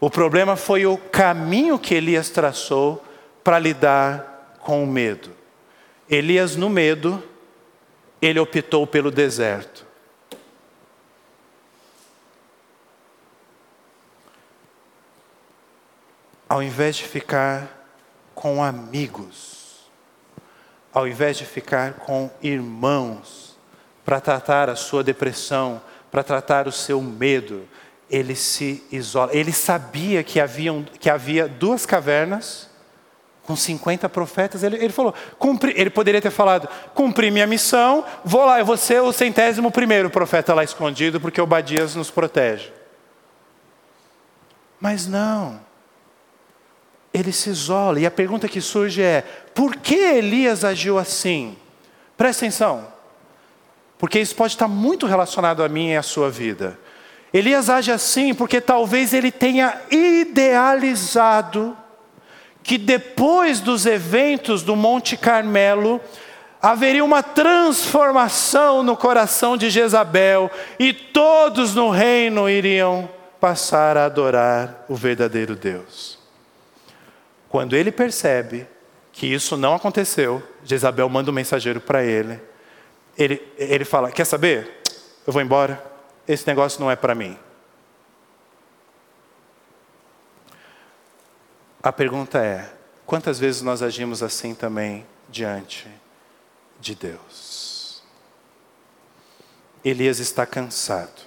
O 0.00 0.08
problema 0.08 0.56
foi 0.56 0.86
o 0.86 0.96
caminho 0.96 1.78
que 1.78 1.94
Elias 1.94 2.30
traçou 2.30 3.04
para 3.44 3.58
lidar 3.58 4.56
com 4.60 4.82
o 4.82 4.86
medo. 4.86 5.30
Elias, 6.08 6.56
no 6.56 6.70
medo, 6.70 7.22
ele 8.22 8.38
optou 8.38 8.86
pelo 8.86 9.10
deserto. 9.10 9.87
Ao 16.48 16.62
invés 16.62 16.96
de 16.96 17.04
ficar 17.04 17.78
com 18.34 18.62
amigos, 18.62 19.58
ao 20.92 21.06
invés 21.06 21.36
de 21.36 21.44
ficar 21.44 21.94
com 21.94 22.30
irmãos, 22.42 23.56
para 24.04 24.20
tratar 24.20 24.70
a 24.70 24.76
sua 24.76 25.04
depressão, 25.04 25.82
para 26.10 26.22
tratar 26.22 26.66
o 26.66 26.72
seu 26.72 27.02
medo, 27.02 27.68
ele 28.10 28.34
se 28.34 28.82
isola. 28.90 29.34
Ele 29.34 29.52
sabia 29.52 30.24
que, 30.24 30.40
haviam, 30.40 30.82
que 30.98 31.10
havia 31.10 31.46
duas 31.46 31.84
cavernas 31.84 32.70
com 33.42 33.54
50 33.54 34.08
profetas. 34.08 34.62
Ele, 34.62 34.76
ele 34.76 34.92
falou, 34.92 35.12
cumpri, 35.38 35.74
ele 35.76 35.90
poderia 35.90 36.22
ter 36.22 36.30
falado, 36.30 36.68
cumpri 36.94 37.30
minha 37.30 37.46
missão, 37.46 38.02
vou 38.24 38.46
lá, 38.46 38.58
eu 38.58 38.64
vou 38.64 38.78
ser 38.78 39.02
o 39.02 39.12
centésimo 39.12 39.70
primeiro 39.70 40.08
profeta 40.08 40.54
lá 40.54 40.64
escondido, 40.64 41.20
porque 41.20 41.40
Obadias 41.40 41.94
nos 41.94 42.10
protege. 42.10 42.72
Mas 44.80 45.06
não 45.06 45.67
ele 47.20 47.32
se 47.32 47.50
isola. 47.50 48.00
E 48.00 48.06
a 48.06 48.10
pergunta 48.10 48.48
que 48.48 48.60
surge 48.60 49.02
é: 49.02 49.22
por 49.54 49.76
que 49.76 49.94
Elias 49.94 50.64
agiu 50.64 50.98
assim? 50.98 51.56
Presta 52.16 52.44
atenção, 52.44 52.86
porque 53.98 54.18
isso 54.18 54.34
pode 54.34 54.54
estar 54.54 54.68
muito 54.68 55.06
relacionado 55.06 55.62
a 55.62 55.68
mim 55.68 55.90
e 55.90 55.96
à 55.96 56.02
sua 56.02 56.30
vida. 56.30 56.78
Elias 57.32 57.68
age 57.68 57.92
assim 57.92 58.32
porque 58.32 58.60
talvez 58.60 59.12
ele 59.12 59.30
tenha 59.30 59.78
idealizado 59.90 61.76
que 62.62 62.76
depois 62.76 63.60
dos 63.60 63.86
eventos 63.86 64.62
do 64.62 64.76
Monte 64.76 65.16
Carmelo, 65.16 66.00
haveria 66.60 67.04
uma 67.04 67.22
transformação 67.22 68.82
no 68.82 68.96
coração 68.96 69.56
de 69.56 69.70
Jezabel 69.70 70.50
e 70.78 70.92
todos 70.92 71.74
no 71.74 71.88
reino 71.88 72.48
iriam 72.48 73.08
passar 73.40 73.96
a 73.96 74.04
adorar 74.04 74.84
o 74.88 74.94
verdadeiro 74.94 75.54
Deus. 75.54 76.17
Quando 77.48 77.74
ele 77.74 77.90
percebe 77.90 78.66
que 79.12 79.26
isso 79.26 79.56
não 79.56 79.74
aconteceu, 79.74 80.42
Jezabel 80.62 81.08
manda 81.08 81.30
um 81.30 81.34
mensageiro 81.34 81.80
para 81.80 82.04
ele. 82.04 82.40
ele. 83.16 83.42
Ele 83.56 83.84
fala: 83.84 84.12
Quer 84.12 84.24
saber? 84.24 84.82
Eu 85.26 85.32
vou 85.32 85.42
embora. 85.42 85.82
Esse 86.26 86.46
negócio 86.46 86.80
não 86.80 86.90
é 86.90 86.96
para 86.96 87.14
mim. 87.14 87.38
A 91.82 91.92
pergunta 91.92 92.38
é: 92.38 92.70
quantas 93.06 93.38
vezes 93.38 93.62
nós 93.62 93.82
agimos 93.82 94.22
assim 94.22 94.54
também 94.54 95.06
diante 95.28 95.88
de 96.78 96.94
Deus? 96.94 98.02
Elias 99.82 100.18
está 100.18 100.44
cansado. 100.44 101.26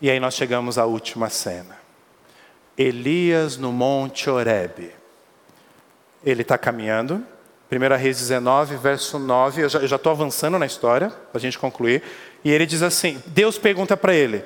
E 0.00 0.10
aí 0.10 0.18
nós 0.18 0.34
chegamos 0.34 0.78
à 0.78 0.86
última 0.86 1.28
cena. 1.28 1.78
Elias 2.78 3.56
no 3.58 3.70
Monte 3.70 4.30
Horebe 4.30 5.01
ele 6.24 6.42
está 6.42 6.56
caminhando. 6.56 7.24
1 7.70 7.96
Reis 7.96 8.18
19, 8.18 8.76
verso 8.76 9.18
9, 9.18 9.62
eu 9.62 9.68
já 9.68 9.96
estou 9.96 10.12
avançando 10.12 10.58
na 10.58 10.66
história, 10.66 11.08
para 11.08 11.38
a 11.38 11.40
gente 11.40 11.58
concluir. 11.58 12.02
E 12.44 12.50
ele 12.50 12.66
diz 12.66 12.82
assim: 12.82 13.22
Deus 13.26 13.58
pergunta 13.58 13.96
para 13.96 14.14
ele, 14.14 14.44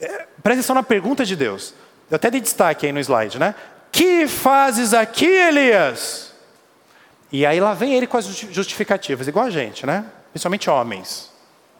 é, 0.00 0.26
presta 0.42 0.60
atenção 0.60 0.74
na 0.74 0.82
pergunta 0.82 1.24
de 1.24 1.36
Deus. 1.36 1.72
Eu 2.10 2.16
até 2.16 2.30
dei 2.30 2.40
destaque 2.40 2.86
aí 2.86 2.92
no 2.92 2.98
slide, 2.98 3.38
né? 3.38 3.54
Que 3.92 4.26
fazes 4.26 4.92
aqui, 4.92 5.26
Elias? 5.26 6.32
E 7.30 7.44
aí 7.44 7.60
lá 7.60 7.74
vem 7.74 7.94
ele 7.94 8.06
com 8.06 8.16
as 8.16 8.26
justificativas, 8.26 9.28
igual 9.28 9.46
a 9.46 9.50
gente, 9.50 9.86
né? 9.86 10.04
Principalmente 10.32 10.68
homens. 10.70 11.30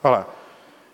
Olha 0.02 0.18
lá. 0.18 0.26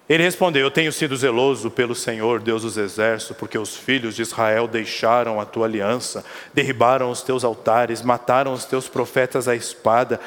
Ele 0.08 0.22
respondeu: 0.22 0.62
Eu 0.62 0.70
tenho 0.70 0.92
sido 0.92 1.16
zeloso 1.16 1.70
pelo 1.70 1.94
Senhor, 1.94 2.40
Deus 2.40 2.62
dos 2.62 2.76
exércitos, 2.76 3.36
porque 3.36 3.56
os 3.56 3.76
filhos 3.76 4.14
de 4.14 4.22
Israel 4.22 4.68
deixaram 4.68 5.40
a 5.40 5.46
tua 5.46 5.66
aliança, 5.66 6.24
derribaram 6.52 7.10
os 7.10 7.22
teus 7.22 7.44
altares, 7.44 8.02
mataram 8.02 8.52
os 8.52 8.64
teus 8.64 8.88
profetas 8.88 9.48
à 9.48 9.56
espada. 9.56 10.20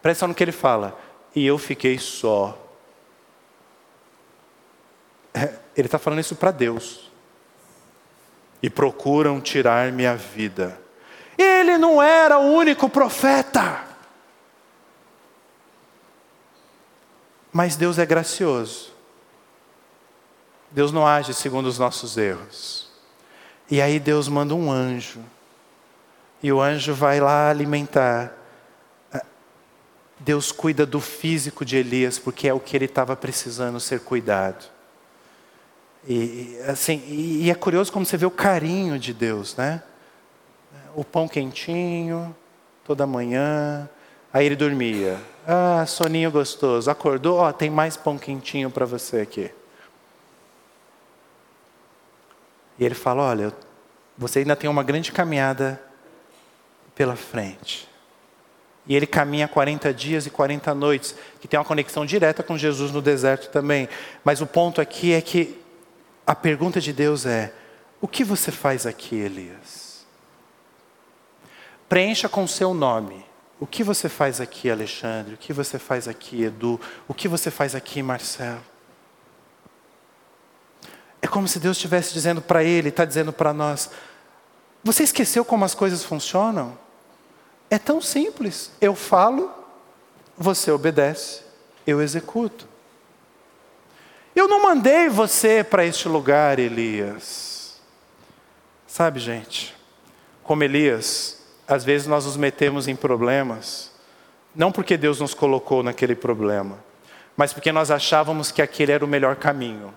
Presta 0.00 0.26
no 0.26 0.34
que 0.34 0.44
ele 0.44 0.52
fala. 0.52 0.98
E 1.34 1.44
eu 1.44 1.58
fiquei 1.58 1.98
só. 1.98 2.56
É, 5.34 5.54
ele 5.76 5.86
está 5.86 5.98
falando 5.98 6.20
isso 6.20 6.36
para 6.36 6.50
Deus. 6.50 7.10
E 8.62 8.70
procuram 8.70 9.40
tirar 9.40 9.90
minha 9.90 10.14
vida. 10.14 10.78
Ele 11.36 11.78
não 11.78 12.00
era 12.00 12.38
o 12.38 12.52
único 12.52 12.88
profeta. 12.88 13.89
Mas 17.52 17.76
Deus 17.76 17.98
é 17.98 18.06
gracioso. 18.06 18.92
Deus 20.70 20.92
não 20.92 21.06
age 21.06 21.34
segundo 21.34 21.66
os 21.66 21.78
nossos 21.78 22.16
erros. 22.16 22.88
E 23.70 23.80
aí 23.80 23.98
Deus 23.98 24.28
manda 24.28 24.54
um 24.54 24.70
anjo. 24.70 25.20
E 26.42 26.52
o 26.52 26.60
anjo 26.60 26.94
vai 26.94 27.20
lá 27.20 27.50
alimentar. 27.50 28.32
Deus 30.18 30.52
cuida 30.52 30.84
do 30.84 31.00
físico 31.00 31.64
de 31.64 31.76
Elias, 31.76 32.18
porque 32.18 32.46
é 32.46 32.52
o 32.52 32.60
que 32.60 32.76
ele 32.76 32.84
estava 32.84 33.16
precisando 33.16 33.80
ser 33.80 34.00
cuidado. 34.00 34.66
E, 36.06 36.58
assim, 36.68 37.02
e 37.06 37.50
é 37.50 37.54
curioso 37.54 37.92
como 37.92 38.04
você 38.04 38.16
vê 38.16 38.26
o 38.26 38.30
carinho 38.30 38.98
de 38.98 39.12
Deus, 39.12 39.56
né? 39.56 39.82
O 40.94 41.04
pão 41.04 41.26
quentinho, 41.26 42.34
toda 42.84 43.06
manhã, 43.06 43.88
Aí 44.32 44.46
ele 44.46 44.56
dormia. 44.56 45.18
Ah, 45.46 45.84
soninho 45.86 46.30
gostoso. 46.30 46.90
Acordou, 46.90 47.38
ó, 47.38 47.52
tem 47.52 47.68
mais 47.68 47.96
pão 47.96 48.16
quentinho 48.16 48.70
para 48.70 48.86
você 48.86 49.20
aqui. 49.20 49.50
E 52.78 52.84
ele 52.84 52.94
fala: 52.94 53.24
Olha, 53.24 53.52
você 54.16 54.40
ainda 54.40 54.54
tem 54.54 54.70
uma 54.70 54.82
grande 54.82 55.10
caminhada 55.10 55.80
pela 56.94 57.16
frente. 57.16 57.88
E 58.86 58.94
ele 58.94 59.06
caminha 59.06 59.46
40 59.48 59.92
dias 59.92 60.26
e 60.26 60.30
40 60.30 60.74
noites, 60.74 61.14
que 61.40 61.48
tem 61.48 61.58
uma 61.58 61.64
conexão 61.64 62.06
direta 62.06 62.42
com 62.42 62.56
Jesus 62.56 62.90
no 62.92 63.02
deserto 63.02 63.50
também. 63.50 63.88
Mas 64.24 64.40
o 64.40 64.46
ponto 64.46 64.80
aqui 64.80 65.12
é 65.12 65.20
que 65.20 65.60
a 66.26 66.34
pergunta 66.34 66.80
de 66.80 66.92
Deus 66.92 67.26
é: 67.26 67.52
O 68.00 68.06
que 68.06 68.22
você 68.22 68.52
faz 68.52 68.86
aqui, 68.86 69.16
Elias? 69.16 70.06
Preencha 71.88 72.28
com 72.28 72.46
seu 72.46 72.72
nome 72.72 73.29
o 73.60 73.66
que 73.66 73.84
você 73.84 74.08
faz 74.08 74.40
aqui, 74.40 74.70
Alexandre? 74.70 75.34
O 75.34 75.36
que 75.36 75.52
você 75.52 75.78
faz 75.78 76.08
aqui, 76.08 76.44
Edu? 76.44 76.80
O 77.06 77.12
que 77.12 77.28
você 77.28 77.50
faz 77.50 77.74
aqui, 77.74 78.02
Marcelo? 78.02 78.62
É 81.20 81.26
como 81.26 81.46
se 81.46 81.60
Deus 81.60 81.76
estivesse 81.76 82.14
dizendo 82.14 82.40
para 82.40 82.64
ele, 82.64 82.88
está 82.88 83.04
dizendo 83.04 83.34
para 83.34 83.52
nós: 83.52 83.90
Você 84.82 85.02
esqueceu 85.02 85.44
como 85.44 85.66
as 85.66 85.74
coisas 85.74 86.02
funcionam? 86.02 86.78
É 87.68 87.78
tão 87.78 88.00
simples. 88.00 88.72
Eu 88.80 88.94
falo, 88.94 89.52
você 90.36 90.70
obedece, 90.70 91.42
eu 91.86 92.00
executo. 92.00 92.66
Eu 94.34 94.48
não 94.48 94.62
mandei 94.62 95.10
você 95.10 95.62
para 95.62 95.84
este 95.84 96.08
lugar, 96.08 96.58
Elias. 96.58 97.78
Sabe, 98.86 99.20
gente, 99.20 99.76
como 100.42 100.64
Elias, 100.64 101.39
às 101.70 101.84
vezes 101.84 102.08
nós 102.08 102.26
nos 102.26 102.36
metemos 102.36 102.88
em 102.88 102.96
problemas, 102.96 103.92
não 104.54 104.72
porque 104.72 104.96
Deus 104.96 105.20
nos 105.20 105.34
colocou 105.34 105.84
naquele 105.84 106.16
problema, 106.16 106.78
mas 107.36 107.52
porque 107.52 107.70
nós 107.70 107.92
achávamos 107.92 108.50
que 108.50 108.60
aquele 108.60 108.90
era 108.90 109.04
o 109.04 109.08
melhor 109.08 109.36
caminho. 109.36 109.94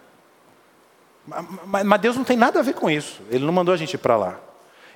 Mas 1.66 2.00
Deus 2.00 2.16
não 2.16 2.24
tem 2.24 2.38
nada 2.38 2.60
a 2.60 2.64
ver 2.64 2.76
com 2.76 2.92
isso, 2.92 3.22
Ele 3.32 3.44
não 3.44 3.52
mandou 3.52 3.74
a 3.74 3.78
gente 3.78 3.96
ir 3.96 3.98
para 3.98 4.16
lá. 4.16 4.40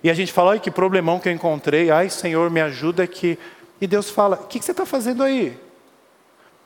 E 0.04 0.12
a 0.12 0.14
gente 0.14 0.32
fala, 0.32 0.52
ai 0.52 0.60
que 0.60 0.70
problemão 0.70 1.20
que 1.20 1.28
eu 1.28 1.34
encontrei, 1.34 1.90
ai 1.90 2.12
Senhor, 2.12 2.52
me 2.52 2.62
ajuda 2.62 3.02
aqui. 3.02 3.40
E 3.82 3.88
Deus 3.88 4.12
fala, 4.12 4.36
o 4.36 4.46
que 4.46 4.62
você 4.62 4.70
está 4.70 4.86
fazendo 4.86 5.24
aí? 5.24 5.60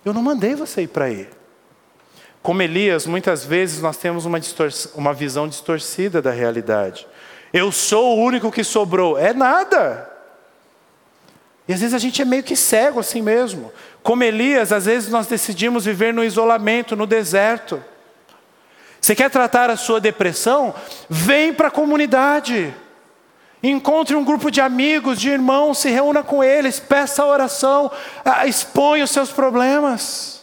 Eu 0.03 0.13
não 0.13 0.21
mandei 0.21 0.55
você 0.55 0.81
ir 0.81 0.87
para 0.87 1.05
aí. 1.05 1.29
Como 2.41 2.61
Elias, 2.61 3.05
muitas 3.05 3.45
vezes 3.45 3.81
nós 3.81 3.95
temos 3.95 4.25
uma, 4.25 4.39
uma 4.93 5.13
visão 5.13 5.47
distorcida 5.47 6.21
da 6.21 6.31
realidade. 6.31 7.07
Eu 7.53 7.71
sou 7.71 8.17
o 8.17 8.21
único 8.21 8.51
que 8.51 8.63
sobrou. 8.63 9.17
É 9.17 9.33
nada. 9.33 10.09
E 11.67 11.73
às 11.73 11.79
vezes 11.79 11.93
a 11.93 11.99
gente 11.99 12.21
é 12.21 12.25
meio 12.25 12.43
que 12.43 12.55
cego 12.55 12.99
assim 12.99 13.21
mesmo. 13.21 13.71
Como 14.03 14.23
Elias, 14.23 14.71
às 14.71 14.85
vezes 14.85 15.09
nós 15.09 15.27
decidimos 15.27 15.85
viver 15.85 16.13
no 16.13 16.23
isolamento, 16.23 16.95
no 16.95 17.05
deserto. 17.05 17.83
Você 18.99 19.15
quer 19.15 19.29
tratar 19.29 19.69
a 19.69 19.77
sua 19.77 19.99
depressão? 19.99 20.73
Vem 21.09 21.53
para 21.53 21.67
a 21.67 21.71
comunidade. 21.71 22.73
Encontre 23.63 24.15
um 24.15 24.23
grupo 24.23 24.49
de 24.49 24.59
amigos, 24.59 25.19
de 25.19 25.29
irmãos, 25.29 25.77
se 25.77 25.89
reúna 25.89 26.23
com 26.23 26.43
eles, 26.43 26.79
peça 26.79 27.23
oração, 27.23 27.91
exponha 28.45 29.03
os 29.03 29.11
seus 29.11 29.31
problemas. 29.31 30.41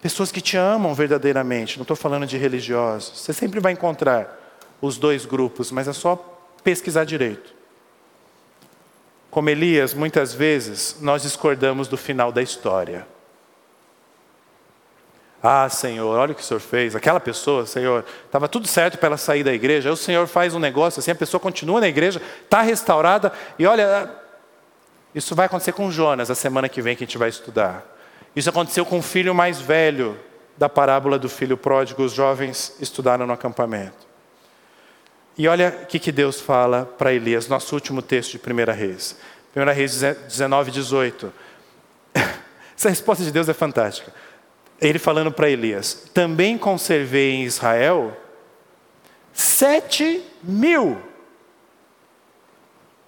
Pessoas 0.00 0.32
que 0.32 0.40
te 0.40 0.56
amam 0.56 0.92
verdadeiramente, 0.94 1.76
não 1.76 1.82
estou 1.82 1.96
falando 1.96 2.26
de 2.26 2.36
religiosos. 2.36 3.20
Você 3.20 3.32
sempre 3.32 3.60
vai 3.60 3.72
encontrar 3.72 4.37
os 4.80 4.98
dois 4.98 5.24
grupos, 5.26 5.70
mas 5.70 5.88
é 5.88 5.92
só 5.92 6.16
pesquisar 6.62 7.04
direito. 7.04 7.54
Como 9.30 9.50
Elias, 9.50 9.92
muitas 9.94 10.32
vezes 10.32 10.96
nós 11.00 11.22
discordamos 11.22 11.88
do 11.88 11.96
final 11.96 12.32
da 12.32 12.42
história. 12.42 13.06
Ah, 15.42 15.68
Senhor, 15.68 16.18
olha 16.18 16.32
o 16.32 16.34
que 16.34 16.42
o 16.42 16.44
Senhor 16.44 16.60
fez. 16.60 16.96
Aquela 16.96 17.20
pessoa, 17.20 17.64
Senhor, 17.64 18.04
estava 18.24 18.48
tudo 18.48 18.66
certo 18.66 18.98
para 18.98 19.08
ela 19.08 19.16
sair 19.16 19.44
da 19.44 19.52
igreja. 19.52 19.88
Aí 19.88 19.92
o 19.92 19.96
Senhor 19.96 20.26
faz 20.26 20.54
um 20.54 20.58
negócio 20.58 20.98
assim, 20.98 21.12
a 21.12 21.14
pessoa 21.14 21.40
continua 21.40 21.80
na 21.80 21.88
igreja, 21.88 22.20
está 22.42 22.60
restaurada. 22.60 23.32
E 23.58 23.66
olha, 23.66 24.10
isso 25.14 25.34
vai 25.34 25.46
acontecer 25.46 25.72
com 25.72 25.90
Jonas 25.90 26.30
a 26.30 26.34
semana 26.34 26.68
que 26.68 26.82
vem 26.82 26.96
que 26.96 27.04
a 27.04 27.06
gente 27.06 27.18
vai 27.18 27.28
estudar. 27.28 27.86
Isso 28.34 28.50
aconteceu 28.50 28.84
com 28.84 28.98
o 28.98 29.02
filho 29.02 29.34
mais 29.34 29.60
velho 29.60 30.18
da 30.56 30.68
parábola 30.68 31.18
do 31.18 31.28
filho 31.28 31.56
pródigo. 31.56 32.02
Os 32.02 32.12
jovens 32.12 32.76
estudaram 32.80 33.26
no 33.26 33.32
acampamento. 33.32 34.07
E 35.38 35.46
olha 35.46 35.78
o 35.84 35.86
que, 35.86 36.00
que 36.00 36.10
Deus 36.10 36.40
fala 36.40 36.84
para 36.84 37.12
Elias, 37.14 37.46
nosso 37.46 37.72
último 37.72 38.02
texto 38.02 38.32
de 38.32 38.38
1 38.38 38.72
Reis. 38.76 39.16
1 39.54 39.72
Reis 39.72 40.00
19, 40.00 40.72
18. 40.72 41.32
Essa 42.76 42.88
resposta 42.88 43.22
de 43.22 43.30
Deus 43.30 43.48
é 43.48 43.54
fantástica. 43.54 44.12
Ele 44.80 44.98
falando 44.98 45.30
para 45.30 45.48
Elias: 45.48 46.08
Também 46.12 46.58
conservei 46.58 47.34
em 47.34 47.44
Israel 47.44 48.16
sete 49.32 50.24
mil. 50.42 50.98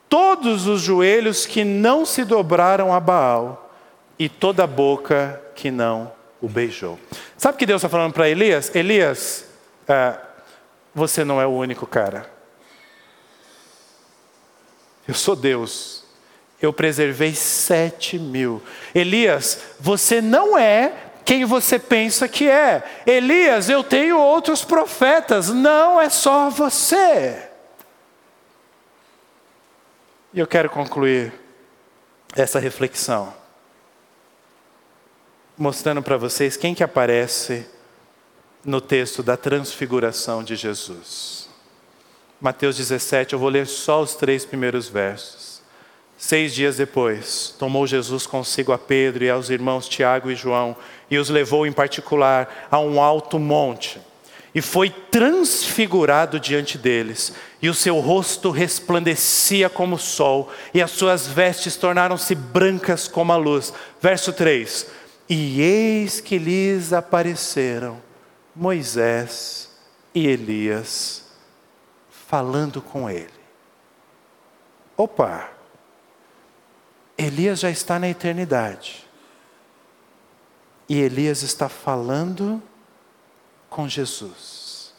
Todos 0.09 0.69
os 0.69 0.83
joelhos 0.83 1.47
que 1.47 1.65
não 1.65 2.07
se 2.07 2.25
dobraram 2.25 2.93
a 2.95 3.01
Baal 3.01 3.75
e 4.17 4.29
toda 4.29 4.63
a 4.63 4.69
boca 4.69 5.43
que 5.57 5.71
não 5.71 6.13
o 6.41 6.49
beijou. 6.49 6.99
Sabe 7.37 7.57
o 7.57 7.59
que 7.59 7.67
Deus 7.67 7.81
está 7.81 7.89
falando 7.89 8.13
para 8.13 8.29
Elias? 8.29 8.75
Elias, 8.75 9.47
ah, 9.89 10.19
você 10.95 11.25
não 11.25 11.41
é 11.41 11.47
o 11.47 11.51
único 11.51 11.87
cara. 11.87 12.31
Eu 15.07 15.15
sou 15.15 15.35
Deus. 15.35 16.05
Eu 16.61 16.73
preservei 16.73 17.35
sete 17.35 18.19
mil. 18.19 18.63
Elias, 18.95 19.63
você 19.79 20.21
não 20.21 20.59
é 20.59 20.93
quem 21.25 21.45
você 21.45 21.79
pensa 21.79 22.29
que 22.29 22.49
é. 22.49 22.83
Elias, 23.07 23.69
eu 23.69 23.83
tenho 23.83 24.19
outros 24.19 24.65
profetas, 24.65 25.49
não 25.49 26.01
é 26.01 26.11
só 26.11 26.51
você. 26.51 27.49
E 30.33 30.39
eu 30.39 30.47
quero 30.47 30.69
concluir 30.71 31.33
essa 32.37 32.59
reflexão 32.59 33.41
mostrando 35.61 36.03
para 36.03 36.17
vocês 36.17 36.57
quem 36.57 36.75
que 36.75 36.83
aparece 36.83 37.69
no 38.65 38.81
texto 38.81 39.23
da 39.23 39.37
transfiguração 39.37 40.43
de 40.43 40.55
Jesus. 40.55 41.49
Mateus 42.41 42.77
17, 42.77 43.33
eu 43.33 43.39
vou 43.39 43.49
ler 43.49 43.67
só 43.67 44.03
os 44.03 44.15
três 44.15 44.45
primeiros 44.45 44.89
versos. 44.89 45.61
Seis 46.17 46.55
dias 46.55 46.77
depois, 46.77 47.55
tomou 47.59 47.87
Jesus 47.87 48.27
consigo 48.27 48.73
a 48.73 48.79
Pedro 48.79 49.25
e 49.25 49.31
aos 49.31 49.49
irmãos 49.49 49.89
Tiago 49.89 50.31
e 50.31 50.35
João 50.35 50.77
e 51.11 51.17
os 51.17 51.31
levou 51.31 51.67
em 51.67 51.73
particular 51.73 52.69
a 52.71 52.79
um 52.79 53.01
alto 53.01 53.39
monte. 53.39 53.99
E 54.55 54.61
foi 54.61 54.91
transfigurado 54.91 56.41
diante 56.41 56.77
deles, 56.77 57.33
e 57.63 57.69
o 57.69 57.75
seu 57.75 58.01
rosto 58.01 58.51
resplandecia 58.51 59.71
como 59.71 59.95
o 59.95 59.99
sol, 59.99 60.51
e 60.75 60.83
as 60.83 60.91
suas 60.91 61.27
vestes 61.29 61.77
tornaram-se 61.77 62.35
brancas 62.35 63.07
como 63.07 63.33
a 63.33 63.37
luz. 63.37 63.73
Verso 64.03 64.33
3: 64.33 64.89
E 65.29 65.61
eis 65.61 66.21
que 66.21 66.37
lhes 66.37 66.93
apareceram 66.93 68.10
Moisés 68.55 69.71
e 70.15 70.27
Elias, 70.27 71.25
falando 72.11 72.83
com 72.83 73.09
ele. 73.09 73.31
Opa! 74.97 75.49
Elias 77.17 77.61
já 77.61 77.71
está 77.71 77.99
na 77.99 78.09
eternidade. 78.09 79.07
E 80.89 80.99
Elias 80.99 81.43
está 81.43 81.69
falando 81.69 82.63
com 83.69 83.89
Jesus. 83.89 84.93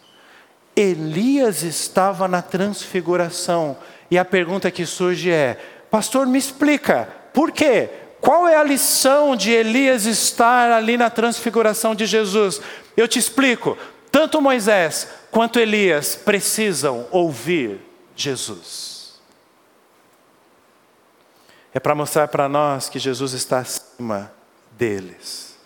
Elias 0.76 1.64
estava 1.64 2.28
na 2.28 2.42
transfiguração. 2.42 3.78
E 4.10 4.18
a 4.18 4.24
pergunta 4.24 4.72
que 4.72 4.86
surge 4.86 5.30
é: 5.30 5.60
Pastor, 5.90 6.26
me 6.26 6.40
explica, 6.40 7.10
por 7.34 7.52
quê? 7.52 7.90
Qual 8.22 8.48
é 8.48 8.56
a 8.56 8.64
lição 8.64 9.36
de 9.36 9.52
Elias 9.52 10.06
estar 10.06 10.72
ali 10.72 10.96
na 10.96 11.10
transfiguração 11.10 11.96
de 11.96 12.06
Jesus? 12.06 12.62
Eu 12.96 13.08
te 13.08 13.20
explico. 13.20 13.78
Tanto 14.12 14.42
Moisés 14.42 15.08
quanto 15.32 15.60
Elias 15.60 16.16
precisam 16.16 17.08
ouvir 17.12 17.80
Jesus 18.16 18.92
é 21.74 21.80
para 21.80 21.96
mostrar 21.96 22.28
para 22.28 22.50
nós 22.50 22.90
que 22.90 23.00
Jesus 23.00 23.34
está 23.34 23.60
acima 23.60 24.32
deles. 24.78 25.58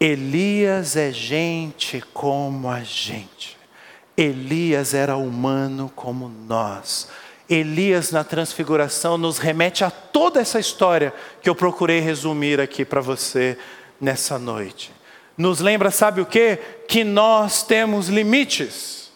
Elias 0.00 0.96
é 0.96 1.12
gente 1.12 2.04
como 2.12 2.68
a 2.68 2.80
gente. 2.80 3.56
Elias 4.16 4.92
era 4.92 5.16
humano 5.16 5.90
como 5.94 6.28
nós. 6.28 7.08
Elias 7.48 8.10
na 8.10 8.24
transfiguração 8.24 9.16
nos 9.16 9.38
remete 9.38 9.84
a 9.84 9.90
toda 9.90 10.40
essa 10.40 10.58
história 10.58 11.14
que 11.40 11.48
eu 11.48 11.54
procurei 11.54 12.00
resumir 12.00 12.60
aqui 12.60 12.84
para 12.84 13.00
você 13.00 13.56
nessa 14.00 14.38
noite. 14.38 14.92
Nos 15.36 15.60
lembra, 15.60 15.90
sabe 15.90 16.20
o 16.20 16.26
que? 16.26 16.58
Que 16.86 17.02
nós 17.02 17.62
temos 17.62 18.08
limites. 18.08 19.10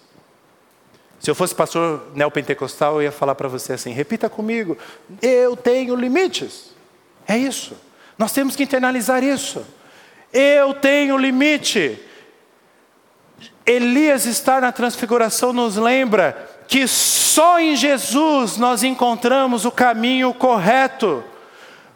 Se 1.20 1.30
eu 1.30 1.34
fosse 1.34 1.54
pastor 1.54 2.08
neopentecostal, 2.14 2.94
eu 2.96 3.02
ia 3.02 3.12
falar 3.12 3.34
para 3.34 3.48
você 3.48 3.72
assim: 3.72 3.92
repita 3.92 4.28
comigo, 4.28 4.76
eu 5.20 5.56
tenho 5.56 5.94
limites. 5.94 6.74
É 7.26 7.36
isso. 7.36 7.76
Nós 8.16 8.32
temos 8.32 8.56
que 8.56 8.62
internalizar 8.64 9.22
isso. 9.22 9.64
Eu 10.32 10.74
tenho 10.74 11.16
limite. 11.16 11.98
Elias 13.64 14.24
estar 14.24 14.62
na 14.62 14.72
transfiguração 14.72 15.52
nos 15.52 15.76
lembra 15.76 16.48
que 16.66 16.86
só 16.88 17.60
em 17.60 17.76
Jesus 17.76 18.56
nós 18.56 18.82
encontramos 18.82 19.64
o 19.64 19.70
caminho 19.70 20.32
correto. 20.34 21.22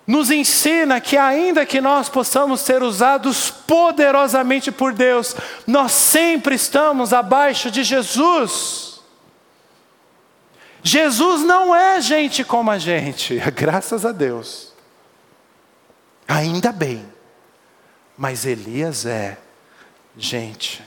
Nos 0.07 0.31
ensina 0.31 1.01
que, 1.01 1.17
ainda 1.17 1.65
que 1.65 1.81
nós 1.81 2.09
possamos 2.09 2.61
ser 2.61 2.83
usados 2.83 3.51
poderosamente 3.51 4.73
por 4.73 4.93
Deus, 4.93 5.37
nós 5.67 5.93
sempre 5.93 6.57
estamos 6.57 7.13
abaixo 7.13 7.71
de 7.71 7.85
Jesus. 7.85 9.01
Jesus 10.83 11.43
não 11.43 11.75
é 11.75 12.01
gente 12.01 12.43
como 12.43 12.71
a 12.71 12.79
gente, 12.79 13.37
graças 13.55 14.05
a 14.05 14.11
Deus. 14.11 14.73
Ainda 16.27 16.73
bem. 16.73 17.07
Mas 18.17 18.45
Elias 18.45 19.07
é 19.07 19.39
gente 20.17 20.83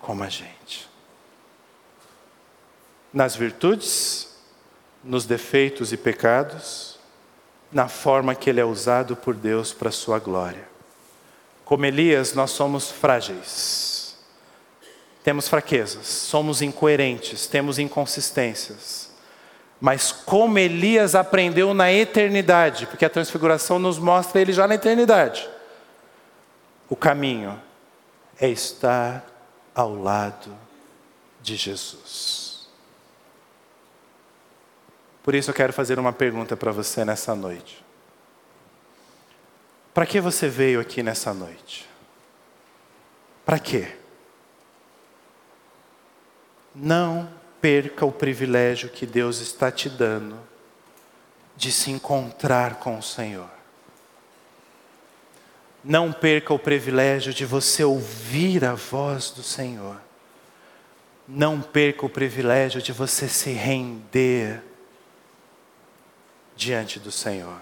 como 0.00 0.22
a 0.22 0.28
gente. 0.28 0.88
Nas 3.12 3.36
virtudes, 3.36 4.36
nos 5.02 5.26
defeitos 5.26 5.92
e 5.92 5.96
pecados, 5.96 6.89
na 7.72 7.88
forma 7.88 8.34
que 8.34 8.50
ele 8.50 8.60
é 8.60 8.64
usado 8.64 9.14
por 9.16 9.34
Deus 9.34 9.72
para 9.72 9.88
a 9.88 9.92
sua 9.92 10.18
glória. 10.18 10.68
Como 11.64 11.86
Elias, 11.86 12.34
nós 12.34 12.50
somos 12.50 12.90
frágeis. 12.90 14.16
Temos 15.22 15.48
fraquezas, 15.48 16.06
somos 16.06 16.62
incoerentes, 16.62 17.46
temos 17.46 17.78
inconsistências 17.78 19.10
mas 19.80 20.12
como 20.12 20.58
Elias 20.58 21.14
aprendeu 21.14 21.72
na 21.72 21.90
eternidade, 21.90 22.86
porque 22.86 23.04
a 23.04 23.10
transfiguração 23.10 23.78
nos 23.78 23.98
mostra 23.98 24.40
ele 24.40 24.52
já 24.52 24.68
na 24.68 24.74
eternidade. 24.74 25.48
O 26.88 26.94
caminho 26.94 27.60
é 28.38 28.48
estar 28.48 29.24
ao 29.74 29.94
lado 29.94 30.54
de 31.40 31.56
Jesus. 31.56 32.39
Por 35.22 35.34
isso 35.34 35.50
eu 35.50 35.54
quero 35.54 35.72
fazer 35.72 35.98
uma 35.98 36.12
pergunta 36.12 36.56
para 36.56 36.72
você 36.72 37.04
nessa 37.04 37.34
noite. 37.34 37.84
Para 39.92 40.06
que 40.06 40.20
você 40.20 40.48
veio 40.48 40.80
aqui 40.80 41.02
nessa 41.02 41.34
noite? 41.34 41.88
Para 43.44 43.58
quê? 43.58 43.96
Não 46.74 47.28
perca 47.60 48.06
o 48.06 48.12
privilégio 48.12 48.88
que 48.88 49.04
Deus 49.04 49.40
está 49.40 49.70
te 49.70 49.88
dando 49.90 50.38
de 51.56 51.70
se 51.70 51.90
encontrar 51.90 52.76
com 52.76 52.98
o 52.98 53.02
Senhor. 53.02 53.50
Não 55.84 56.12
perca 56.12 56.54
o 56.54 56.58
privilégio 56.58 57.34
de 57.34 57.44
você 57.44 57.84
ouvir 57.84 58.64
a 58.64 58.74
voz 58.74 59.30
do 59.30 59.42
Senhor. 59.42 60.00
não 61.32 61.60
perca 61.60 62.04
o 62.04 62.08
privilégio 62.08 62.82
de 62.82 62.92
você 62.92 63.28
se 63.28 63.52
render 63.52 64.60
diante 66.60 67.00
do 67.00 67.10
Senhor. 67.10 67.56